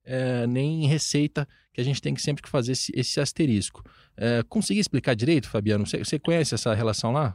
é, 0.05 0.45
nem 0.45 0.85
em 0.85 0.87
receita 0.87 1.47
que 1.73 1.81
a 1.81 1.83
gente 1.83 1.99
tem 1.99 2.13
que 2.13 2.21
sempre 2.21 2.47
fazer 2.47 2.73
esse, 2.73 2.91
esse 2.95 3.19
asterisco. 3.19 3.83
É, 4.15 4.43
consegui 4.47 4.79
explicar 4.79 5.15
direito, 5.15 5.49
Fabiano? 5.49 5.87
Você 5.87 6.19
conhece 6.19 6.53
essa 6.53 6.75
relação 6.75 7.11
lá? 7.11 7.33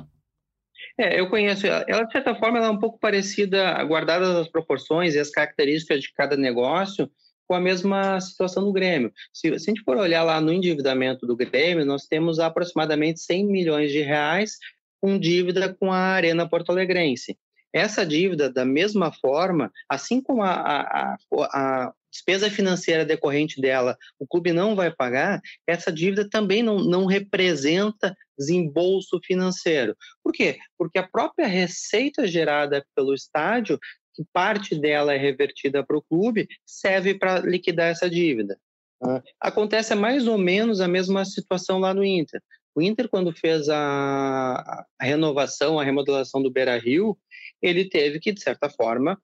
É, 0.99 1.21
eu 1.21 1.29
conheço. 1.29 1.67
Ela, 1.67 2.05
de 2.05 2.13
certa 2.13 2.35
forma, 2.35 2.59
ela 2.59 2.69
é 2.69 2.71
um 2.71 2.79
pouco 2.79 2.99
parecida, 2.99 3.83
guardadas 3.85 4.35
as 4.35 4.49
proporções 4.49 5.15
e 5.15 5.19
as 5.19 5.31
características 5.31 6.01
de 6.01 6.13
cada 6.13 6.37
negócio, 6.37 7.11
com 7.47 7.55
a 7.55 7.61
mesma 7.61 8.21
situação 8.21 8.65
do 8.65 8.73
Grêmio. 8.73 9.13
Se, 9.33 9.49
se, 9.59 9.71
a 9.71 9.75
gente 9.75 9.85
for 9.85 9.97
olhar 9.97 10.23
lá 10.23 10.41
no 10.41 10.53
endividamento 10.53 11.27
do 11.27 11.37
Grêmio, 11.37 11.85
nós 11.85 12.07
temos 12.07 12.39
aproximadamente 12.39 13.21
100 13.21 13.47
milhões 13.47 13.93
de 13.93 14.01
reais 14.01 14.59
com 15.01 15.19
dívida 15.19 15.75
com 15.75 15.93
a 15.93 15.99
Arena 15.99 16.49
Porto 16.49 16.71
Alegrense. 16.71 17.39
Essa 17.73 18.07
dívida, 18.07 18.51
da 18.51 18.65
mesma 18.65 19.13
forma, 19.13 19.71
assim 19.89 20.21
como 20.21 20.43
a, 20.43 20.55
a, 20.55 21.17
a, 21.53 21.93
despesa 22.17 22.51
financeira 22.51 23.05
decorrente 23.05 23.61
dela 23.61 23.97
o 24.19 24.27
clube 24.27 24.53
não 24.53 24.75
vai 24.75 24.91
pagar, 24.91 25.41
essa 25.67 25.93
dívida 25.93 26.29
também 26.29 26.63
não, 26.63 26.79
não 26.79 27.05
representa 27.05 28.17
desembolso 28.39 29.21
financeiro. 29.25 29.95
Por 30.23 30.33
quê? 30.33 30.59
Porque 30.79 30.99
a 30.99 31.07
própria 31.07 31.47
receita 31.47 32.27
gerada 32.27 32.85
pelo 32.95 33.15
estádio, 33.15 33.79
que 34.15 34.25
parte 34.33 34.75
dela 34.75 35.15
é 35.15 35.19
revertida 35.19 35.85
para 35.85 35.97
o 35.97 36.03
clube, 36.03 36.49
serve 36.65 37.15
para 37.15 37.41
liquidar 37.41 37.89
essa 37.89 38.09
dívida. 38.09 38.59
Tá? 39.01 39.23
Acontece 39.41 39.95
mais 39.95 40.27
ou 40.27 40.39
menos 40.39 40.81
a 40.81 40.89
mesma 40.89 41.25
situação 41.25 41.79
lá 41.79 41.93
no 41.93 42.05
Inter. 42.05 42.41
O 42.75 42.83
Inter, 42.83 43.09
quando 43.09 43.33
fez 43.33 43.69
a 43.71 44.85
renovação, 45.01 45.79
a 45.79 45.85
remodelação 45.85 46.43
do 46.43 46.51
Beira 46.51 46.79
Rio, 46.79 47.17
ele 47.63 47.89
teve 47.89 48.21
que, 48.21 48.33
de 48.33 48.41
certa 48.41 48.69
forma, 48.69 49.19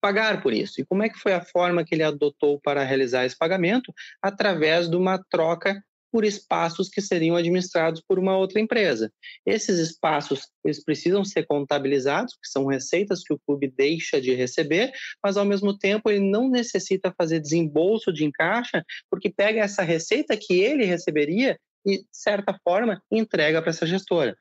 pagar 0.00 0.42
por 0.42 0.52
isso. 0.52 0.80
E 0.80 0.84
como 0.84 1.02
é 1.02 1.08
que 1.08 1.18
foi 1.18 1.32
a 1.32 1.44
forma 1.44 1.84
que 1.84 1.94
ele 1.94 2.02
adotou 2.02 2.60
para 2.60 2.84
realizar 2.84 3.24
esse 3.24 3.36
pagamento? 3.36 3.92
Através 4.22 4.88
de 4.88 4.96
uma 4.96 5.18
troca 5.30 5.82
por 6.10 6.24
espaços 6.24 6.88
que 6.88 7.00
seriam 7.00 7.36
administrados 7.36 8.02
por 8.06 8.18
uma 8.18 8.36
outra 8.36 8.60
empresa. 8.60 9.12
Esses 9.44 9.78
espaços 9.78 10.48
eles 10.64 10.82
precisam 10.82 11.24
ser 11.24 11.46
contabilizados, 11.46 12.34
que 12.34 12.48
são 12.48 12.66
receitas 12.66 13.22
que 13.22 13.32
o 13.32 13.38
clube 13.38 13.72
deixa 13.76 14.20
de 14.20 14.34
receber, 14.34 14.92
mas 15.22 15.36
ao 15.36 15.44
mesmo 15.44 15.76
tempo 15.76 16.10
ele 16.10 16.20
não 16.20 16.48
necessita 16.48 17.12
fazer 17.16 17.40
desembolso 17.40 18.12
de 18.12 18.24
encaixa, 18.24 18.84
porque 19.10 19.30
pega 19.30 19.60
essa 19.60 19.82
receita 19.82 20.36
que 20.36 20.60
ele 20.60 20.84
receberia 20.84 21.58
e, 21.84 21.98
de 21.98 22.06
certa 22.10 22.58
forma, 22.64 23.02
entrega 23.10 23.60
para 23.60 23.70
essa 23.70 23.86
gestora. 23.86 24.36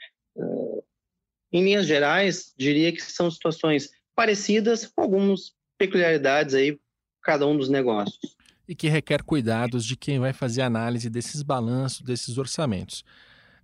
Em 1.51 1.63
linhas 1.63 1.85
gerais, 1.85 2.53
diria 2.57 2.91
que 2.91 3.01
são 3.01 3.31
situações 3.31 3.89
parecidas, 4.17 4.87
com 4.87 5.03
algumas 5.03 5.53
peculiaridades 5.77 6.55
aí, 6.55 6.79
cada 7.21 7.45
um 7.45 7.55
dos 7.55 7.69
negócios. 7.69 8.17
E 8.67 8.73
que 8.73 8.89
requer 8.89 9.21
cuidados 9.21 9.85
de 9.85 9.95
quem 9.95 10.17
vai 10.19 10.33
fazer 10.33 10.63
análise 10.63 11.07
desses 11.07 11.43
balanços, 11.43 12.01
desses 12.01 12.39
orçamentos. 12.39 13.05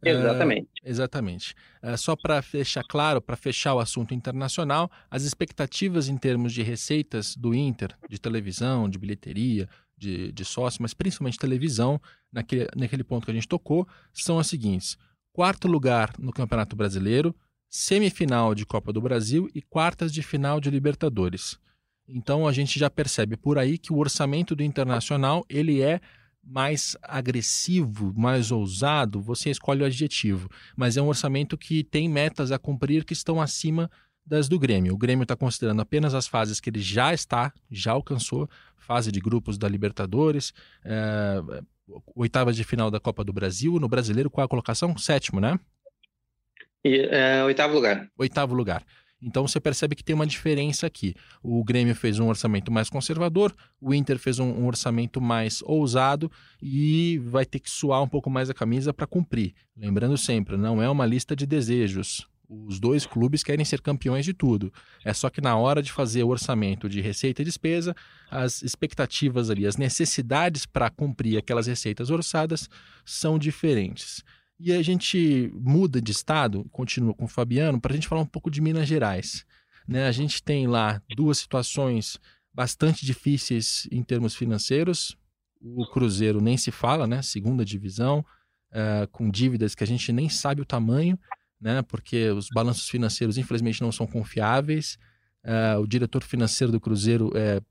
Exatamente. 0.03 0.61
Uh, 0.61 0.89
exatamente. 0.89 1.55
Uh, 1.81 1.97
só 1.97 2.15
para 2.15 2.41
fechar 2.43 2.83
claro, 2.83 3.19
para 3.19 3.35
fechar 3.35 3.73
o 3.73 3.79
assunto 3.79 4.13
internacional, 4.13 4.91
as 5.09 5.23
expectativas 5.23 6.07
em 6.07 6.17
termos 6.17 6.53
de 6.53 6.61
receitas 6.61 7.35
do 7.35 7.55
Inter, 7.55 7.97
de 8.07 8.19
televisão, 8.19 8.87
de 8.87 8.99
bilheteria, 8.99 9.67
de, 9.97 10.31
de 10.31 10.45
sócio, 10.45 10.83
mas 10.83 10.93
principalmente 10.93 11.39
televisão, 11.39 11.99
naquele, 12.31 12.67
naquele 12.75 13.03
ponto 13.03 13.25
que 13.25 13.31
a 13.31 13.33
gente 13.33 13.47
tocou, 13.47 13.87
são 14.13 14.37
as 14.37 14.47
seguintes: 14.47 14.97
quarto 15.31 15.67
lugar 15.67 16.13
no 16.19 16.31
Campeonato 16.31 16.75
Brasileiro, 16.75 17.35
semifinal 17.73 18.53
de 18.53 18.67
Copa 18.67 18.93
do 18.93 19.01
Brasil 19.01 19.49
e 19.51 19.59
quartas 19.59 20.13
de 20.13 20.21
final 20.21 20.61
de 20.61 20.69
Libertadores. 20.69 21.57
Então 22.07 22.47
a 22.47 22.51
gente 22.51 22.77
já 22.77 22.87
percebe 22.87 23.35
por 23.35 23.57
aí 23.57 23.79
que 23.79 23.91
o 23.91 23.97
orçamento 23.97 24.55
do 24.55 24.61
Internacional 24.61 25.43
ele 25.49 25.81
é 25.81 25.99
mais 26.43 26.95
agressivo, 27.01 28.13
mais 28.15 28.51
ousado, 28.51 29.19
você 29.19 29.49
escolhe 29.49 29.81
o 29.81 29.85
adjetivo, 29.87 30.47
mas 30.77 30.97
é 30.97 31.01
um 31.01 31.07
orçamento 31.07 31.57
que 31.57 31.83
tem 31.83 32.07
metas 32.07 32.51
a 32.51 32.59
cumprir 32.59 33.03
que 33.03 33.13
estão 33.13 33.41
acima 33.41 33.89
das 34.23 34.47
do 34.47 34.59
Grêmio. 34.59 34.93
O 34.93 34.97
Grêmio 34.97 35.23
está 35.23 35.35
considerando 35.35 35.81
apenas 35.81 36.13
as 36.13 36.27
fases 36.27 36.59
que 36.59 36.69
ele 36.69 36.79
já 36.79 37.11
está, 37.11 37.51
já 37.71 37.93
alcançou, 37.93 38.47
fase 38.77 39.11
de 39.11 39.19
grupos 39.19 39.57
da 39.57 39.67
Libertadores, 39.67 40.53
é, 40.85 41.41
oitavas 42.15 42.55
de 42.55 42.63
final 42.63 42.91
da 42.91 42.99
Copa 42.99 43.23
do 43.23 43.33
Brasil, 43.33 43.79
no 43.79 43.89
Brasileiro 43.89 44.29
qual 44.29 44.45
a 44.45 44.47
colocação? 44.49 44.95
Sétimo, 44.95 45.39
né? 45.39 45.57
E, 46.83 47.07
é, 47.11 47.43
oitavo 47.43 47.73
lugar. 47.73 48.09
Oitavo 48.17 48.53
lugar. 48.53 48.83
Então 49.23 49.47
você 49.47 49.59
percebe 49.59 49.95
que 49.95 50.03
tem 50.03 50.13
uma 50.13 50.27
diferença 50.27 50.85
aqui. 50.85 51.15
O 51.41 51.63
Grêmio 51.63 51.95
fez 51.95 52.19
um 52.19 52.27
orçamento 52.27 52.69
mais 52.71 52.89
conservador, 52.89 53.55
o 53.79 53.93
Inter 53.93 54.19
fez 54.19 54.37
um, 54.37 54.49
um 54.49 54.67
orçamento 54.67 55.21
mais 55.21 55.61
ousado 55.61 56.29
e 56.61 57.19
vai 57.23 57.45
ter 57.45 57.59
que 57.59 57.69
suar 57.69 58.03
um 58.03 58.07
pouco 58.07 58.29
mais 58.29 58.49
a 58.49 58.53
camisa 58.53 58.93
para 58.93 59.07
cumprir. 59.07 59.53
Lembrando 59.77 60.17
sempre, 60.17 60.57
não 60.57 60.81
é 60.81 60.89
uma 60.89 61.05
lista 61.05 61.35
de 61.35 61.45
desejos. 61.45 62.27
Os 62.49 62.79
dois 62.79 63.05
clubes 63.05 63.41
querem 63.41 63.63
ser 63.63 63.81
campeões 63.81 64.25
de 64.25 64.33
tudo. 64.33 64.71
É 65.05 65.13
só 65.13 65.29
que 65.29 65.41
na 65.41 65.55
hora 65.55 65.81
de 65.81 65.91
fazer 65.91 66.23
o 66.23 66.27
orçamento 66.27 66.89
de 66.89 66.99
receita 66.99 67.41
e 67.41 67.45
despesa, 67.45 67.95
as 68.29 68.61
expectativas 68.61 69.49
ali, 69.49 69.65
as 69.65 69.77
necessidades 69.77 70.65
para 70.65 70.89
cumprir 70.89 71.37
aquelas 71.37 71.65
receitas 71.65 72.09
orçadas 72.09 72.69
são 73.05 73.39
diferentes. 73.39 74.23
E 74.59 74.71
a 74.71 74.81
gente 74.81 75.51
muda 75.53 76.01
de 76.01 76.11
estado, 76.11 76.65
continua 76.71 77.13
com 77.13 77.25
o 77.25 77.27
Fabiano, 77.27 77.81
para 77.81 77.91
a 77.91 77.95
gente 77.95 78.07
falar 78.07 78.21
um 78.21 78.25
pouco 78.25 78.49
de 78.49 78.61
Minas 78.61 78.87
Gerais. 78.87 79.45
Né? 79.87 80.07
A 80.07 80.11
gente 80.11 80.41
tem 80.41 80.67
lá 80.67 81.01
duas 81.15 81.39
situações 81.39 82.19
bastante 82.53 83.05
difíceis 83.05 83.87
em 83.91 84.03
termos 84.03 84.35
financeiros. 84.35 85.17
O 85.59 85.85
Cruzeiro 85.87 86.39
nem 86.39 86.57
se 86.57 86.71
fala, 86.71 87.07
né? 87.07 87.21
Segunda 87.21 87.65
divisão, 87.65 88.23
uh, 88.71 89.07
com 89.11 89.29
dívidas 89.29 89.73
que 89.73 89.83
a 89.83 89.87
gente 89.87 90.11
nem 90.11 90.29
sabe 90.29 90.61
o 90.61 90.65
tamanho, 90.65 91.17
né? 91.59 91.81
Porque 91.81 92.29
os 92.29 92.47
balanços 92.53 92.87
financeiros, 92.87 93.37
infelizmente, 93.37 93.81
não 93.81 93.91
são 93.91 94.05
confiáveis. 94.05 94.97
Uh, 95.43 95.79
o 95.81 95.87
diretor 95.87 96.23
financeiro 96.23 96.71
do 96.71 96.79
Cruzeiro 96.79 97.29
uh, 97.29 97.65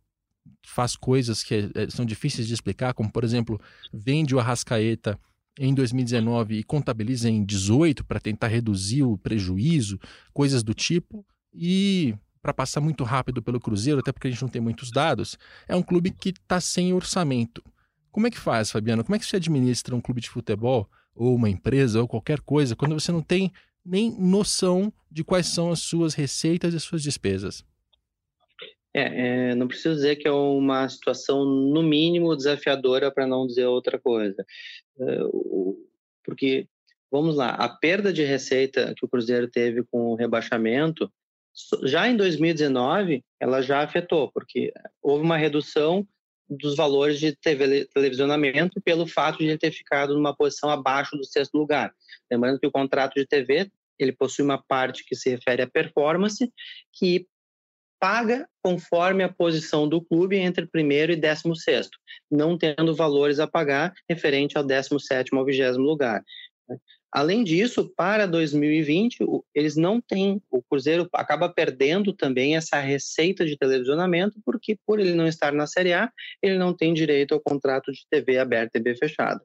faz 0.66 0.96
coisas 0.96 1.42
que 1.42 1.70
são 1.90 2.04
difíceis 2.04 2.48
de 2.48 2.54
explicar, 2.54 2.94
como, 2.94 3.10
por 3.10 3.24
exemplo, 3.24 3.60
vende 3.92 4.34
o 4.34 4.40
Arrascaeta 4.40 5.18
em 5.58 5.74
2019 5.74 6.58
e 6.58 6.62
contabiliza 6.64 7.28
em 7.28 7.44
18 7.44 8.04
para 8.04 8.20
tentar 8.20 8.48
reduzir 8.48 9.02
o 9.02 9.18
prejuízo, 9.18 9.98
coisas 10.32 10.62
do 10.62 10.74
tipo. 10.74 11.24
E 11.52 12.14
para 12.40 12.52
passar 12.52 12.80
muito 12.80 13.04
rápido 13.04 13.42
pelo 13.42 13.60
Cruzeiro, 13.60 14.00
até 14.00 14.10
porque 14.10 14.26
a 14.26 14.30
gente 14.30 14.42
não 14.42 14.48
tem 14.48 14.60
muitos 14.60 14.90
dados, 14.90 15.38
é 15.68 15.76
um 15.76 15.82
clube 15.82 16.10
que 16.10 16.30
está 16.30 16.60
sem 16.60 16.92
orçamento. 16.92 17.62
Como 18.10 18.26
é 18.26 18.30
que 18.30 18.38
faz, 18.38 18.70
Fabiano? 18.70 19.04
Como 19.04 19.14
é 19.14 19.18
que 19.18 19.24
você 19.24 19.36
administra 19.36 19.94
um 19.94 20.00
clube 20.00 20.20
de 20.20 20.28
futebol, 20.28 20.90
ou 21.14 21.34
uma 21.34 21.48
empresa, 21.48 22.00
ou 22.00 22.08
qualquer 22.08 22.40
coisa, 22.40 22.74
quando 22.74 22.98
você 22.98 23.12
não 23.12 23.22
tem 23.22 23.52
nem 23.84 24.10
noção 24.18 24.92
de 25.10 25.22
quais 25.22 25.46
são 25.46 25.70
as 25.70 25.80
suas 25.80 26.14
receitas 26.14 26.74
e 26.74 26.76
as 26.76 26.82
suas 26.82 27.02
despesas? 27.02 27.64
É, 28.94 29.50
é, 29.50 29.54
não 29.54 29.66
preciso 29.66 29.94
dizer 29.94 30.16
que 30.16 30.28
é 30.28 30.32
uma 30.32 30.88
situação, 30.88 31.44
no 31.44 31.82
mínimo, 31.82 32.36
desafiadora, 32.36 33.10
para 33.10 33.26
não 33.26 33.46
dizer 33.46 33.66
outra 33.66 33.98
coisa. 33.98 34.44
É, 35.00 35.18
porque, 36.24 36.66
vamos 37.10 37.36
lá, 37.36 37.50
a 37.50 37.68
perda 37.68 38.12
de 38.12 38.22
receita 38.22 38.94
que 38.96 39.04
o 39.04 39.08
Cruzeiro 39.08 39.48
teve 39.48 39.82
com 39.84 40.12
o 40.12 40.14
rebaixamento, 40.14 41.10
já 41.84 42.08
em 42.08 42.16
2019, 42.16 43.22
ela 43.40 43.60
já 43.62 43.82
afetou, 43.82 44.30
porque 44.32 44.72
houve 45.02 45.24
uma 45.24 45.36
redução 45.36 46.06
dos 46.48 46.76
valores 46.76 47.18
de 47.18 47.34
TV, 47.36 47.86
televisionamento 47.86 48.80
pelo 48.82 49.06
fato 49.06 49.38
de 49.38 49.44
ele 49.44 49.58
ter 49.58 49.70
ficado 49.70 50.14
numa 50.14 50.34
posição 50.34 50.68
abaixo 50.68 51.16
do 51.16 51.24
sexto 51.24 51.56
lugar. 51.56 51.94
Lembrando 52.30 52.58
que 52.58 52.66
o 52.66 52.72
contrato 52.72 53.14
de 53.14 53.26
TV 53.26 53.70
ele 53.98 54.12
possui 54.12 54.44
uma 54.44 54.62
parte 54.62 55.04
que 55.04 55.14
se 55.14 55.30
refere 55.30 55.62
à 55.62 55.66
performance, 55.66 56.50
que 56.92 57.26
paga 58.02 58.48
conforme 58.60 59.22
a 59.22 59.32
posição 59.32 59.88
do 59.88 60.02
clube 60.02 60.36
entre 60.36 60.66
primeiro 60.66 61.12
e 61.12 61.16
décimo 61.16 61.54
sexto, 61.54 61.96
não 62.28 62.58
tendo 62.58 62.96
valores 62.96 63.38
a 63.38 63.46
pagar 63.46 63.94
referente 64.10 64.58
ao 64.58 64.64
décimo 64.64 64.98
sétimo 64.98 65.38
ao 65.38 65.46
vigésimo 65.46 65.84
lugar. 65.84 66.20
Além 67.12 67.44
disso, 67.44 67.92
para 67.96 68.26
2020, 68.26 69.18
eles 69.54 69.76
não 69.76 70.00
têm, 70.00 70.42
o 70.50 70.60
Cruzeiro 70.64 71.08
acaba 71.12 71.48
perdendo 71.48 72.12
também 72.12 72.56
essa 72.56 72.80
receita 72.80 73.46
de 73.46 73.56
televisionamento, 73.56 74.40
porque 74.44 74.76
por 74.84 74.98
ele 74.98 75.14
não 75.14 75.28
estar 75.28 75.52
na 75.52 75.68
Série 75.68 75.92
A, 75.92 76.10
ele 76.42 76.58
não 76.58 76.74
tem 76.74 76.92
direito 76.92 77.34
ao 77.34 77.40
contrato 77.40 77.92
de 77.92 78.04
TV 78.10 78.36
aberta 78.36 78.78
e 78.78 78.82
TV 78.82 78.98
fechada. 78.98 79.40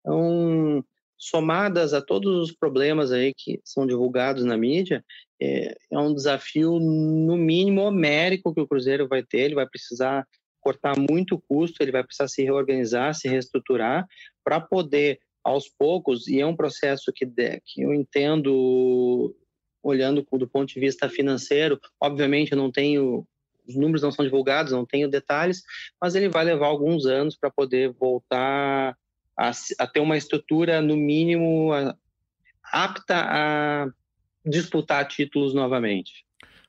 Então, 0.00 0.84
somadas 1.22 1.94
a 1.94 2.02
todos 2.02 2.50
os 2.50 2.52
problemas 2.52 3.12
aí 3.12 3.32
que 3.32 3.60
são 3.64 3.86
divulgados 3.86 4.44
na 4.44 4.56
mídia, 4.56 5.04
é, 5.40 5.76
é 5.88 5.98
um 5.98 6.12
desafio, 6.12 6.80
no 6.80 7.36
mínimo, 7.36 7.82
homérico 7.82 8.52
que 8.52 8.60
o 8.60 8.66
Cruzeiro 8.66 9.06
vai 9.06 9.22
ter. 9.22 9.42
Ele 9.42 9.54
vai 9.54 9.66
precisar 9.68 10.26
cortar 10.60 10.98
muito 10.98 11.40
custo, 11.48 11.80
ele 11.80 11.92
vai 11.92 12.02
precisar 12.02 12.26
se 12.26 12.42
reorganizar, 12.42 13.14
se 13.14 13.28
reestruturar, 13.28 14.04
para 14.42 14.60
poder, 14.60 15.20
aos 15.44 15.68
poucos, 15.68 16.26
e 16.26 16.40
é 16.40 16.46
um 16.46 16.56
processo 16.56 17.12
que, 17.14 17.24
que 17.64 17.82
eu 17.82 17.94
entendo, 17.94 19.32
olhando 19.80 20.26
do 20.32 20.48
ponto 20.48 20.74
de 20.74 20.80
vista 20.80 21.08
financeiro, 21.08 21.78
obviamente 22.00 22.50
eu 22.50 22.58
não 22.58 22.70
tenho 22.70 23.24
os 23.64 23.76
números 23.76 24.02
não 24.02 24.10
são 24.10 24.24
divulgados, 24.24 24.72
não 24.72 24.84
tenho 24.84 25.08
detalhes, 25.08 25.62
mas 26.00 26.16
ele 26.16 26.28
vai 26.28 26.44
levar 26.44 26.66
alguns 26.66 27.06
anos 27.06 27.36
para 27.36 27.48
poder 27.48 27.92
voltar 27.92 28.96
a, 29.48 29.52
a 29.78 29.86
ter 29.86 30.00
uma 30.00 30.16
estrutura, 30.16 30.80
no 30.80 30.96
mínimo, 30.96 31.72
a, 31.72 31.96
apta 32.72 33.16
a 33.16 33.86
disputar 34.44 35.06
títulos 35.06 35.54
novamente. 35.54 36.24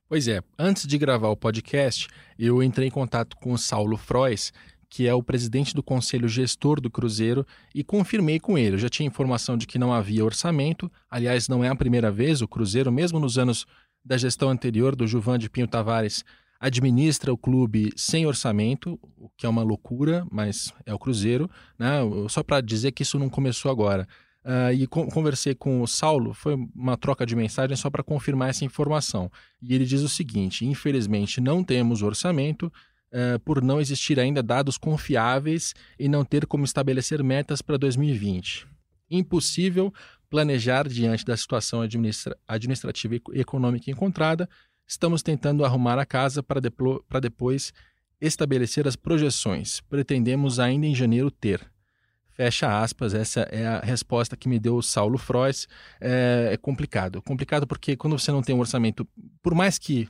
Pois 0.07 0.27
é, 0.27 0.41
antes 0.57 0.85
de 0.85 0.97
gravar 0.97 1.29
o 1.29 1.37
podcast, 1.37 2.07
eu 2.37 2.61
entrei 2.61 2.87
em 2.87 2.91
contato 2.91 3.35
com 3.37 3.51
o 3.51 3.57
Saulo 3.57 3.97
Frois, 3.97 4.51
que 4.89 5.07
é 5.07 5.13
o 5.13 5.23
presidente 5.23 5.73
do 5.73 5.81
conselho 5.81 6.27
gestor 6.27 6.79
do 6.79 6.91
Cruzeiro, 6.91 7.45
e 7.73 7.83
confirmei 7.83 8.39
com 8.39 8.57
ele. 8.57 8.75
Eu 8.75 8.79
já 8.79 8.89
tinha 8.89 9.07
informação 9.07 9.57
de 9.57 9.65
que 9.65 9.79
não 9.79 9.91
havia 9.91 10.23
orçamento, 10.23 10.91
aliás, 11.09 11.47
não 11.47 11.63
é 11.63 11.69
a 11.69 11.75
primeira 11.75 12.11
vez, 12.11 12.41
o 12.41 12.47
Cruzeiro, 12.47 12.91
mesmo 12.91 13.19
nos 13.19 13.37
anos 13.37 13.65
da 14.05 14.17
gestão 14.17 14.49
anterior 14.49 14.95
do 14.95 15.07
Juvan 15.07 15.39
de 15.39 15.49
Pinho 15.49 15.67
Tavares, 15.67 16.23
administra 16.63 17.33
o 17.33 17.37
clube 17.37 17.91
sem 17.93 18.25
orçamento, 18.25 18.97
o 19.17 19.29
que 19.35 19.45
é 19.45 19.49
uma 19.49 19.63
loucura, 19.63 20.25
mas 20.31 20.73
é 20.85 20.93
o 20.93 20.97
Cruzeiro. 20.97 21.51
Né? 21.77 21.89
Só 22.29 22.41
para 22.41 22.61
dizer 22.61 22.93
que 22.93 23.03
isso 23.03 23.19
não 23.19 23.29
começou 23.29 23.69
agora. 23.69 24.07
Uh, 24.45 24.73
e 24.73 24.87
conversei 24.87 25.53
com 25.53 25.81
o 25.81 25.87
Saulo, 25.87 26.33
foi 26.33 26.55
uma 26.73 26.95
troca 26.95 27.25
de 27.25 27.35
mensagem 27.35 27.75
só 27.75 27.89
para 27.89 28.01
confirmar 28.01 28.49
essa 28.49 28.63
informação. 28.63 29.29
E 29.61 29.75
ele 29.75 29.83
diz 29.83 30.01
o 30.01 30.09
seguinte: 30.09 30.65
infelizmente 30.65 31.41
não 31.41 31.63
temos 31.63 32.01
orçamento, 32.01 32.67
uh, 32.67 33.39
por 33.39 33.61
não 33.61 33.81
existir 33.81 34.17
ainda 34.17 34.41
dados 34.41 34.77
confiáveis 34.77 35.73
e 35.99 36.07
não 36.07 36.23
ter 36.23 36.45
como 36.45 36.63
estabelecer 36.63 37.21
metas 37.21 37.61
para 37.61 37.77
2020. 37.77 38.65
Impossível 39.11 39.93
planejar 40.29 40.87
diante 40.87 41.25
da 41.25 41.35
situação 41.35 41.81
administra 41.81 42.37
administrativa 42.47 43.15
e 43.15 43.21
econômica 43.39 43.91
encontrada, 43.91 44.49
Estamos 44.87 45.23
tentando 45.23 45.65
arrumar 45.65 45.97
a 45.97 46.05
casa 46.05 46.43
para, 46.43 46.59
depois 47.19 47.73
estabelecer 48.19 48.87
as 48.87 48.95
projeções. 48.95 49.81
Pretendemos 49.81 50.59
ainda 50.59 50.85
em 50.85 50.95
janeiro 50.95 51.31
ter. 51.31 51.61
Fecha 52.31 52.81
aspas, 52.81 53.13
essa 53.13 53.41
é 53.41 53.65
a 53.67 53.79
resposta 53.79 54.35
que 54.35 54.49
me 54.49 54.59
deu 54.59 54.75
o 54.75 54.83
Saulo 54.83 55.17
Frois. 55.17 55.67
É, 56.01 56.49
é 56.53 56.57
complicado. 56.57 57.21
Complicado 57.21 57.67
porque 57.67 57.95
quando 57.95 58.17
você 58.17 58.31
não 58.31 58.41
tem 58.41 58.55
um 58.55 58.59
orçamento, 58.59 59.07
por 59.41 59.53
mais 59.53 59.77
que 59.77 60.09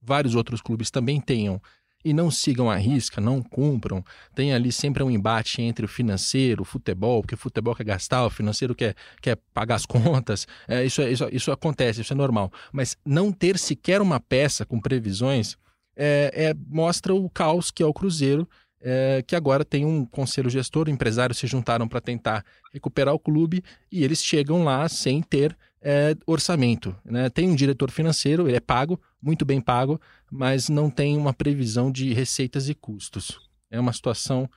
vários 0.00 0.34
outros 0.34 0.60
clubes 0.60 0.90
também 0.90 1.20
tenham 1.20 1.60
e 2.06 2.12
não 2.12 2.30
sigam 2.30 2.70
a 2.70 2.76
risca, 2.76 3.20
não 3.20 3.42
cumpram. 3.42 4.04
Tem 4.32 4.54
ali 4.54 4.70
sempre 4.70 5.02
um 5.02 5.10
embate 5.10 5.60
entre 5.60 5.84
o 5.84 5.88
financeiro, 5.88 6.62
o 6.62 6.64
futebol, 6.64 7.20
porque 7.20 7.34
o 7.34 7.38
futebol 7.38 7.74
quer 7.74 7.82
gastar, 7.82 8.24
o 8.24 8.30
financeiro 8.30 8.76
quer, 8.76 8.94
quer 9.20 9.36
pagar 9.52 9.74
as 9.74 9.84
contas. 9.86 10.46
É, 10.68 10.84
isso, 10.84 11.02
é, 11.02 11.10
isso, 11.10 11.28
isso 11.32 11.50
acontece, 11.50 12.02
isso 12.02 12.12
é 12.12 12.16
normal. 12.16 12.52
Mas 12.72 12.96
não 13.04 13.32
ter 13.32 13.58
sequer 13.58 14.00
uma 14.00 14.20
peça 14.20 14.64
com 14.64 14.80
previsões 14.80 15.56
é, 15.96 16.30
é, 16.32 16.54
mostra 16.68 17.12
o 17.12 17.28
caos 17.28 17.72
que 17.72 17.82
é 17.82 17.86
o 17.86 17.92
Cruzeiro. 17.92 18.48
É, 18.88 19.24
que 19.26 19.34
agora 19.34 19.64
tem 19.64 19.84
um 19.84 20.04
conselho 20.04 20.48
gestor, 20.48 20.88
empresários 20.88 21.38
se 21.38 21.46
juntaram 21.46 21.88
para 21.88 22.00
tentar 22.00 22.44
recuperar 22.72 23.14
o 23.14 23.18
clube 23.18 23.64
e 23.90 24.04
eles 24.04 24.22
chegam 24.22 24.62
lá 24.62 24.88
sem 24.88 25.22
ter 25.22 25.56
é, 25.80 26.16
orçamento. 26.26 26.94
Né? 27.04 27.28
Tem 27.30 27.48
um 27.48 27.54
diretor 27.54 27.90
financeiro, 27.90 28.48
ele 28.48 28.56
é 28.56 28.60
pago, 28.60 29.00
muito 29.20 29.44
bem 29.44 29.60
pago, 29.60 30.00
mas 30.30 30.68
não 30.68 30.90
tem 30.90 31.16
uma 31.16 31.32
previsão 31.32 31.90
de 31.90 32.12
receitas 32.12 32.68
e 32.68 32.74
custos. 32.74 33.38
É 33.70 33.78
uma 33.78 33.92
situação 33.92 34.48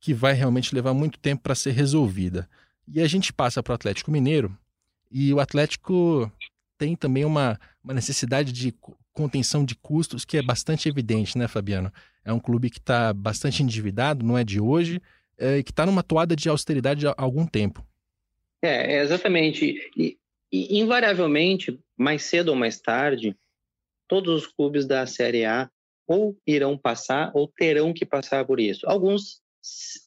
que 0.00 0.14
vai 0.14 0.34
realmente 0.34 0.74
levar 0.74 0.94
muito 0.94 1.18
tempo 1.18 1.42
para 1.42 1.54
ser 1.54 1.72
resolvida. 1.72 2.48
E 2.86 3.00
a 3.00 3.08
gente 3.08 3.32
passa 3.32 3.62
para 3.62 3.72
o 3.72 3.74
Atlético 3.74 4.10
Mineiro, 4.10 4.56
e 5.10 5.32
o 5.32 5.40
Atlético 5.40 6.30
tem 6.78 6.94
também 6.94 7.24
uma, 7.24 7.58
uma 7.82 7.94
necessidade 7.94 8.52
de 8.52 8.74
contenção 9.12 9.64
de 9.64 9.74
custos 9.74 10.24
que 10.24 10.36
é 10.36 10.42
bastante 10.42 10.88
evidente, 10.88 11.38
né, 11.38 11.48
Fabiano? 11.48 11.92
É 12.24 12.32
um 12.32 12.40
clube 12.40 12.68
que 12.68 12.78
está 12.78 13.12
bastante 13.12 13.62
endividado, 13.62 14.24
não 14.24 14.36
é 14.36 14.44
de 14.44 14.60
hoje, 14.60 15.00
é, 15.38 15.62
que 15.62 15.70
está 15.70 15.86
numa 15.86 16.02
toada 16.02 16.36
de 16.36 16.48
austeridade 16.48 17.06
há 17.06 17.14
algum 17.16 17.46
tempo. 17.46 17.86
É, 18.60 19.00
exatamente. 19.00 19.90
E, 19.96 20.18
e, 20.52 20.78
invariavelmente, 20.78 21.78
mais 21.96 22.22
cedo 22.24 22.48
ou 22.48 22.56
mais 22.56 22.80
tarde, 22.80 23.36
todos 24.08 24.44
os 24.44 24.46
clubes 24.46 24.86
da 24.86 25.06
Série 25.06 25.44
A 25.44 25.70
ou 26.06 26.36
irão 26.46 26.78
passar 26.78 27.32
ou 27.34 27.48
terão 27.48 27.92
que 27.92 28.06
passar 28.06 28.44
por 28.44 28.60
isso. 28.60 28.88
Alguns 28.88 29.40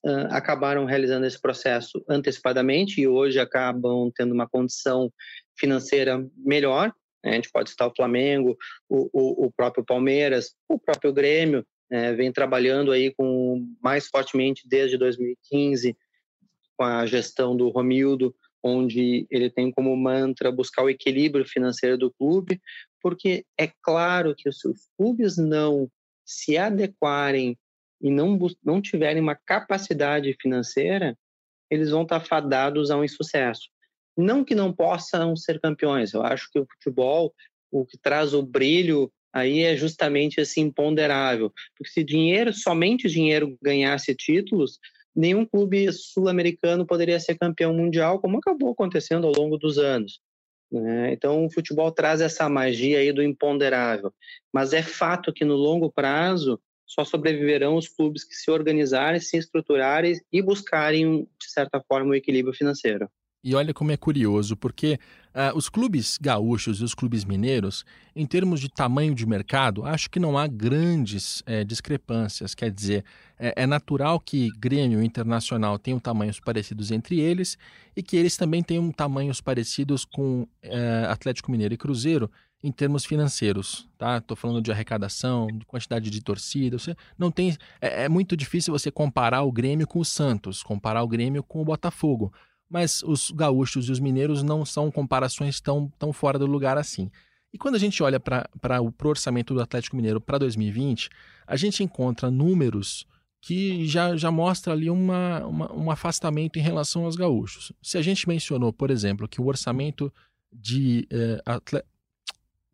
uh, 0.05 0.27
acabaram 0.29 0.85
realizando 0.85 1.25
esse 1.25 1.39
processo 1.39 2.03
antecipadamente 2.09 3.01
e 3.01 3.07
hoje 3.07 3.39
acabam 3.39 4.09
tendo 4.15 4.33
uma 4.33 4.47
condição 4.47 5.11
financeira 5.57 6.25
melhor. 6.37 6.93
Né? 7.23 7.31
A 7.31 7.35
gente 7.35 7.51
pode 7.51 7.69
citar 7.69 7.89
o 7.89 7.95
Flamengo, 7.95 8.57
o, 8.87 9.09
o, 9.11 9.45
o 9.47 9.51
próprio 9.51 9.83
Palmeiras, 9.83 10.55
o 10.69 10.79
próprio 10.79 11.11
Grêmio, 11.11 11.65
né? 11.91 12.13
vem 12.13 12.31
trabalhando 12.31 12.91
aí 12.91 13.13
com 13.13 13.67
mais 13.83 14.07
fortemente 14.07 14.67
desde 14.67 14.97
2015 14.97 15.97
com 16.77 16.85
a 16.85 17.05
gestão 17.05 17.57
do 17.57 17.67
Romildo, 17.67 18.33
onde 18.63 19.25
ele 19.29 19.49
tem 19.49 19.71
como 19.71 19.95
mantra 19.95 20.51
buscar 20.51 20.83
o 20.83 20.89
equilíbrio 20.89 21.45
financeiro 21.45 21.97
do 21.97 22.11
clube, 22.11 22.61
porque 23.01 23.45
é 23.57 23.71
claro 23.81 24.35
que 24.35 24.51
se 24.51 24.67
os 24.67 24.89
clubes 24.97 25.37
não 25.37 25.89
se 26.25 26.57
adequarem 26.57 27.57
e 28.01 28.09
não, 28.11 28.37
não 28.63 28.81
tiverem 28.81 29.21
uma 29.21 29.35
capacidade 29.35 30.35
financeira, 30.41 31.17
eles 31.69 31.89
vão 31.89 32.03
estar 32.03 32.19
fadados 32.21 32.91
a 32.91 32.97
um 32.97 33.03
insucesso. 33.03 33.69
Não 34.17 34.43
que 34.43 34.55
não 34.55 34.73
possam 34.73 35.35
ser 35.35 35.59
campeões, 35.59 36.13
eu 36.13 36.23
acho 36.23 36.49
que 36.51 36.59
o 36.59 36.67
futebol, 36.73 37.33
o 37.71 37.85
que 37.85 37.97
traz 37.97 38.33
o 38.33 38.41
brilho 38.41 39.11
aí 39.31 39.61
é 39.61 39.77
justamente 39.77 40.41
esse 40.41 40.59
imponderável, 40.59 41.53
porque 41.77 41.91
se 41.91 42.03
dinheiro, 42.03 42.51
somente 42.51 43.07
dinheiro 43.07 43.57
ganhasse 43.61 44.15
títulos, 44.15 44.79
nenhum 45.19 45.45
clube 45.45 45.91
sul-americano 45.91 46.85
poderia 46.85 47.19
ser 47.19 47.37
campeão 47.37 47.73
mundial, 47.73 48.19
como 48.19 48.37
acabou 48.37 48.71
acontecendo 48.71 49.27
ao 49.27 49.33
longo 49.33 49.57
dos 49.57 49.77
anos. 49.77 50.21
Né? 50.71 51.11
Então, 51.11 51.45
o 51.45 51.51
futebol 51.51 51.91
traz 51.91 52.21
essa 52.21 52.47
magia 52.47 52.99
aí 52.99 53.11
do 53.11 53.21
imponderável. 53.21 54.13
Mas 54.53 54.71
é 54.71 54.81
fato 54.81 55.33
que 55.33 55.43
no 55.43 55.55
longo 55.55 55.91
prazo, 55.91 56.57
só 56.85 57.03
sobreviverão 57.03 57.75
os 57.75 57.89
clubes 57.89 58.23
que 58.23 58.33
se 58.33 58.49
organizarem, 58.49 59.19
se 59.19 59.35
estruturarem 59.35 60.13
e 60.31 60.41
buscarem, 60.41 61.27
de 61.39 61.51
certa 61.51 61.83
forma, 61.85 62.11
o 62.11 62.15
equilíbrio 62.15 62.53
financeiro. 62.53 63.09
E 63.43 63.53
olha 63.55 63.73
como 63.73 63.91
é 63.91 63.97
curioso, 63.97 64.55
porque 64.55 64.99
uh, 65.33 65.55
os 65.55 65.69
clubes 65.69 66.17
gaúchos 66.19 66.79
e 66.79 66.83
os 66.83 66.93
clubes 66.93 67.23
mineiros, 67.23 67.85
em 68.15 68.25
termos 68.25 68.59
de 68.59 68.69
tamanho 68.69 69.13
de 69.15 69.25
mercado, 69.25 69.85
acho 69.85 70.09
que 70.09 70.19
não 70.19 70.37
há 70.37 70.47
grandes 70.47 71.41
é, 71.45 71.63
discrepâncias. 71.63 72.53
Quer 72.53 72.71
dizer, 72.71 73.05
é, 73.37 73.63
é, 73.63 73.67
natural 73.67 74.19
que 74.19 74.49
Grêmio 74.57 75.01
Internacional 75.03 75.79
tenham 75.79 75.99
tamanhos 75.99 76.39
parecidos 76.39 76.91
entre 76.91 77.19
eles 77.19 77.57
e 77.95 78.03
que 78.03 78.17
eles 78.17 78.35
também 78.35 78.61
tenham 78.61 78.91
tamanhos 78.91 79.39
parecidos 79.41 80.05
com 80.05 80.47
é, 80.61 81.05
Atlético 81.09 81.51
Mineiro 81.51 81.73
e 81.73 81.77
Cruzeiro 81.77 82.29
em 82.61 82.71
termos 82.71 83.05
financeiros, 83.05 83.87
tá? 83.97 84.17
Estou 84.17 84.35
falando 84.35 84.61
de 84.61 84.69
arrecadação, 84.69 85.47
de 85.47 85.65
quantidade 85.65 86.09
de 86.09 86.21
torcida. 86.21 86.77
Você 86.77 86.93
não 87.17 87.31
tem, 87.31 87.57
é, 87.79 88.03
é 88.03 88.09
muito 88.09 88.35
difícil 88.35 88.73
você 88.73 88.91
comparar 88.91 89.43
o 89.43 89.51
Grêmio 89.51 89.87
com 89.87 89.99
o 89.99 90.05
Santos, 90.05 90.61
comparar 90.61 91.01
o 91.01 91.07
Grêmio 91.07 91.41
com 91.41 91.61
o 91.61 91.65
Botafogo 91.65 92.33
mas 92.69 93.01
os 93.03 93.31
gaúchos 93.31 93.87
e 93.87 93.91
os 93.91 93.99
mineiros 93.99 94.43
não 94.43 94.63
são 94.63 94.91
comparações 94.91 95.59
tão, 95.59 95.91
tão 95.97 96.13
fora 96.13 96.37
do 96.37 96.45
lugar 96.45 96.77
assim. 96.77 97.09
E 97.51 97.57
quando 97.57 97.75
a 97.75 97.79
gente 97.79 98.03
olha 98.03 98.19
para 98.19 98.81
o 98.81 98.93
orçamento 99.07 99.53
do 99.53 99.61
Atlético 99.61 99.95
Mineiro 99.95 100.21
para 100.21 100.37
2020, 100.37 101.09
a 101.47 101.55
gente 101.55 101.83
encontra 101.83 102.29
números 102.29 103.07
que 103.41 103.87
já, 103.87 104.15
já 104.15 104.29
mostra 104.29 104.73
ali 104.73 104.89
uma, 104.89 105.45
uma, 105.45 105.73
um 105.73 105.89
afastamento 105.89 106.59
em 106.59 106.61
relação 106.61 107.05
aos 107.05 107.15
gaúchos. 107.15 107.71
Se 107.81 107.97
a 107.97 108.01
gente 108.01 108.27
mencionou, 108.27 108.71
por 108.71 108.91
exemplo, 108.91 109.27
que 109.27 109.41
o 109.41 109.47
orçamento 109.47 110.13
de 110.51 111.07
eh, 111.09 111.41
atle... 111.45 111.81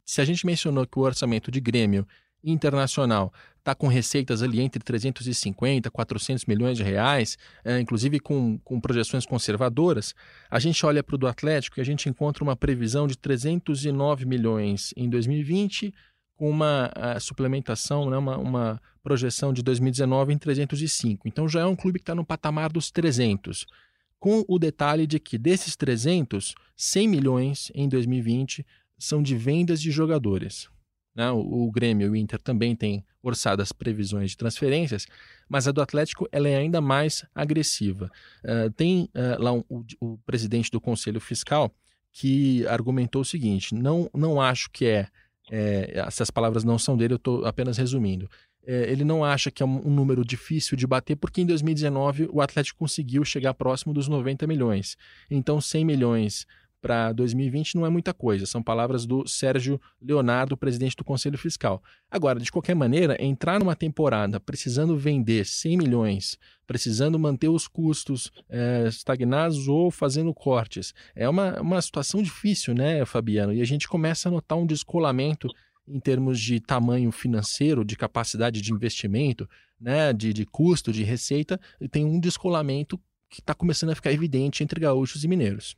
se 0.03 0.21
a 0.21 0.25
gente 0.25 0.45
mencionou 0.45 0.85
que 0.87 0.97
o 0.97 1.03
orçamento 1.03 1.51
de 1.51 1.61
Grêmio 1.61 2.05
internacional 2.43 3.31
está 3.65 3.73
com 3.73 3.87
receitas 3.87 4.43
ali 4.43 4.61
entre 4.61 4.83
350 4.83 5.89
400 5.89 6.45
milhões 6.45 6.77
de 6.77 6.83
reais, 6.83 7.35
é, 7.63 7.79
inclusive 7.79 8.19
com, 8.19 8.59
com 8.59 8.79
projeções 8.79 9.25
conservadoras, 9.25 10.13
a 10.51 10.59
gente 10.59 10.85
olha 10.85 11.03
para 11.03 11.15
o 11.15 11.17
do 11.17 11.27
Atlético 11.27 11.79
e 11.79 11.81
a 11.81 11.85
gente 11.85 12.07
encontra 12.07 12.43
uma 12.43 12.55
previsão 12.55 13.07
de 13.07 13.17
309 13.17 14.25
milhões 14.25 14.93
em 14.95 15.09
2020, 15.09 15.91
com 16.37 16.49
uma 16.49 16.91
suplementação, 17.19 18.09
né, 18.09 18.17
uma, 18.17 18.37
uma 18.37 18.81
projeção 19.01 19.51
de 19.51 19.63
2019 19.63 20.33
em 20.33 20.37
305. 20.37 21.27
Então 21.27 21.49
já 21.49 21.61
é 21.61 21.65
um 21.65 21.75
clube 21.75 21.97
que 21.97 22.03
está 22.03 22.13
no 22.13 22.25
patamar 22.25 22.71
dos 22.71 22.91
300 22.91 23.65
com 24.19 24.43
o 24.47 24.57
detalhe 24.57 25.05
de 25.05 25.19
que 25.19 25.37
desses 25.37 25.75
300, 25.75 26.55
100 26.75 27.07
milhões 27.07 27.71
em 27.75 27.87
2020 27.87 28.65
são 28.97 29.21
de 29.21 29.35
vendas 29.35 29.81
de 29.81 29.91
jogadores. 29.91 30.67
Né? 31.15 31.31
O, 31.31 31.67
o 31.67 31.71
Grêmio 31.71 32.07
e 32.07 32.09
o 32.09 32.15
Inter 32.15 32.39
também 32.39 32.75
têm 32.75 33.03
orçadas 33.23 33.71
previsões 33.71 34.31
de 34.31 34.37
transferências, 34.37 35.07
mas 35.47 35.67
a 35.67 35.71
do 35.71 35.81
Atlético 35.81 36.27
ela 36.31 36.49
é 36.49 36.57
ainda 36.57 36.81
mais 36.81 37.25
agressiva. 37.33 38.11
Uh, 38.43 38.69
tem 38.71 39.09
uh, 39.15 39.41
lá 39.41 39.53
um, 39.53 39.63
o, 39.69 39.83
o, 39.99 40.17
presidente 40.25 40.69
do 40.69 40.81
Conselho 40.81 41.21
Fiscal 41.21 41.73
que 42.11 42.67
argumentou 42.67 43.21
o 43.21 43.25
seguinte: 43.25 43.73
não, 43.73 44.09
não 44.13 44.41
acho 44.41 44.69
que 44.69 44.85
é, 44.85 45.07
é 45.49 46.03
essas 46.05 46.29
palavras 46.29 46.63
não 46.63 46.77
são 46.77 46.97
dele, 46.97 47.13
eu 47.13 47.17
estou 47.17 47.45
apenas 47.45 47.77
resumindo. 47.77 48.29
É, 48.67 48.91
ele 48.91 49.03
não 49.03 49.23
acha 49.23 49.51
que 49.51 49.61
é 49.61 49.65
um, 49.65 49.89
número 49.91 50.25
difícil 50.25 50.75
de 50.75 50.87
bater, 50.87 51.15
porque 51.15 51.39
em 51.39 51.45
2019 51.45 52.29
o 52.31 52.41
Atlético 52.41 52.79
conseguiu 52.79 53.23
chegar 53.23 53.53
próximo 53.53 53.93
dos 53.93 54.07
90 54.07 54.47
milhões. 54.47 54.97
Então, 55.29 55.61
100 55.61 55.85
milhões 55.85 56.47
para 56.85 57.11
2020 57.13 57.73
não 57.73 57.85
é 57.87 57.89
muita 57.89 58.13
coisa. 58.13 58.45
São 58.45 58.61
palavras 58.61 59.07
do 59.07 59.27
Sérgio 59.27 59.81
Leonardo, 59.99 60.55
presidente 60.55 60.95
do 60.95 61.03
Conselho 61.03 61.35
Fiscal. 61.35 61.81
Agora, 62.11 62.39
de 62.39 62.51
qualquer 62.51 62.75
maneira, 62.75 63.17
entrar 63.19 63.59
numa 63.59 63.75
temporada 63.75 64.39
precisando 64.39 64.95
vender 64.95 65.47
100 65.47 65.77
milhões, 65.77 66.37
precisando 66.67 67.17
manter 67.17 67.47
os 67.49 67.67
custos 67.67 68.31
é, 68.47 68.85
estagnados 68.87 69.67
ou 69.67 69.89
fazendo 69.89 70.31
cortes, 70.31 70.93
é 71.15 71.27
uma, 71.27 71.59
uma 71.59 71.81
situação 71.81 72.21
difícil, 72.21 72.75
né, 72.75 73.03
Fabiano? 73.03 73.51
E 73.51 73.63
a 73.63 73.65
gente 73.65 73.87
começa 73.87 74.29
a 74.29 74.31
notar 74.31 74.55
um 74.55 74.67
descolamento 74.67 75.47
em 75.87 75.99
termos 75.99 76.39
de 76.39 76.59
tamanho 76.59 77.11
financeiro, 77.11 77.83
de 77.83 77.95
capacidade 77.95 78.61
de 78.61 78.71
investimento, 78.71 79.49
né, 79.81 80.13
de, 80.13 80.31
de 80.31 80.45
custo, 80.45 80.93
de 80.93 81.01
receita, 81.01 81.59
e 81.81 81.89
tem 81.89 82.05
um 82.05 82.19
descolamento 82.19 83.01
que 83.27 83.41
está 83.41 83.55
começando 83.55 83.89
a 83.89 83.95
ficar 83.95 84.13
evidente 84.13 84.63
entre 84.63 84.79
gaúchos 84.79 85.23
e 85.23 85.27
mineiros. 85.27 85.75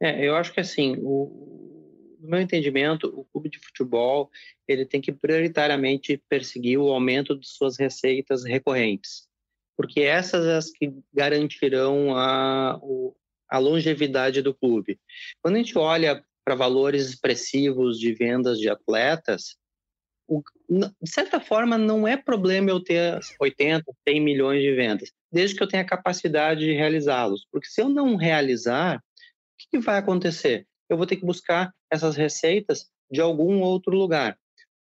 É, 0.00 0.26
eu 0.26 0.36
acho 0.36 0.52
que 0.52 0.60
assim, 0.60 0.96
o, 0.98 2.16
no 2.20 2.28
meu 2.28 2.40
entendimento, 2.40 3.08
o 3.08 3.24
clube 3.24 3.48
de 3.48 3.58
futebol 3.58 4.30
ele 4.66 4.84
tem 4.84 5.00
que 5.00 5.12
prioritariamente 5.12 6.22
perseguir 6.28 6.78
o 6.78 6.90
aumento 6.90 7.38
de 7.38 7.48
suas 7.48 7.78
receitas 7.78 8.44
recorrentes, 8.44 9.26
porque 9.76 10.00
essas 10.00 10.44
são 10.44 10.56
as 10.56 10.70
que 10.70 10.92
garantirão 11.12 12.16
a, 12.16 12.78
a 13.48 13.58
longevidade 13.58 14.42
do 14.42 14.54
clube. 14.54 15.00
Quando 15.42 15.56
a 15.56 15.58
gente 15.58 15.76
olha 15.78 16.22
para 16.44 16.54
valores 16.54 17.08
expressivos 17.08 17.98
de 17.98 18.12
vendas 18.12 18.58
de 18.58 18.68
atletas, 18.68 19.56
o, 20.28 20.42
de 20.68 21.10
certa 21.10 21.40
forma, 21.40 21.78
não 21.78 22.06
é 22.06 22.16
problema 22.16 22.70
eu 22.70 22.80
ter 22.80 23.18
80, 23.40 23.84
100 24.06 24.20
milhões 24.20 24.62
de 24.62 24.74
vendas, 24.74 25.10
desde 25.32 25.56
que 25.56 25.62
eu 25.62 25.68
tenha 25.68 25.84
capacidade 25.84 26.60
de 26.60 26.72
realizá-los. 26.72 27.46
Porque 27.50 27.68
se 27.68 27.80
eu 27.80 27.88
não 27.88 28.14
realizar, 28.14 29.02
que, 29.58 29.66
que 29.70 29.78
vai 29.78 29.98
acontecer? 29.98 30.66
Eu 30.88 30.96
vou 30.96 31.06
ter 31.06 31.16
que 31.16 31.26
buscar 31.26 31.72
essas 31.90 32.16
receitas 32.16 32.86
de 33.10 33.20
algum 33.20 33.60
outro 33.60 33.94
lugar. 33.94 34.38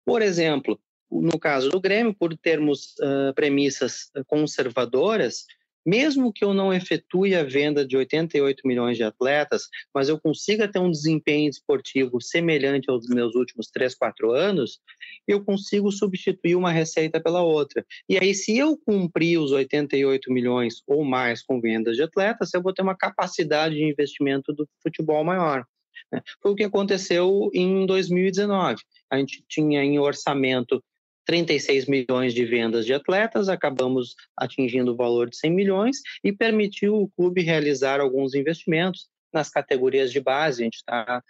Por 0.04 0.22
exemplo, 0.22 0.80
no 1.10 1.38
caso 1.38 1.68
do 1.70 1.80
Grêmio, 1.80 2.14
por 2.14 2.36
termos 2.36 2.94
uh, 3.00 3.34
premissas 3.34 4.10
conservadoras, 4.26 5.44
mesmo 5.84 6.32
que 6.32 6.44
eu 6.44 6.52
não 6.52 6.72
efetue 6.72 7.34
a 7.34 7.42
venda 7.42 7.86
de 7.86 7.96
88 7.96 8.66
milhões 8.66 8.96
de 8.96 9.02
atletas, 9.02 9.68
mas 9.94 10.08
eu 10.08 10.20
consiga 10.20 10.68
ter 10.68 10.78
um 10.78 10.90
desempenho 10.90 11.48
esportivo 11.48 12.20
semelhante 12.20 12.90
aos 12.90 13.06
meus 13.08 13.34
últimos 13.34 13.68
3, 13.70 13.94
4 13.94 14.32
anos, 14.32 14.80
eu 15.26 15.44
consigo 15.44 15.90
substituir 15.90 16.56
uma 16.56 16.70
receita 16.70 17.20
pela 17.20 17.42
outra. 17.42 17.84
E 18.08 18.18
aí, 18.18 18.34
se 18.34 18.56
eu 18.56 18.76
cumprir 18.76 19.38
os 19.38 19.52
88 19.52 20.32
milhões 20.32 20.82
ou 20.86 21.04
mais 21.04 21.42
com 21.42 21.60
vendas 21.60 21.96
de 21.96 22.02
atletas, 22.02 22.52
eu 22.54 22.62
vou 22.62 22.72
ter 22.72 22.82
uma 22.82 22.96
capacidade 22.96 23.74
de 23.74 23.84
investimento 23.84 24.52
do 24.52 24.68
futebol 24.82 25.24
maior. 25.24 25.64
Né? 26.12 26.22
Foi 26.42 26.52
o 26.52 26.54
que 26.54 26.64
aconteceu 26.64 27.50
em 27.54 27.86
2019. 27.86 28.82
A 29.10 29.18
gente 29.18 29.44
tinha 29.48 29.82
em 29.82 29.98
orçamento 29.98 30.82
36 31.26 31.86
milhões 31.86 32.34
de 32.34 32.44
vendas 32.44 32.84
de 32.86 32.94
atletas, 32.94 33.48
acabamos 33.48 34.14
atingindo 34.36 34.92
o 34.92 34.96
valor 34.96 35.28
de 35.30 35.36
100 35.36 35.50
milhões 35.52 35.98
e 36.24 36.32
permitiu 36.32 36.96
o 36.96 37.08
clube 37.08 37.42
realizar 37.42 38.00
alguns 38.00 38.34
investimentos 38.34 39.08
nas 39.32 39.48
categorias 39.48 40.10
de 40.12 40.20
base. 40.20 40.62
A 40.62 40.64
gente 40.64 40.76
está 40.76 41.04
tá 41.04 41.22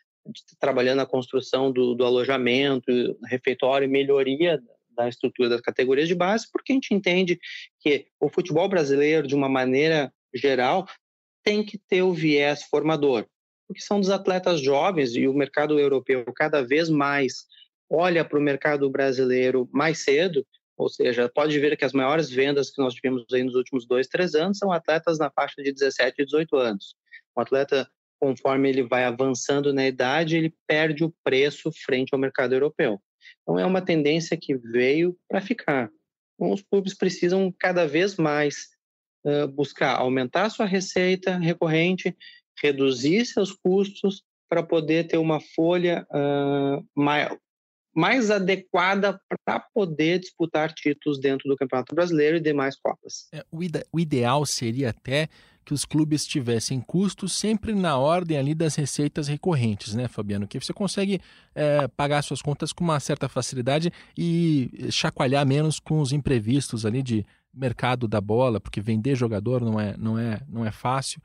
trabalhando 0.59 1.01
a 1.01 1.07
construção 1.07 1.73
do, 1.73 1.95
do 1.95 2.05
alojamento, 2.05 2.91
refeitório 3.27 3.87
e 3.87 3.89
melhoria 3.89 4.61
da 4.91 5.09
estrutura 5.09 5.49
das 5.49 5.61
categorias 5.61 6.09
de 6.09 6.15
base, 6.15 6.47
porque 6.53 6.73
a 6.73 6.75
gente 6.75 6.95
entende 6.95 7.39
que 7.81 8.07
o 8.21 8.29
futebol 8.29 8.69
brasileiro, 8.69 9.27
de 9.27 9.35
uma 9.35 9.49
maneira 9.49 10.13
geral, 10.35 10.87
tem 11.43 11.65
que 11.65 11.79
ter 11.79 12.03
o 12.03 12.13
viés 12.13 12.65
formador, 12.65 13.27
porque 13.67 13.81
são 13.81 13.99
dos 13.99 14.11
atletas 14.11 14.61
jovens 14.61 15.15
e 15.15 15.27
o 15.27 15.35
mercado 15.35 15.79
europeu 15.79 16.25
cada 16.35 16.63
vez 16.63 16.89
mais 16.91 17.47
olha 17.91 18.25
para 18.25 18.39
o 18.39 18.43
mercado 18.43 18.89
brasileiro 18.89 19.69
mais 19.73 19.99
cedo, 19.99 20.47
ou 20.77 20.89
seja, 20.89 21.29
pode 21.29 21.59
ver 21.59 21.77
que 21.77 21.85
as 21.85 21.93
maiores 21.93 22.31
vendas 22.31 22.71
que 22.71 22.81
nós 22.81 22.95
tivemos 22.95 23.27
aí 23.33 23.43
nos 23.43 23.55
últimos 23.55 23.87
dois, 23.87 24.07
três 24.07 24.35
anos 24.35 24.57
são 24.57 24.73
atletas 24.73 25.19
na 25.19 25.31
faixa 25.31 25.63
de 25.63 25.73
17 25.73 26.23
e 26.23 26.25
18 26.25 26.57
anos. 26.57 26.95
O 27.37 27.41
atleta, 27.41 27.87
conforme 28.19 28.71
ele 28.71 28.83
vai 28.85 29.05
avançando 29.05 29.75
na 29.75 29.87
idade, 29.87 30.37
ele 30.37 30.55
perde 30.67 31.05
o 31.05 31.13
preço 31.23 31.71
frente 31.85 32.15
ao 32.15 32.19
mercado 32.19 32.55
europeu. 32.55 32.99
Então, 33.43 33.59
é 33.59 33.67
uma 33.67 33.83
tendência 33.83 34.37
que 34.37 34.57
veio 34.57 35.17
para 35.29 35.43
ficar. 35.43 35.91
Então, 36.35 36.53
os 36.53 36.63
clubes 36.63 36.95
precisam 36.95 37.55
cada 37.59 37.87
vez 37.87 38.17
mais 38.17 38.71
uh, 39.27 39.47
buscar 39.49 39.97
aumentar 39.97 40.49
sua 40.49 40.65
receita 40.65 41.37
recorrente, 41.37 42.17
reduzir 42.63 43.27
seus 43.27 43.53
custos 43.53 44.23
para 44.49 44.63
poder 44.63 45.07
ter 45.07 45.19
uma 45.19 45.41
folha 45.41 46.07
uh, 46.11 46.83
maior, 46.95 47.39
mais 47.95 48.31
adequada 48.31 49.21
para 49.45 49.61
poder 49.75 50.21
disputar 50.21 50.73
títulos 50.73 51.21
dentro 51.21 51.49
do 51.49 51.57
Campeonato 51.57 51.95
Brasileiro 51.95 52.37
e 52.37 52.41
demais 52.41 52.77
Copas. 52.81 53.29
É, 53.33 53.45
o, 53.51 53.63
ide 53.63 53.85
o 53.93 53.99
ideal 53.99 54.47
seria 54.47 54.91
até 54.91 55.29
que 55.65 55.75
os 55.75 55.85
clubes 55.85 56.27
tivessem 56.27 56.81
custos 56.81 57.33
sempre 57.33 57.75
na 57.75 57.97
ordem 57.97 58.37
ali 58.37 58.55
das 58.55 58.75
receitas 58.75 59.29
recorrentes, 59.29 59.95
né, 59.95 60.09
Fabiano? 60.09 60.49
Que 60.49 60.59
você 60.59 60.73
consegue 60.73 61.21
é, 61.55 61.87
pagar 61.89 62.23
suas 62.23 62.43
contas 62.43 62.73
com 62.73 62.83
uma 62.83 62.99
certa 62.99 63.29
facilidade 63.29 63.93
e 64.17 64.89
chacoalhar 64.91 65.47
menos 65.47 65.79
com 65.79 66.01
os 66.01 66.13
imprevistos 66.13 66.87
ali 66.87 67.03
de 67.03 67.25
mercado 67.53 68.09
da 68.09 68.21
bola, 68.21 68.61
porque 68.61 68.81
vender 68.81 69.15
jogador 69.15 69.61
não 69.61 69.79
é, 69.79 69.97
não 69.97 70.19
é, 70.19 70.41
não 70.49 70.65
é 70.65 70.71
fácil. 70.73 71.21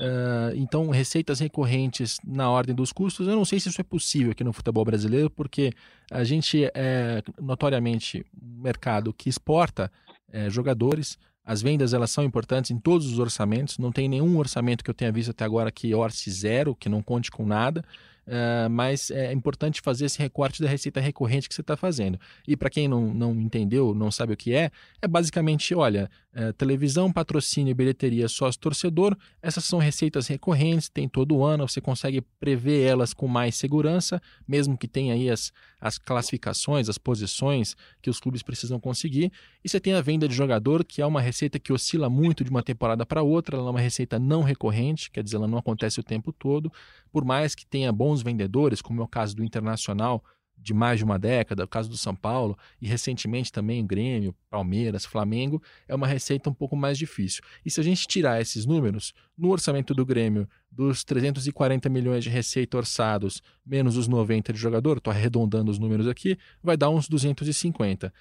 Uh, 0.00 0.56
então, 0.56 0.88
receitas 0.88 1.40
recorrentes 1.40 2.18
na 2.24 2.50
ordem 2.50 2.74
dos 2.74 2.90
custos, 2.90 3.28
eu 3.28 3.36
não 3.36 3.44
sei 3.44 3.60
se 3.60 3.68
isso 3.68 3.80
é 3.80 3.84
possível 3.84 4.32
aqui 4.32 4.42
no 4.42 4.52
futebol 4.52 4.82
brasileiro, 4.82 5.28
porque 5.28 5.72
a 6.10 6.24
gente 6.24 6.64
é 6.74 7.22
notoriamente 7.38 8.24
um 8.42 8.62
mercado 8.62 9.12
que 9.12 9.28
exporta 9.28 9.92
é, 10.32 10.48
jogadores. 10.48 11.18
As 11.44 11.60
vendas 11.60 11.92
elas 11.92 12.10
são 12.10 12.24
importantes 12.24 12.70
em 12.70 12.78
todos 12.78 13.12
os 13.12 13.18
orçamentos. 13.18 13.76
Não 13.76 13.92
tem 13.92 14.08
nenhum 14.08 14.38
orçamento 14.38 14.82
que 14.82 14.90
eu 14.90 14.94
tenha 14.94 15.12
visto 15.12 15.32
até 15.32 15.44
agora 15.44 15.70
que 15.70 15.94
orce 15.94 16.30
zero, 16.30 16.74
que 16.74 16.88
não 16.88 17.02
conte 17.02 17.30
com 17.30 17.44
nada. 17.44 17.84
Uh, 18.26 18.70
mas 18.70 19.10
é 19.10 19.32
importante 19.32 19.80
fazer 19.80 20.04
esse 20.04 20.18
recorte 20.18 20.62
da 20.62 20.68
receita 20.68 21.00
recorrente 21.00 21.48
que 21.48 21.54
você 21.54 21.62
está 21.62 21.76
fazendo. 21.76 22.18
E 22.46 22.56
para 22.56 22.70
quem 22.70 22.86
não, 22.86 23.12
não 23.12 23.32
entendeu, 23.32 23.92
não 23.92 24.10
sabe 24.10 24.34
o 24.34 24.36
que 24.36 24.54
é, 24.54 24.70
é 25.02 25.08
basicamente, 25.08 25.74
olha, 25.74 26.08
é, 26.32 26.52
televisão, 26.52 27.12
patrocínio, 27.12 27.74
bilheteria, 27.74 28.28
sócio-torcedor, 28.28 29.16
essas 29.42 29.64
são 29.64 29.78
receitas 29.78 30.28
recorrentes, 30.28 30.88
tem 30.88 31.08
todo 31.08 31.42
ano, 31.42 31.68
você 31.68 31.80
consegue 31.80 32.20
prever 32.38 32.86
elas 32.86 33.12
com 33.12 33.26
mais 33.26 33.56
segurança, 33.56 34.22
mesmo 34.46 34.78
que 34.78 34.86
tenha 34.86 35.14
aí 35.14 35.28
as, 35.28 35.52
as 35.80 35.98
classificações, 35.98 36.88
as 36.88 36.98
posições 36.98 37.76
que 38.00 38.08
os 38.08 38.20
clubes 38.20 38.42
precisam 38.42 38.78
conseguir. 38.78 39.32
E 39.64 39.68
você 39.68 39.80
tem 39.80 39.92
a 39.94 40.00
venda 40.00 40.28
de 40.28 40.34
jogador, 40.34 40.84
que 40.84 41.02
é 41.02 41.06
uma 41.06 41.20
receita 41.20 41.58
que 41.58 41.72
oscila 41.72 42.08
muito 42.08 42.44
de 42.44 42.50
uma 42.50 42.62
temporada 42.62 43.04
para 43.04 43.22
outra, 43.22 43.56
ela 43.56 43.68
é 43.68 43.70
uma 43.70 43.80
receita 43.80 44.18
não 44.18 44.42
recorrente, 44.42 45.10
quer 45.10 45.24
dizer, 45.24 45.36
ela 45.36 45.48
não 45.48 45.58
acontece 45.58 45.98
o 45.98 46.04
tempo 46.04 46.32
todo, 46.32 46.72
por 47.10 47.24
mais 47.24 47.56
que 47.56 47.66
tenha 47.66 47.92
bons 47.92 48.22
vendedores, 48.22 48.80
como 48.80 49.00
é 49.00 49.04
o 49.04 49.08
caso 49.08 49.34
do 49.34 49.42
Internacional, 49.42 50.24
de 50.60 50.74
mais 50.74 50.98
de 50.98 51.04
uma 51.04 51.18
década, 51.18 51.64
o 51.64 51.68
caso 51.68 51.88
do 51.88 51.96
São 51.96 52.14
Paulo, 52.14 52.56
e 52.80 52.86
recentemente 52.86 53.50
também 53.50 53.82
o 53.82 53.86
Grêmio, 53.86 54.34
Palmeiras, 54.50 55.04
Flamengo, 55.04 55.62
é 55.88 55.94
uma 55.94 56.06
receita 56.06 56.50
um 56.50 56.54
pouco 56.54 56.76
mais 56.76 56.98
difícil. 56.98 57.42
E 57.64 57.70
se 57.70 57.80
a 57.80 57.82
gente 57.82 58.06
tirar 58.06 58.40
esses 58.40 58.66
números, 58.66 59.14
no 59.36 59.50
orçamento 59.50 59.94
do 59.94 60.04
Grêmio, 60.04 60.48
dos 60.70 61.02
340 61.02 61.88
milhões 61.88 62.22
de 62.22 62.30
receita 62.30 62.76
orçados, 62.76 63.42
menos 63.64 63.96
os 63.96 64.06
90 64.06 64.52
de 64.52 64.58
jogador, 64.58 64.98
estou 64.98 65.10
arredondando 65.12 65.70
os 65.70 65.78
números 65.78 66.06
aqui, 66.06 66.38
vai 66.62 66.76
dar 66.76 66.90
uns 66.90 67.08
250. 67.08 68.12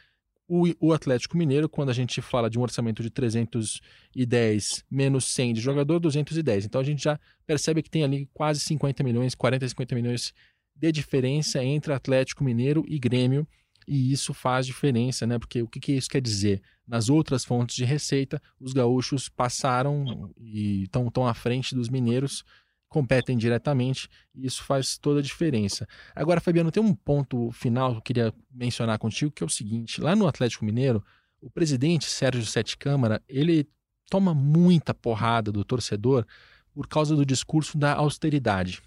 O, 0.52 0.64
o 0.80 0.94
Atlético 0.94 1.38
Mineiro, 1.38 1.70
quando 1.70 1.90
a 1.90 1.94
gente 1.94 2.24
fala 2.24 2.50
de 2.50 2.58
um 2.58 2.64
orçamento 2.64 3.04
de 3.04 3.12
310 3.12 4.84
menos 4.90 5.26
100 5.26 5.54
de 5.54 5.62
jogador, 5.62 6.00
210. 6.00 6.66
Então 6.66 6.82
a 6.82 6.84
gente 6.84 7.04
já 7.04 7.20
percebe 7.46 7.84
que 7.84 7.90
tem 7.90 8.04
ali 8.04 8.28
quase 8.34 8.60
50 8.62 9.04
milhões, 9.04 9.36
40, 9.36 9.70
50 9.70 9.94
milhões 9.94 10.34
de 10.80 10.92
diferença 10.92 11.64
entre 11.64 11.92
Atlético 11.94 12.44
Mineiro 12.44 12.86
e 12.88 12.98
Grêmio, 12.98 13.48
e 13.88 14.12
isso 14.12 14.34
faz 14.34 14.66
diferença, 14.66 15.26
né? 15.26 15.40
Porque 15.40 15.62
o 15.62 15.68
que, 15.68 15.80
que 15.80 15.94
isso 15.94 16.10
quer 16.10 16.22
dizer? 16.22 16.62
Nas 16.88 17.10
outras 17.10 17.44
fontes 17.44 17.76
de 17.76 17.84
receita, 17.84 18.42
os 18.60 18.72
gaúchos 18.72 19.28
passaram 19.28 20.32
e 20.38 20.84
estão 20.84 21.10
tão 21.10 21.28
à 21.28 21.34
frente 21.34 21.74
dos 21.76 21.90
mineiros, 21.90 22.44
competem 22.88 23.38
diretamente, 23.38 24.08
e 24.34 24.46
isso 24.46 24.64
faz 24.64 24.98
toda 24.98 25.20
a 25.20 25.24
diferença. 25.24 25.88
Agora, 26.16 26.40
Fabiano, 26.40 26.72
tem 26.72 26.82
um 26.82 26.94
ponto 26.94 27.52
final 27.52 27.92
que 27.92 27.98
eu 27.98 28.02
queria 28.02 28.34
mencionar 28.52 28.98
contigo, 29.00 29.32
que 29.32 29.44
é 29.44 29.46
o 29.46 29.50
seguinte: 29.50 30.00
lá 30.00 30.16
no 30.16 30.28
Atlético 30.28 30.66
Mineiro, 30.66 31.04
o 31.42 31.50
presidente 31.50 32.06
Sérgio 32.06 32.46
Sete 32.46 32.78
Câmara, 32.78 33.22
ele 33.28 33.68
toma 34.10 34.34
muita 34.34 34.94
porrada 34.94 35.52
do 35.52 35.64
torcedor 35.64 36.26
por 36.74 36.88
causa 36.88 37.16
do 37.16 37.26
discurso 37.26 37.78
da 37.78 37.94
austeridade. 37.94 38.82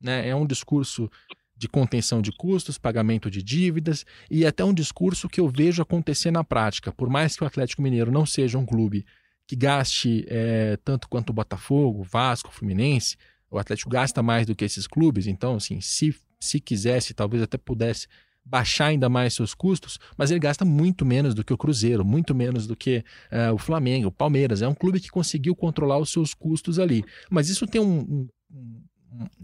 Né? 0.00 0.28
É 0.28 0.34
um 0.34 0.46
discurso 0.46 1.10
de 1.56 1.68
contenção 1.68 2.22
de 2.22 2.32
custos, 2.32 2.78
pagamento 2.78 3.30
de 3.30 3.42
dívidas 3.42 4.06
e 4.30 4.46
até 4.46 4.64
um 4.64 4.72
discurso 4.72 5.28
que 5.28 5.40
eu 5.40 5.48
vejo 5.48 5.82
acontecer 5.82 6.30
na 6.30 6.42
prática. 6.42 6.90
Por 6.90 7.10
mais 7.10 7.36
que 7.36 7.44
o 7.44 7.46
Atlético 7.46 7.82
Mineiro 7.82 8.10
não 8.10 8.24
seja 8.24 8.56
um 8.56 8.64
clube 8.64 9.04
que 9.46 9.54
gaste 9.54 10.24
é, 10.28 10.78
tanto 10.82 11.08
quanto 11.08 11.30
o 11.30 11.32
Botafogo, 11.34 12.02
Vasco, 12.02 12.50
Fluminense, 12.50 13.16
o 13.50 13.58
Atlético 13.58 13.90
gasta 13.90 14.22
mais 14.22 14.46
do 14.46 14.54
que 14.54 14.64
esses 14.64 14.86
clubes, 14.86 15.26
então, 15.26 15.56
assim, 15.56 15.80
se, 15.80 16.14
se 16.38 16.60
quisesse, 16.60 17.12
talvez 17.12 17.42
até 17.42 17.58
pudesse 17.58 18.06
baixar 18.44 18.86
ainda 18.86 19.08
mais 19.08 19.34
seus 19.34 19.52
custos, 19.52 19.98
mas 20.16 20.30
ele 20.30 20.40
gasta 20.40 20.64
muito 20.64 21.04
menos 21.04 21.34
do 21.34 21.44
que 21.44 21.52
o 21.52 21.58
Cruzeiro, 21.58 22.04
muito 22.04 22.34
menos 22.34 22.66
do 22.66 22.74
que 22.74 23.04
uh, 23.30 23.52
o 23.52 23.58
Flamengo, 23.58 24.08
o 24.08 24.12
Palmeiras. 24.12 24.62
É 24.62 24.68
um 24.68 24.74
clube 24.74 25.00
que 25.00 25.10
conseguiu 25.10 25.54
controlar 25.54 25.98
os 25.98 26.10
seus 26.10 26.32
custos 26.32 26.78
ali. 26.78 27.04
Mas 27.28 27.48
isso 27.48 27.66
tem 27.66 27.80
um, 27.80 28.28
um, 28.50 28.82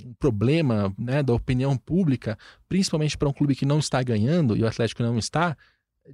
um 0.05 0.15
problema 0.15 0.95
né, 0.99 1.23
da 1.23 1.33
opinião 1.33 1.77
pública, 1.77 2.39
principalmente 2.69 3.17
para 3.19 3.29
um 3.29 3.33
clube 3.33 3.55
que 3.55 3.67
não 3.67 3.79
está 3.79 4.03
ganhando 4.03 4.57
e 4.57 4.63
o 4.63 4.67
Atlético 4.67 5.03
não 5.03 5.19
está, 5.19 5.57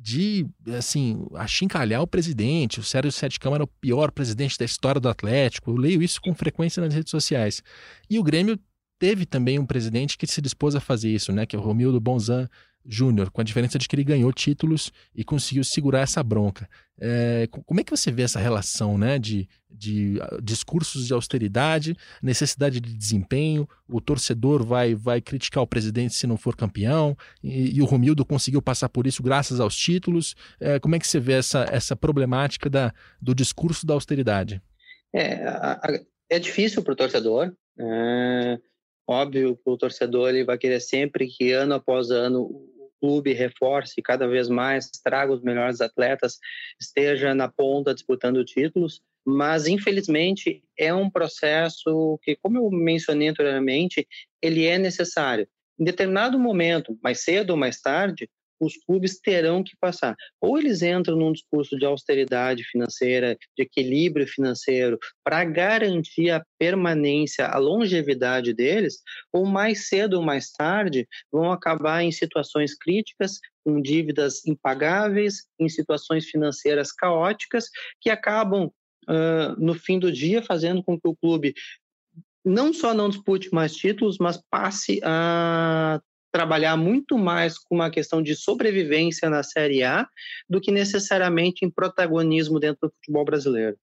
de 0.01 0.47
assim 0.69 1.27
achincalhar 1.35 2.03
o 2.03 2.07
presidente. 2.07 2.81
O 2.81 2.83
Sérgio 2.83 3.13
Sete 3.13 3.39
Câmara 3.39 3.63
é 3.63 3.65
o 3.65 3.81
pior 3.81 4.11
presidente 4.11 4.59
da 4.59 4.65
história 4.65 5.01
do 5.01 5.09
Atlético. 5.09 5.71
Eu 5.71 5.77
leio 5.77 6.03
isso 6.03 6.21
com 6.21 6.35
frequência 6.35 6.83
nas 6.83 6.95
redes 6.95 7.11
sociais. 7.11 7.63
E 8.09 8.19
o 8.19 8.23
Grêmio 8.23 8.59
teve 8.99 9.27
também 9.27 9.59
um 9.59 9.67
presidente 9.67 10.17
que 10.17 10.27
se 10.27 10.41
dispôs 10.41 10.75
a 10.75 10.81
fazer 10.81 11.11
isso, 11.11 11.33
né, 11.33 11.45
que 11.45 11.57
é 11.57 11.59
o 11.59 11.63
Romildo 11.63 12.01
Bonzan 12.01 12.49
Júnior, 12.85 13.31
com 13.31 13.41
a 13.41 13.45
diferença 13.45 13.79
de 13.79 13.89
que 13.89 13.95
ele 13.95 14.05
ganhou 14.05 14.33
títulos 14.33 14.93
e 15.15 15.23
conseguiu 15.23 15.65
segurar 15.65 16.01
essa 16.01 16.23
bronca. 16.23 16.69
É, 17.05 17.49
como 17.67 17.81
é 17.81 17.83
que 17.83 17.91
você 17.91 18.13
vê 18.13 18.23
essa 18.23 18.39
relação 18.39 18.97
né, 18.97 19.19
de, 19.19 19.49
de 19.69 20.21
uh, 20.21 20.41
discursos 20.41 21.05
de 21.05 21.13
austeridade, 21.13 21.97
necessidade 22.23 22.79
de 22.79 22.95
desempenho, 22.95 23.69
o 23.89 24.01
torcedor 24.01 24.65
vai, 24.65 24.95
vai 24.95 25.21
criticar 25.21 25.65
o 25.65 25.67
presidente 25.67 26.15
se 26.15 26.29
não 26.29 26.37
for 26.37 26.55
campeão, 26.55 27.17
e, 27.43 27.77
e 27.77 27.83
o 27.83 27.87
Romildo 27.87 28.25
conseguiu 28.25 28.63
passar 28.63 28.89
por 28.89 29.05
isso 29.05 29.21
graças 29.21 29.59
aos 29.59 29.77
títulos. 29.77 30.37
É, 30.61 30.79
como 30.79 30.95
é 30.95 30.99
que 31.01 31.09
você 31.09 31.19
vê 31.19 31.33
essa, 31.33 31.67
essa 31.73 31.97
problemática 31.97 32.71
da, 32.71 32.95
do 33.21 33.35
discurso 33.35 33.85
da 33.85 33.95
austeridade? 33.95 34.63
É, 35.13 36.01
é 36.31 36.39
difícil 36.39 36.85
para 36.85 36.93
o 36.93 36.97
torcedor. 36.97 37.53
É, 37.81 38.61
óbvio 39.09 39.57
que 39.57 39.69
o 39.69 39.77
torcedor 39.77 40.29
ele 40.29 40.45
vai 40.45 40.57
querer 40.57 40.79
sempre 40.79 41.27
que 41.27 41.51
ano 41.51 41.75
após 41.75 42.13
ano 42.13 42.65
clube 43.03 43.33
reforce 43.33 44.01
cada 44.01 44.29
vez 44.29 44.49
mais, 44.49 44.89
traga 45.03 45.33
os 45.33 45.43
melhores 45.43 45.81
atletas, 45.81 46.39
esteja 46.81 47.35
na 47.35 47.49
ponta 47.49 47.93
disputando 47.93 48.45
títulos, 48.45 49.03
mas 49.27 49.67
infelizmente 49.67 50.63
é 50.79 50.95
um 50.95 51.11
processo 51.11 52.17
que, 52.23 52.37
como 52.37 52.59
eu 52.59 52.71
mencionei 52.71 53.29
anteriormente, 53.29 54.07
ele 54.41 54.67
é 54.67 54.79
necessário. 54.79 55.49
Em 55.79 55.85
determinado 55.85 56.39
momento, 56.39 56.97
mais 57.03 57.25
cedo 57.25 57.51
ou 57.51 57.57
mais 57.57 57.81
tarde, 57.81 58.31
os 58.63 58.77
clubes 58.77 59.19
terão 59.19 59.63
que 59.63 59.77
passar. 59.81 60.15
Ou 60.41 60.57
eles 60.57 60.83
entram 60.83 61.17
num 61.17 61.33
discurso 61.33 61.77
de 61.77 61.85
austeridade 61.85 62.63
financeira, 62.65 63.37
de 63.57 63.65
equilíbrio 63.65 64.27
financeiro, 64.27 64.99
para 65.25 65.45
garantir 65.45 66.31
a 66.31 66.45
permanência, 66.59 67.47
a 67.47 67.59
longevidade 67.59 68.55
deles, 68.55 69.03
ou 69.33 69.45
mais 69.45 69.89
cedo 69.89 70.15
ou 70.15 70.23
mais 70.23 70.53
tarde 70.53 71.09
vão 71.31 71.51
acabar 71.51 72.03
em 72.03 72.13
situações 72.13 72.77
críticas, 72.77 73.41
com 73.65 73.83
dívidas 73.83 74.47
impagáveis, 74.47 75.47
em 75.59 75.69
situações 75.69 76.27
financeiras 76.27 76.93
caóticas, 76.93 77.67
que 78.01 78.11
acabam, 78.11 78.71
uh, 79.09 79.59
no 79.59 79.75
fim 79.75 79.99
do 79.99 80.13
dia, 80.13 80.41
fazendo 80.41 80.83
com 80.85 80.99
que 80.99 81.09
o 81.09 81.17
clube 81.17 81.55
não 82.45 82.73
só 82.73 82.93
não 82.95 83.09
dispute 83.09 83.53
mais 83.53 83.75
títulos, 83.75 84.19
mas 84.19 84.41
passe 84.51 85.01
a 85.03 86.01
trabalhar 86.33 86.77
muito 86.77 87.19
mais 87.19 87.59
com 87.59 87.75
uma 87.75 87.91
questão 87.91 88.23
de 88.23 88.35
sobrevivência 88.35 89.29
na 89.29 89.43
Série 89.43 89.85
A 89.85 90.09
do 90.49 90.61
que 90.61 90.73
necessariamente 90.73 91.65
em 91.65 91.71
protagonismo 91.71 92.59
dentro 92.59 92.89
do 92.89 92.95
futebol 92.95 93.25
brasileiro. 93.25 93.77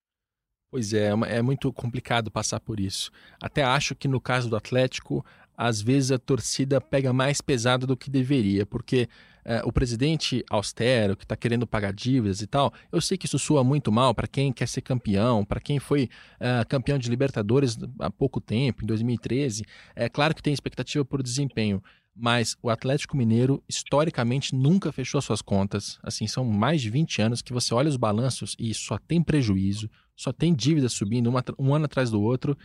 Pois 0.71 0.93
é, 0.93 1.09
é, 1.09 1.37
é 1.37 1.41
muito 1.41 1.71
complicado 1.71 2.29
passar 2.29 2.59
por 2.59 2.79
isso. 2.79 3.11
Até 3.41 3.63
acho 3.63 3.95
que 3.95 4.07
no 4.07 4.19
caso 4.19 4.49
do 4.49 4.55
Atlético, 4.55 5.25
às 5.57 5.81
vezes 5.81 6.11
a 6.11 6.19
torcida 6.19 6.79
pega 6.79 7.11
mais 7.11 7.41
pesado 7.41 7.85
do 7.85 7.97
que 7.97 8.09
deveria, 8.09 8.65
porque 8.65 9.09
é, 9.43 9.61
o 9.65 9.71
presidente 9.71 10.43
austero, 10.49 11.17
que 11.17 11.23
está 11.23 11.35
querendo 11.35 11.65
pagar 11.65 11.91
dívidas 11.91 12.41
e 12.41 12.47
tal, 12.47 12.71
eu 12.91 13.01
sei 13.01 13.17
que 13.17 13.25
isso 13.25 13.39
soa 13.39 13.63
muito 13.63 13.91
mal 13.91 14.13
para 14.13 14.27
quem 14.27 14.53
quer 14.53 14.67
ser 14.67 14.81
campeão, 14.81 15.43
para 15.43 15.59
quem 15.59 15.79
foi 15.79 16.07
é, 16.39 16.63
campeão 16.65 16.97
de 16.97 17.09
Libertadores 17.09 17.77
há 17.99 18.11
pouco 18.11 18.39
tempo, 18.39 18.83
em 18.83 18.87
2013. 18.87 19.65
É 19.95 20.07
claro 20.07 20.35
que 20.35 20.43
tem 20.43 20.53
expectativa 20.53 21.03
por 21.03 21.23
desempenho, 21.23 21.81
mas 22.19 22.57
o 22.61 22.69
Atlético 22.69 23.15
Mineiro 23.15 23.63
historicamente 23.67 24.53
nunca 24.53 24.91
fechou 24.91 25.21
suas 25.21 25.41
contas. 25.41 25.97
Assim, 26.03 26.27
são 26.27 26.43
mais 26.43 26.81
de 26.81 26.89
20 26.89 27.21
anos 27.21 27.41
que 27.41 27.53
você 27.53 27.73
olha 27.73 27.87
os 27.87 27.95
balanços 27.97 28.55
e 28.59 28.73
só 28.73 28.97
tem 28.97 29.23
prejuízo, 29.23 29.89
só 30.15 30.33
tem 30.33 30.53
dívida 30.53 30.89
subindo 30.89 31.27
uma, 31.27 31.43
um 31.57 31.73
ano 31.73 31.85
atrás 31.85 32.11
do 32.11 32.21
outro 32.21 32.57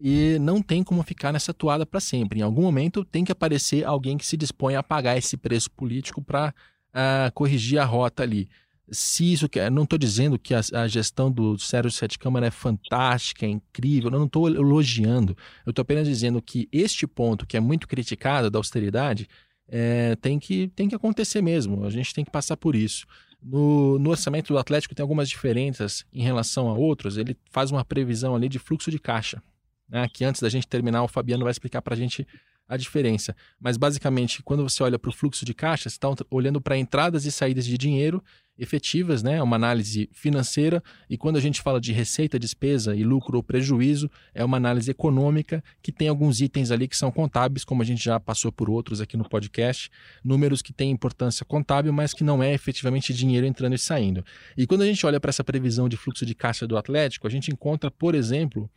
e 0.00 0.38
não 0.40 0.62
tem 0.62 0.82
como 0.82 1.02
ficar 1.02 1.32
nessa 1.32 1.52
toada 1.52 1.84
para 1.84 2.00
sempre. 2.00 2.38
Em 2.38 2.42
algum 2.42 2.62
momento 2.62 3.04
tem 3.04 3.24
que 3.24 3.32
aparecer 3.32 3.84
alguém 3.84 4.16
que 4.16 4.24
se 4.26 4.36
dispõe 4.36 4.76
a 4.76 4.82
pagar 4.82 5.18
esse 5.18 5.36
preço 5.36 5.70
político 5.72 6.22
para 6.22 6.48
uh, 6.48 6.52
ah, 6.94 7.30
corrigir 7.34 7.78
a 7.78 7.84
rota 7.84 8.22
ali 8.22 8.48
se 8.90 9.32
isso 9.32 9.48
que 9.48 9.70
não 9.70 9.84
estou 9.84 9.98
dizendo 9.98 10.38
que 10.38 10.54
a, 10.54 10.60
a, 10.74 10.88
gestão 10.88 11.30
do 11.30 11.58
Sérgio 11.58 11.90
Sete 11.90 12.18
Câmara 12.18 12.46
é 12.46 12.50
fantástica, 12.50 13.46
é 13.46 13.48
incrível, 13.48 14.10
eu 14.10 14.18
não 14.18 14.26
estou 14.26 14.48
elogiando. 14.48 15.36
Eu 15.64 15.70
estou 15.70 15.82
apenas 15.82 16.06
dizendo 16.06 16.40
que 16.42 16.68
este 16.72 17.06
ponto, 17.06 17.46
que 17.46 17.56
é 17.56 17.60
muito 17.60 17.86
criticado 17.86 18.50
da 18.50 18.58
austeridade, 18.58 19.28
é, 19.68 20.16
tem, 20.16 20.38
que, 20.38 20.68
tem 20.68 20.88
que 20.88 20.94
acontecer 20.94 21.40
mesmo. 21.40 21.84
A 21.84 21.90
gente 21.90 22.12
tem 22.12 22.24
que 22.24 22.30
passar 22.30 22.56
por 22.56 22.74
isso. 22.74 23.06
No, 23.42 23.98
no, 23.98 24.10
orçamento 24.10 24.52
do 24.52 24.58
Atlético 24.58 24.94
tem 24.94 25.02
algumas 25.02 25.28
diferenças 25.28 26.04
em 26.12 26.22
relação 26.22 26.68
a 26.68 26.74
outros. 26.74 27.16
Ele 27.16 27.36
faz 27.50 27.70
uma 27.70 27.84
previsão 27.84 28.34
ali 28.34 28.48
de 28.48 28.58
fluxo 28.58 28.90
de 28.90 28.98
caixa. 28.98 29.42
né, 29.88 30.06
que 30.12 30.24
antes 30.24 30.40
da 30.40 30.48
gente 30.48 30.66
terminar, 30.66 31.02
o 31.02 31.08
Fabiano 31.08 31.44
vai 31.44 31.50
explicar 31.50 31.80
para 31.80 31.94
a 31.94 31.96
gente 31.96 32.26
a 32.68 32.76
diferença. 32.76 33.34
Mas 33.58 33.76
basicamente, 33.76 34.42
quando 34.44 34.62
você 34.62 34.82
olha 34.82 34.98
para 34.98 35.08
o 35.08 35.12
fluxo 35.12 35.44
de 35.44 35.52
caixa, 35.52 35.90
você 35.90 35.96
está 35.96 36.08
olhando 36.30 36.60
para 36.60 36.76
entradas 36.76 37.24
e 37.24 37.32
saídas 37.32 37.66
de 37.66 37.76
dinheiro 37.76 38.22
efetivas, 38.60 39.22
né? 39.22 39.36
É 39.36 39.42
uma 39.42 39.56
análise 39.56 40.08
financeira. 40.12 40.82
E 41.08 41.16
quando 41.16 41.36
a 41.36 41.40
gente 41.40 41.62
fala 41.62 41.80
de 41.80 41.92
receita, 41.92 42.38
despesa 42.38 42.94
e 42.94 43.02
lucro 43.02 43.38
ou 43.38 43.42
prejuízo, 43.42 44.10
é 44.34 44.44
uma 44.44 44.58
análise 44.58 44.90
econômica 44.90 45.64
que 45.82 45.90
tem 45.90 46.08
alguns 46.08 46.40
itens 46.40 46.70
ali 46.70 46.86
que 46.86 46.96
são 46.96 47.10
contábeis, 47.10 47.64
como 47.64 47.80
a 47.80 47.84
gente 47.84 48.04
já 48.04 48.20
passou 48.20 48.52
por 48.52 48.68
outros 48.68 49.00
aqui 49.00 49.16
no 49.16 49.26
podcast, 49.26 49.90
números 50.22 50.60
que 50.60 50.72
têm 50.72 50.90
importância 50.90 51.44
contábil, 51.44 51.92
mas 51.92 52.12
que 52.12 52.22
não 52.22 52.42
é 52.42 52.52
efetivamente 52.52 53.14
dinheiro 53.14 53.46
entrando 53.46 53.74
e 53.74 53.78
saindo. 53.78 54.22
E 54.56 54.66
quando 54.66 54.82
a 54.82 54.86
gente 54.86 55.04
olha 55.06 55.18
para 55.18 55.30
essa 55.30 55.42
previsão 55.42 55.88
de 55.88 55.96
fluxo 55.96 56.26
de 56.26 56.34
caixa 56.34 56.66
do 56.66 56.76
Atlético, 56.76 57.26
a 57.26 57.30
gente 57.30 57.50
encontra, 57.50 57.90
por 57.90 58.14
exemplo, 58.14 58.70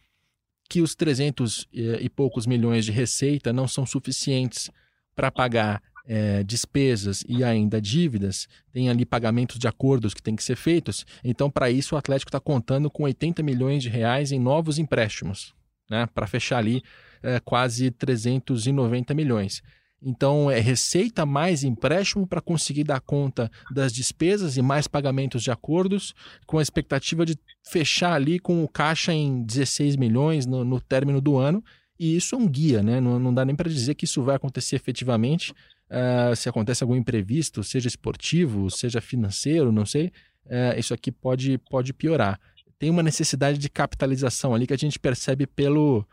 que 0.70 0.82
os 0.82 0.96
300 0.96 1.68
eh, 1.74 2.00
e 2.02 2.10
poucos 2.10 2.48
milhões 2.48 2.86
de 2.86 2.92
receita 2.92 3.52
não 3.52 3.68
são 3.68 3.86
suficientes 3.86 4.72
para 5.14 5.30
pagar 5.30 5.82
é, 6.06 6.44
despesas 6.44 7.24
e 7.28 7.44
ainda 7.44 7.80
dívidas, 7.80 8.48
tem 8.72 8.90
ali 8.90 9.06
pagamentos 9.06 9.58
de 9.58 9.68
acordos 9.68 10.14
que 10.14 10.22
têm 10.22 10.36
que 10.36 10.44
ser 10.44 10.56
feitos. 10.56 11.06
Então, 11.24 11.50
para 11.50 11.70
isso, 11.70 11.96
o 11.96 11.98
Atlético 11.98 12.30
está 12.30 12.40
contando 12.40 12.90
com 12.90 13.04
80 13.04 13.42
milhões 13.42 13.84
de 13.84 13.90
reais 13.90 14.32
em 14.32 14.40
novos 14.40 14.78
empréstimos, 14.78 15.54
né, 15.90 16.08
para 16.14 16.28
fechar 16.28 16.58
ali 16.58 16.84
é, 17.22 17.40
quase 17.40 17.90
390 17.92 19.14
milhões. 19.14 19.64
Então, 20.06 20.52
é 20.52 20.60
receita 20.60 21.26
mais 21.26 21.64
empréstimo 21.64 22.28
para 22.28 22.42
conseguir 22.42 22.84
dar 22.84 23.00
conta 23.00 23.50
das 23.72 23.94
despesas 23.94 24.58
e 24.58 24.62
mais 24.62 24.86
pagamentos 24.86 25.42
de 25.42 25.50
acordos, 25.50 26.14
com 26.46 26.58
a 26.58 26.62
expectativa 26.62 27.26
de 27.26 27.40
fechar 27.66 28.12
ali 28.12 28.38
com 28.38 28.62
o 28.66 28.68
caixa 28.68 29.14
em 29.14 29.44
16 29.44 29.96
milhões 29.96 30.46
no, 30.46 30.66
no 30.66 30.82
término 30.82 31.22
do 31.22 31.38
ano. 31.38 31.64
E 31.98 32.18
isso 32.18 32.36
é 32.36 32.38
um 32.38 32.46
guia, 32.46 32.84
né? 32.84 33.00
Não, 33.00 33.18
não 33.18 33.34
dá 33.34 33.46
nem 33.46 33.56
para 33.56 33.70
dizer 33.70 33.96
que 33.96 34.04
isso 34.04 34.22
vai 34.22 34.36
acontecer 34.36 34.76
efetivamente. 34.76 35.54
Uh, 35.94 36.36
se 36.36 36.50
acontece 36.50 36.84
algum 36.84 36.96
imprevisto, 36.96 37.64
seja 37.64 37.88
esportivo, 37.88 38.68
seja 38.72 39.00
financeiro, 39.00 39.72
não 39.72 39.86
sei, 39.86 40.08
uh, 40.48 40.78
isso 40.78 40.92
aqui 40.92 41.12
pode, 41.12 41.60
pode 41.70 41.94
piorar. 41.94 42.40
Tem 42.80 42.90
uma 42.90 43.04
necessidade 43.04 43.60
de 43.60 43.70
capitalização 43.70 44.56
ali 44.56 44.66
que 44.66 44.74
a 44.74 44.78
gente 44.78 44.98
percebe 44.98 45.46
pelo, 45.46 46.04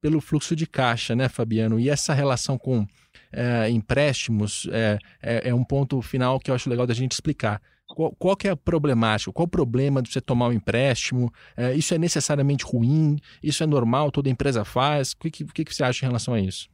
pelo 0.00 0.20
fluxo 0.20 0.54
de 0.54 0.64
caixa, 0.64 1.16
né, 1.16 1.28
Fabiano? 1.28 1.80
E 1.80 1.90
essa 1.90 2.14
relação 2.14 2.56
com 2.56 2.86
é, 3.32 3.68
empréstimos 3.68 4.68
é, 4.70 4.98
é, 5.20 5.48
é, 5.48 5.54
um 5.54 5.64
ponto 5.64 6.00
final 6.00 6.38
que 6.38 6.50
eu 6.50 6.54
acho 6.54 6.70
legal 6.70 6.86
da 6.86 6.94
gente 6.94 7.12
explicar. 7.12 7.60
Qual, 7.88 8.14
qual 8.16 8.36
que 8.36 8.46
é 8.46 8.52
a 8.52 8.56
problemática? 8.56 9.32
Qual 9.32 9.46
o 9.46 9.50
problema 9.50 10.00
de 10.00 10.10
você 10.10 10.20
tomar 10.20 10.48
um 10.48 10.52
empréstimo? 10.52 11.32
Isso 11.76 11.94
é 11.94 11.98
necessariamente 11.98 12.64
ruim? 12.64 13.16
Isso 13.42 13.62
é 13.62 13.66
normal? 13.66 14.10
Toda 14.10 14.30
empresa 14.30 14.64
faz? 14.64 15.12
O 15.12 15.18
que, 15.18 15.30
que, 15.30 15.64
que 15.64 15.74
você 15.74 15.84
acha 15.84 16.04
em 16.04 16.08
relação 16.08 16.34
a 16.34 16.40
isso? 16.40 16.68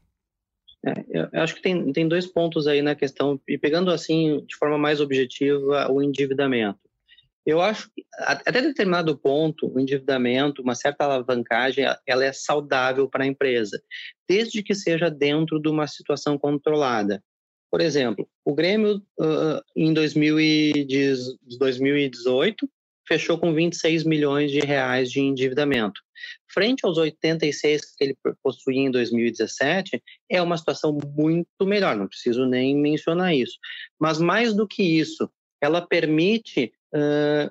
É, 0.84 1.04
eu 1.34 1.42
acho 1.42 1.54
que 1.54 1.62
tem, 1.62 1.92
tem 1.92 2.08
dois 2.08 2.26
pontos 2.26 2.66
aí 2.66 2.82
na 2.82 2.94
questão, 2.94 3.40
e 3.46 3.56
pegando 3.56 3.90
assim 3.90 4.44
de 4.46 4.56
forma 4.56 4.76
mais 4.76 5.00
objetiva 5.00 5.90
o 5.90 6.02
endividamento. 6.02 6.78
Eu 7.44 7.60
acho 7.60 7.90
que 7.92 8.04
até 8.18 8.62
determinado 8.62 9.18
ponto, 9.18 9.66
o 9.72 9.80
endividamento, 9.80 10.62
uma 10.62 10.76
certa 10.76 11.04
alavancagem, 11.04 11.84
ela 12.06 12.24
é 12.24 12.32
saudável 12.32 13.08
para 13.08 13.24
a 13.24 13.26
empresa, 13.26 13.82
desde 14.28 14.62
que 14.62 14.76
seja 14.76 15.10
dentro 15.10 15.60
de 15.60 15.68
uma 15.68 15.88
situação 15.88 16.38
controlada. 16.38 17.20
Por 17.68 17.80
exemplo, 17.80 18.28
o 18.44 18.54
Grêmio, 18.54 19.02
em 19.74 19.92
2018, 19.92 22.70
fechou 23.08 23.36
com 23.38 23.52
26 23.52 24.04
milhões 24.04 24.52
de 24.52 24.60
reais 24.60 25.10
de 25.10 25.20
endividamento. 25.20 26.00
Frente 26.52 26.84
aos 26.84 26.98
86 26.98 27.94
que 27.96 28.04
ele 28.04 28.16
possuía 28.42 28.80
em 28.80 28.90
2017, 28.90 30.02
é 30.30 30.42
uma 30.42 30.56
situação 30.56 30.98
muito 31.16 31.64
melhor, 31.64 31.96
não 31.96 32.06
preciso 32.06 32.46
nem 32.46 32.76
mencionar 32.76 33.34
isso. 33.34 33.58
Mas 33.98 34.18
mais 34.18 34.54
do 34.54 34.66
que 34.66 34.82
isso, 34.82 35.30
ela 35.60 35.80
permite 35.80 36.72
uh, 36.94 37.50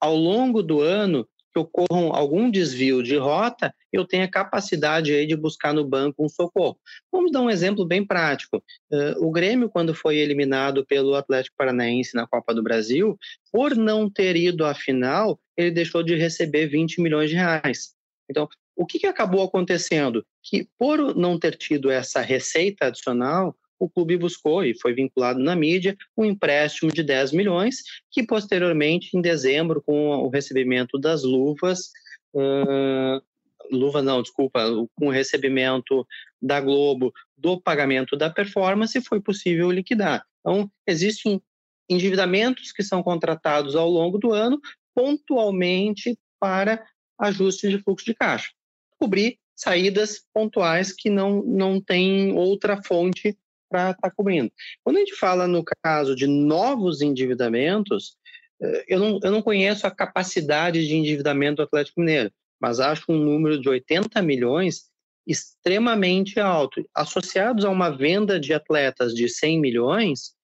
ao 0.00 0.16
longo 0.16 0.62
do 0.62 0.80
ano 0.80 1.26
que 1.54 1.60
ocorram 1.60 2.12
algum 2.12 2.50
desvio 2.50 3.00
de 3.00 3.16
rota, 3.16 3.72
eu 3.92 4.04
tenha 4.04 4.28
capacidade 4.28 5.12
aí 5.12 5.24
de 5.24 5.36
buscar 5.36 5.72
no 5.72 5.86
banco 5.86 6.24
um 6.24 6.28
socorro. 6.28 6.76
Vamos 7.12 7.30
dar 7.30 7.42
um 7.42 7.48
exemplo 7.48 7.86
bem 7.86 8.04
prático. 8.04 8.56
Uh, 8.90 9.24
o 9.24 9.30
Grêmio, 9.30 9.70
quando 9.70 9.94
foi 9.94 10.16
eliminado 10.18 10.84
pelo 10.84 11.14
Atlético 11.14 11.56
Paranaense 11.56 12.16
na 12.16 12.26
Copa 12.26 12.52
do 12.52 12.62
Brasil, 12.62 13.16
por 13.52 13.76
não 13.76 14.10
ter 14.10 14.34
ido 14.34 14.64
à 14.64 14.74
final, 14.74 15.38
ele 15.56 15.70
deixou 15.70 16.02
de 16.02 16.16
receber 16.16 16.66
20 16.66 17.00
milhões 17.00 17.30
de 17.30 17.36
reais. 17.36 17.93
Então, 18.28 18.48
o 18.76 18.86
que, 18.86 18.98
que 18.98 19.06
acabou 19.06 19.42
acontecendo? 19.42 20.24
Que 20.42 20.68
por 20.78 21.14
não 21.14 21.38
ter 21.38 21.56
tido 21.56 21.90
essa 21.90 22.20
receita 22.20 22.86
adicional, 22.86 23.56
o 23.78 23.88
clube 23.88 24.16
buscou 24.16 24.64
e 24.64 24.78
foi 24.78 24.94
vinculado 24.94 25.38
na 25.38 25.54
mídia 25.54 25.96
um 26.16 26.24
empréstimo 26.24 26.90
de 26.92 27.02
10 27.02 27.32
milhões, 27.32 27.82
que 28.10 28.22
posteriormente, 28.22 29.16
em 29.16 29.20
dezembro, 29.20 29.82
com 29.82 30.08
o 30.10 30.28
recebimento 30.28 30.98
das 30.98 31.22
luvas, 31.22 31.90
uh, 32.34 33.22
luva 33.70 34.02
não, 34.02 34.22
desculpa, 34.22 34.60
com 34.94 35.08
o 35.08 35.10
recebimento 35.10 36.06
da 36.40 36.60
Globo 36.60 37.12
do 37.36 37.60
pagamento 37.60 38.16
da 38.16 38.30
performance, 38.30 39.00
foi 39.02 39.20
possível 39.20 39.70
liquidar. 39.70 40.24
Então, 40.40 40.70
existem 40.86 41.42
endividamentos 41.88 42.72
que 42.72 42.82
são 42.82 43.02
contratados 43.02 43.76
ao 43.76 43.88
longo 43.88 44.18
do 44.18 44.32
ano, 44.32 44.60
pontualmente 44.94 46.18
para 46.40 46.84
ajuste 47.18 47.68
de 47.68 47.78
fluxo 47.78 48.04
de 48.06 48.14
caixa. 48.14 48.50
Cobrir 48.98 49.38
saídas 49.56 50.22
pontuais 50.32 50.92
que 50.92 51.08
não, 51.08 51.42
não 51.42 51.80
tem 51.80 52.32
outra 52.32 52.82
fonte 52.82 53.36
para 53.70 53.90
estar 53.90 54.08
tá 54.08 54.10
cobrindo. 54.10 54.52
Quando 54.82 54.96
a 54.96 55.00
gente 55.00 55.14
fala 55.16 55.46
no 55.46 55.64
caso 55.82 56.14
de 56.14 56.26
novos 56.26 57.00
endividamentos, 57.00 58.16
eh, 58.60 58.84
eu 58.88 58.98
não, 58.98 59.20
eu 59.22 59.30
não 59.30 59.42
conheço 59.42 59.86
a 59.86 59.90
capacidade 59.90 60.86
de 60.86 60.94
endividamento 60.94 61.56
do 61.56 61.62
Atlético 61.62 62.00
Mineiro, 62.00 62.32
mas 62.60 62.80
acho 62.80 63.04
um 63.08 63.18
número 63.18 63.60
de 63.60 63.68
80 63.68 64.20
milhões 64.22 64.90
extremamente 65.26 66.38
alto. 66.38 66.84
Associados 66.94 67.64
a 67.64 67.70
uma 67.70 67.90
venda 67.90 68.38
de 68.38 68.52
atletas 68.52 69.14
de 69.14 69.28
100 69.28 69.60
milhões, 69.60 70.34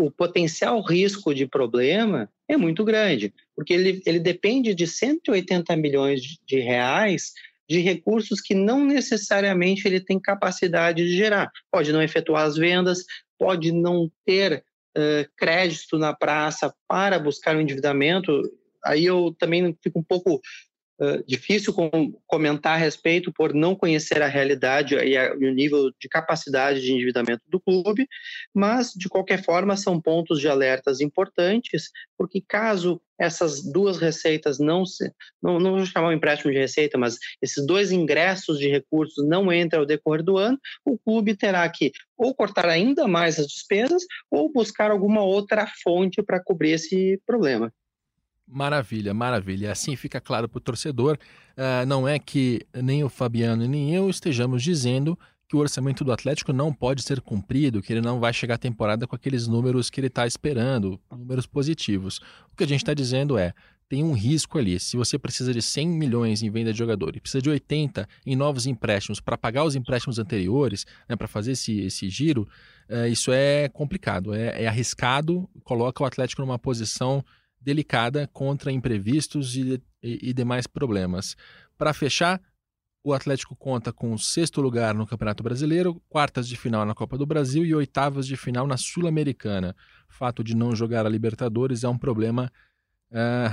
o 0.00 0.10
potencial 0.10 0.80
risco 0.80 1.34
de 1.34 1.46
problema 1.46 2.26
é 2.48 2.56
muito 2.56 2.82
grande, 2.82 3.34
porque 3.54 3.74
ele, 3.74 4.02
ele 4.06 4.18
depende 4.18 4.74
de 4.74 4.86
180 4.86 5.76
milhões 5.76 6.22
de 6.46 6.58
reais 6.58 7.32
de 7.68 7.80
recursos 7.80 8.40
que 8.40 8.54
não 8.54 8.82
necessariamente 8.84 9.86
ele 9.86 10.00
tem 10.00 10.18
capacidade 10.18 11.04
de 11.04 11.14
gerar. 11.14 11.50
Pode 11.70 11.92
não 11.92 12.02
efetuar 12.02 12.46
as 12.46 12.56
vendas, 12.56 13.04
pode 13.38 13.72
não 13.72 14.10
ter 14.24 14.64
uh, 14.96 15.30
crédito 15.36 15.98
na 15.98 16.14
praça 16.14 16.74
para 16.88 17.18
buscar 17.18 17.54
o 17.54 17.58
um 17.58 17.60
endividamento. 17.60 18.32
Aí 18.82 19.04
eu 19.04 19.36
também 19.38 19.76
fico 19.82 19.98
um 19.98 20.02
pouco 20.04 20.40
difícil 21.26 21.72
com, 21.72 22.12
comentar 22.26 22.74
a 22.74 22.76
respeito 22.76 23.32
por 23.32 23.54
não 23.54 23.74
conhecer 23.74 24.22
a 24.22 24.26
realidade 24.26 24.94
e, 24.94 25.16
a, 25.16 25.34
e, 25.34 25.48
o 25.48 25.54
nível 25.54 25.90
de 25.98 26.08
capacidade 26.08 26.82
de 26.82 26.92
endividamento 26.92 27.42
do 27.48 27.58
clube, 27.58 28.06
mas 28.54 28.92
de 28.92 29.08
qualquer 29.08 29.42
forma 29.42 29.76
são 29.76 30.00
pontos 30.00 30.38
de 30.38 30.48
alertas 30.48 31.00
importantes, 31.00 31.90
porque 32.18 32.42
caso 32.46 33.00
essas 33.18 33.62
duas 33.62 33.98
receitas 33.98 34.58
não 34.58 34.84
se, 34.84 35.12
não, 35.42 35.58
não 35.58 35.76
vou 35.76 35.86
chamar 35.86 36.08
o 36.08 36.12
empréstimo 36.12 36.52
de 36.52 36.58
receita, 36.58 36.96
mas 36.96 37.18
esses 37.40 37.64
dois 37.66 37.92
ingressos 37.92 38.58
de 38.58 38.68
recursos 38.68 39.26
não 39.26 39.52
entrem 39.52 39.80
ao 39.80 39.86
decorrer 39.86 40.22
do 40.22 40.38
ano, 40.38 40.58
o 40.84 40.98
clube 40.98 41.36
terá 41.36 41.68
que 41.68 41.92
ou 42.16 42.34
cortar 42.34 42.66
ainda 42.66 43.06
mais 43.06 43.38
as 43.38 43.46
despesas 43.46 44.02
ou 44.30 44.50
buscar 44.50 44.90
alguma 44.90 45.22
outra 45.22 45.66
fonte 45.82 46.22
para 46.22 46.42
cobrir 46.42 46.72
esse 46.72 47.20
problema. 47.26 47.72
Maravilha, 48.52 49.14
maravilha. 49.14 49.70
Assim 49.70 49.94
fica 49.94 50.20
claro 50.20 50.48
para 50.48 50.58
o 50.58 50.60
torcedor. 50.60 51.16
Uh, 51.52 51.86
não 51.86 52.08
é 52.08 52.18
que 52.18 52.66
nem 52.74 53.04
o 53.04 53.08
Fabiano 53.08 53.66
nem 53.66 53.94
eu 53.94 54.10
estejamos 54.10 54.62
dizendo 54.62 55.16
que 55.48 55.56
o 55.56 55.60
orçamento 55.60 56.04
do 56.04 56.12
Atlético 56.12 56.52
não 56.52 56.72
pode 56.72 57.02
ser 57.02 57.20
cumprido, 57.20 57.82
que 57.82 57.92
ele 57.92 58.00
não 58.00 58.20
vai 58.20 58.32
chegar 58.32 58.54
à 58.54 58.58
temporada 58.58 59.06
com 59.06 59.16
aqueles 59.16 59.46
números 59.46 59.90
que 59.90 60.00
ele 60.00 60.06
está 60.06 60.26
esperando, 60.26 61.00
números 61.10 61.46
positivos. 61.46 62.18
O 62.52 62.56
que 62.56 62.64
a 62.64 62.66
gente 62.66 62.82
está 62.82 62.94
dizendo 62.94 63.36
é, 63.36 63.52
tem 63.88 64.04
um 64.04 64.12
risco 64.12 64.58
ali. 64.58 64.78
Se 64.78 64.96
você 64.96 65.18
precisa 65.18 65.52
de 65.52 65.60
100 65.60 65.88
milhões 65.88 66.42
em 66.42 66.50
venda 66.50 66.72
de 66.72 66.78
jogador 66.78 67.16
e 67.16 67.20
precisa 67.20 67.42
de 67.42 67.50
80 67.50 68.08
em 68.24 68.36
novos 68.36 68.66
empréstimos 68.66 69.20
para 69.20 69.36
pagar 69.36 69.64
os 69.64 69.74
empréstimos 69.74 70.20
anteriores, 70.20 70.86
né, 71.08 71.16
para 71.16 71.26
fazer 71.26 71.52
esse, 71.52 71.80
esse 71.80 72.08
giro, 72.08 72.48
uh, 72.88 73.06
isso 73.08 73.32
é 73.32 73.68
complicado, 73.68 74.32
é, 74.32 74.62
é 74.62 74.68
arriscado, 74.68 75.50
coloca 75.64 76.02
o 76.02 76.06
Atlético 76.06 76.42
numa 76.42 76.60
posição 76.60 77.24
delicada 77.60 78.26
contra 78.32 78.72
imprevistos 78.72 79.56
e, 79.56 79.82
e, 80.02 80.30
e 80.30 80.32
demais 80.32 80.66
problemas. 80.66 81.36
Para 81.76 81.92
fechar, 81.92 82.40
o 83.02 83.14
Atlético 83.14 83.56
conta 83.56 83.92
com 83.92 84.16
sexto 84.18 84.60
lugar 84.60 84.94
no 84.94 85.06
Campeonato 85.06 85.42
Brasileiro, 85.42 86.00
quartas 86.08 86.46
de 86.46 86.56
final 86.56 86.84
na 86.84 86.94
Copa 86.94 87.16
do 87.16 87.24
Brasil 87.24 87.64
e 87.64 87.74
oitavas 87.74 88.26
de 88.26 88.36
final 88.36 88.66
na 88.66 88.76
Sul-Americana. 88.76 89.74
Fato 90.08 90.44
de 90.44 90.54
não 90.54 90.74
jogar 90.74 91.06
a 91.06 91.08
Libertadores 91.08 91.82
é 91.82 91.88
um 91.88 91.96
problema 91.96 92.52
é, 93.10 93.46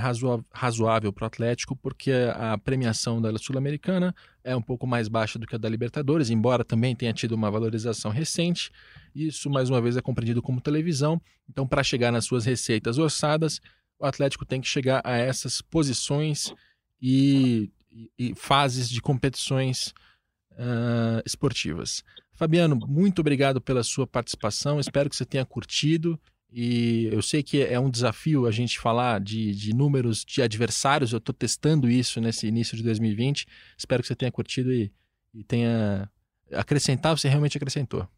razoável 0.52 1.12
para 1.12 1.24
o 1.24 1.26
Atlético, 1.26 1.74
porque 1.74 2.12
a 2.34 2.56
premiação 2.58 3.20
da 3.20 3.36
Sul-Americana 3.38 4.14
é 4.44 4.54
um 4.54 4.62
pouco 4.62 4.86
mais 4.86 5.08
baixa 5.08 5.38
do 5.38 5.46
que 5.46 5.54
a 5.54 5.58
da 5.58 5.68
Libertadores, 5.68 6.30
embora 6.30 6.64
também 6.64 6.94
tenha 6.94 7.12
tido 7.12 7.32
uma 7.32 7.50
valorização 7.50 8.10
recente. 8.10 8.70
Isso, 9.14 9.48
mais 9.50 9.70
uma 9.70 9.80
vez, 9.80 9.96
é 9.96 10.02
compreendido 10.02 10.42
como 10.42 10.60
televisão. 10.60 11.20
Então, 11.48 11.66
para 11.66 11.82
chegar 11.82 12.12
nas 12.12 12.24
suas 12.26 12.44
receitas 12.44 12.98
orçadas, 12.98 13.60
o 13.98 14.06
Atlético 14.06 14.44
tem 14.44 14.60
que 14.60 14.68
chegar 14.68 15.00
a 15.04 15.16
essas 15.16 15.60
posições 15.60 16.52
e, 17.00 17.70
e, 18.18 18.34
fases 18.34 18.88
de 18.88 19.00
competições 19.00 19.88
uh, 20.52 21.22
esportivas. 21.24 22.04
Fabiano, 22.32 22.76
muito 22.76 23.20
obrigado 23.20 23.60
pela 23.60 23.82
sua 23.82 24.06
participação. 24.06 24.78
Espero 24.78 25.10
que 25.10 25.16
você 25.16 25.24
tenha 25.24 25.44
curtido. 25.44 26.18
E 26.50 27.08
eu 27.12 27.20
sei 27.20 27.42
que 27.42 27.62
é 27.62 27.78
um 27.78 27.90
desafio 27.90 28.46
a 28.46 28.50
gente 28.50 28.78
falar 28.78 29.20
de, 29.20 29.54
de 29.54 29.74
números 29.74 30.24
de 30.24 30.40
adversários. 30.40 31.12
Eu 31.12 31.18
estou 31.18 31.34
testando 31.34 31.90
isso 31.90 32.20
nesse 32.20 32.46
início 32.46 32.76
de 32.76 32.82
2020. 32.82 33.46
Espero 33.76 34.02
que 34.02 34.08
você 34.08 34.14
tenha 34.14 34.32
curtido 34.32 34.72
e, 34.72 34.90
e 35.34 35.42
tenha 35.42 36.08
acrescentado. 36.52 37.18
Você 37.18 37.28
realmente 37.28 37.56
acrescentou. 37.56 38.08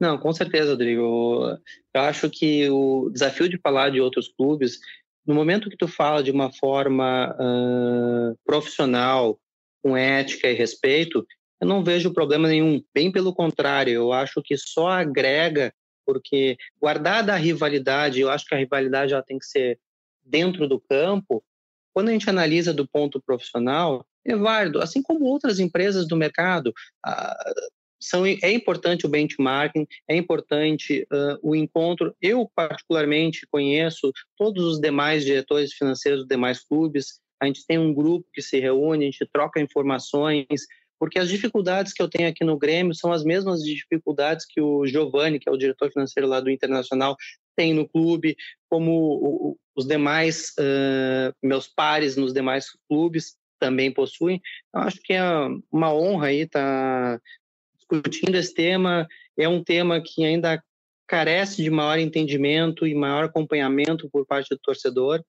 Não, 0.00 0.18
com 0.18 0.32
certeza, 0.32 0.70
Rodrigo. 0.70 1.56
Eu 1.94 2.00
acho 2.00 2.28
que 2.28 2.68
o 2.68 3.08
desafio 3.10 3.48
de 3.48 3.58
falar 3.58 3.90
de 3.90 4.00
outros 4.00 4.26
clubes, 4.28 4.80
no 5.26 5.34
momento 5.34 5.70
que 5.70 5.76
tu 5.76 5.86
fala 5.86 6.22
de 6.22 6.30
uma 6.30 6.52
forma 6.52 7.34
uh, 7.38 8.36
profissional, 8.44 9.38
com 9.82 9.96
ética 9.96 10.48
e 10.48 10.54
respeito, 10.54 11.26
eu 11.60 11.66
não 11.66 11.82
vejo 11.84 12.12
problema 12.12 12.48
nenhum. 12.48 12.82
Bem 12.94 13.10
pelo 13.10 13.34
contrário, 13.34 13.92
eu 13.92 14.12
acho 14.12 14.42
que 14.42 14.56
só 14.56 14.88
agrega, 14.88 15.72
porque 16.06 16.56
guardada 16.80 17.32
a 17.32 17.36
rivalidade, 17.36 18.20
eu 18.20 18.30
acho 18.30 18.46
que 18.46 18.54
a 18.54 18.58
rivalidade 18.58 19.12
ela 19.12 19.22
tem 19.22 19.38
que 19.38 19.46
ser 19.46 19.78
dentro 20.24 20.68
do 20.68 20.80
campo. 20.80 21.42
Quando 21.92 22.08
a 22.08 22.12
gente 22.12 22.28
analisa 22.28 22.72
do 22.72 22.88
ponto 22.88 23.20
profissional, 23.20 24.06
é 24.24 24.36
válido, 24.36 24.80
assim 24.80 25.02
como 25.02 25.24
outras 25.24 25.58
empresas 25.58 26.06
do 26.06 26.16
mercado. 26.16 26.72
São, 28.02 28.26
é 28.26 28.50
importante 28.50 29.06
o 29.06 29.08
benchmarking, 29.08 29.86
é 30.08 30.16
importante 30.16 31.06
uh, 31.12 31.38
o 31.42 31.54
encontro. 31.54 32.14
Eu, 32.20 32.50
particularmente, 32.54 33.46
conheço 33.50 34.12
todos 34.36 34.64
os 34.64 34.80
demais 34.80 35.24
diretores 35.24 35.72
financeiros 35.72 36.20
dos 36.20 36.28
demais 36.28 36.64
clubes. 36.64 37.20
A 37.40 37.46
gente 37.46 37.64
tem 37.66 37.78
um 37.78 37.94
grupo 37.94 38.26
que 38.32 38.42
se 38.42 38.58
reúne, 38.58 39.04
a 39.04 39.10
gente 39.10 39.26
troca 39.32 39.60
informações, 39.60 40.46
porque 40.98 41.18
as 41.18 41.28
dificuldades 41.28 41.92
que 41.92 42.02
eu 42.02 42.08
tenho 42.08 42.28
aqui 42.28 42.44
no 42.44 42.58
Grêmio 42.58 42.94
são 42.94 43.12
as 43.12 43.24
mesmas 43.24 43.60
dificuldades 43.62 44.46
que 44.48 44.60
o 44.60 44.86
Giovanni, 44.86 45.38
que 45.38 45.48
é 45.48 45.52
o 45.52 45.56
diretor 45.56 45.90
financeiro 45.90 46.28
lá 46.28 46.40
do 46.40 46.50
Internacional, 46.50 47.16
tem 47.56 47.72
no 47.72 47.88
clube, 47.88 48.36
como 48.68 49.56
os 49.76 49.86
demais 49.86 50.52
uh, 50.58 51.34
meus 51.42 51.68
pares 51.68 52.16
nos 52.16 52.32
demais 52.32 52.66
clubes 52.88 53.36
também 53.58 53.92
possuem. 53.92 54.40
Eu 54.74 54.80
acho 54.82 55.00
que 55.02 55.12
é 55.12 55.22
uma 55.70 55.94
honra 55.94 56.26
aí 56.26 56.40
estar 56.40 57.18
tá 57.18 57.22
discutindo 57.92 58.36
esse 58.36 58.54
tema. 58.54 59.06
É 59.38 59.48
um 59.48 59.62
tema 59.62 60.00
que 60.00 60.24
ainda 60.24 60.62
carece 61.06 61.62
de 61.62 61.70
maior 61.70 61.98
entendimento 61.98 62.86
e 62.86 62.94
maior 62.94 63.24
acompanhamento 63.24 64.08
por 64.10 64.26
parte 64.26 64.48
do 64.48 64.58
torcedor. 64.58 65.22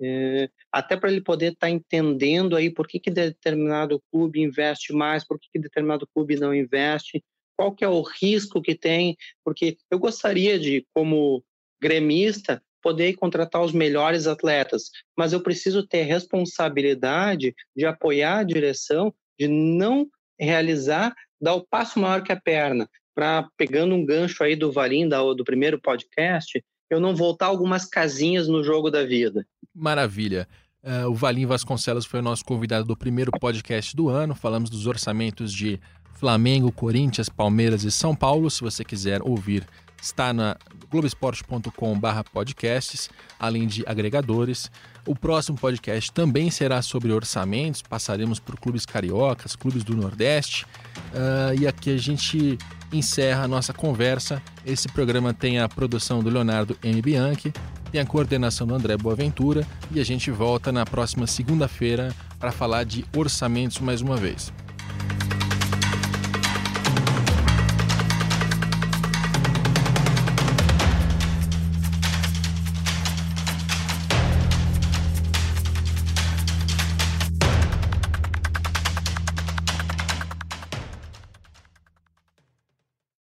É, 0.00 0.48
até 0.72 0.96
para 0.96 1.10
ele 1.10 1.20
poder 1.20 1.52
estar 1.52 1.66
tá 1.66 1.70
entendendo 1.70 2.54
aí 2.54 2.70
por 2.70 2.86
que, 2.86 3.00
que 3.00 3.10
determinado 3.10 4.02
clube 4.12 4.40
investe 4.40 4.92
mais, 4.92 5.26
por 5.26 5.38
que, 5.40 5.48
que 5.52 5.58
determinado 5.58 6.08
clube 6.14 6.36
não 6.36 6.54
investe, 6.54 7.22
qual 7.56 7.74
que 7.74 7.84
é 7.84 7.88
o 7.88 8.00
risco 8.00 8.62
que 8.62 8.76
tem, 8.76 9.16
porque 9.44 9.76
eu 9.90 9.98
gostaria 9.98 10.56
de, 10.56 10.86
como 10.94 11.42
gremista, 11.82 12.62
poder 12.80 13.14
contratar 13.14 13.60
os 13.60 13.72
melhores 13.72 14.28
atletas, 14.28 14.90
mas 15.16 15.32
eu 15.32 15.42
preciso 15.42 15.86
ter 15.86 16.02
responsabilidade 16.02 17.54
de 17.76 17.84
apoiar 17.84 18.38
a 18.38 18.44
direção, 18.44 19.12
de 19.38 19.48
não 19.48 20.08
realizar, 20.38 21.12
dar 21.40 21.54
o 21.54 21.66
passo 21.66 21.98
maior 21.98 22.22
que 22.22 22.32
a 22.32 22.40
perna, 22.40 22.88
para 23.14 23.48
pegando 23.56 23.94
um 23.94 24.04
gancho 24.04 24.44
aí 24.44 24.54
do 24.54 24.72
Valim, 24.72 25.08
do 25.08 25.44
primeiro 25.44 25.80
podcast, 25.80 26.62
eu 26.90 27.00
não 27.00 27.14
voltar 27.14 27.46
algumas 27.46 27.84
casinhas 27.84 28.48
no 28.48 28.64
jogo 28.64 28.90
da 28.90 29.04
vida. 29.04 29.46
Maravilha. 29.74 30.48
Uh, 30.82 31.10
o 31.10 31.14
Valim 31.14 31.44
Vasconcelos 31.44 32.06
foi 32.06 32.20
o 32.20 32.22
nosso 32.22 32.42
convidado 32.44 32.86
do 32.86 32.96
primeiro 32.96 33.32
podcast 33.32 33.96
do 33.96 34.08
ano. 34.08 34.34
Falamos 34.34 34.70
dos 34.70 34.86
orçamentos 34.86 35.52
de 35.52 35.78
Flamengo, 36.14 36.72
Corinthians, 36.72 37.28
Palmeiras 37.28 37.84
e 37.84 37.90
São 37.90 38.14
Paulo. 38.14 38.50
Se 38.50 38.62
você 38.62 38.82
quiser 38.84 39.20
ouvir, 39.22 39.66
está 40.00 40.32
na 40.32 40.56
globesport.com/podcasts, 40.90 43.10
além 43.38 43.66
de 43.66 43.84
agregadores. 43.86 44.70
O 45.08 45.16
próximo 45.16 45.56
podcast 45.56 46.12
também 46.12 46.50
será 46.50 46.82
sobre 46.82 47.10
orçamentos. 47.10 47.80
Passaremos 47.80 48.38
por 48.38 48.60
clubes 48.60 48.84
cariocas, 48.84 49.56
clubes 49.56 49.82
do 49.82 49.96
Nordeste. 49.96 50.66
Uh, 51.14 51.58
e 51.58 51.66
aqui 51.66 51.94
a 51.94 51.96
gente 51.96 52.58
encerra 52.92 53.44
a 53.44 53.48
nossa 53.48 53.72
conversa. 53.72 54.42
Esse 54.66 54.86
programa 54.86 55.32
tem 55.32 55.60
a 55.60 55.66
produção 55.66 56.22
do 56.22 56.28
Leonardo 56.28 56.76
M. 56.82 57.00
Bianchi, 57.00 57.54
tem 57.90 58.02
a 58.02 58.04
coordenação 58.04 58.66
do 58.66 58.74
André 58.74 58.98
Boaventura 58.98 59.66
e 59.90 59.98
a 59.98 60.04
gente 60.04 60.30
volta 60.30 60.70
na 60.70 60.84
próxima 60.84 61.26
segunda-feira 61.26 62.14
para 62.38 62.52
falar 62.52 62.84
de 62.84 63.06
orçamentos 63.16 63.78
mais 63.78 64.02
uma 64.02 64.18
vez. 64.18 64.52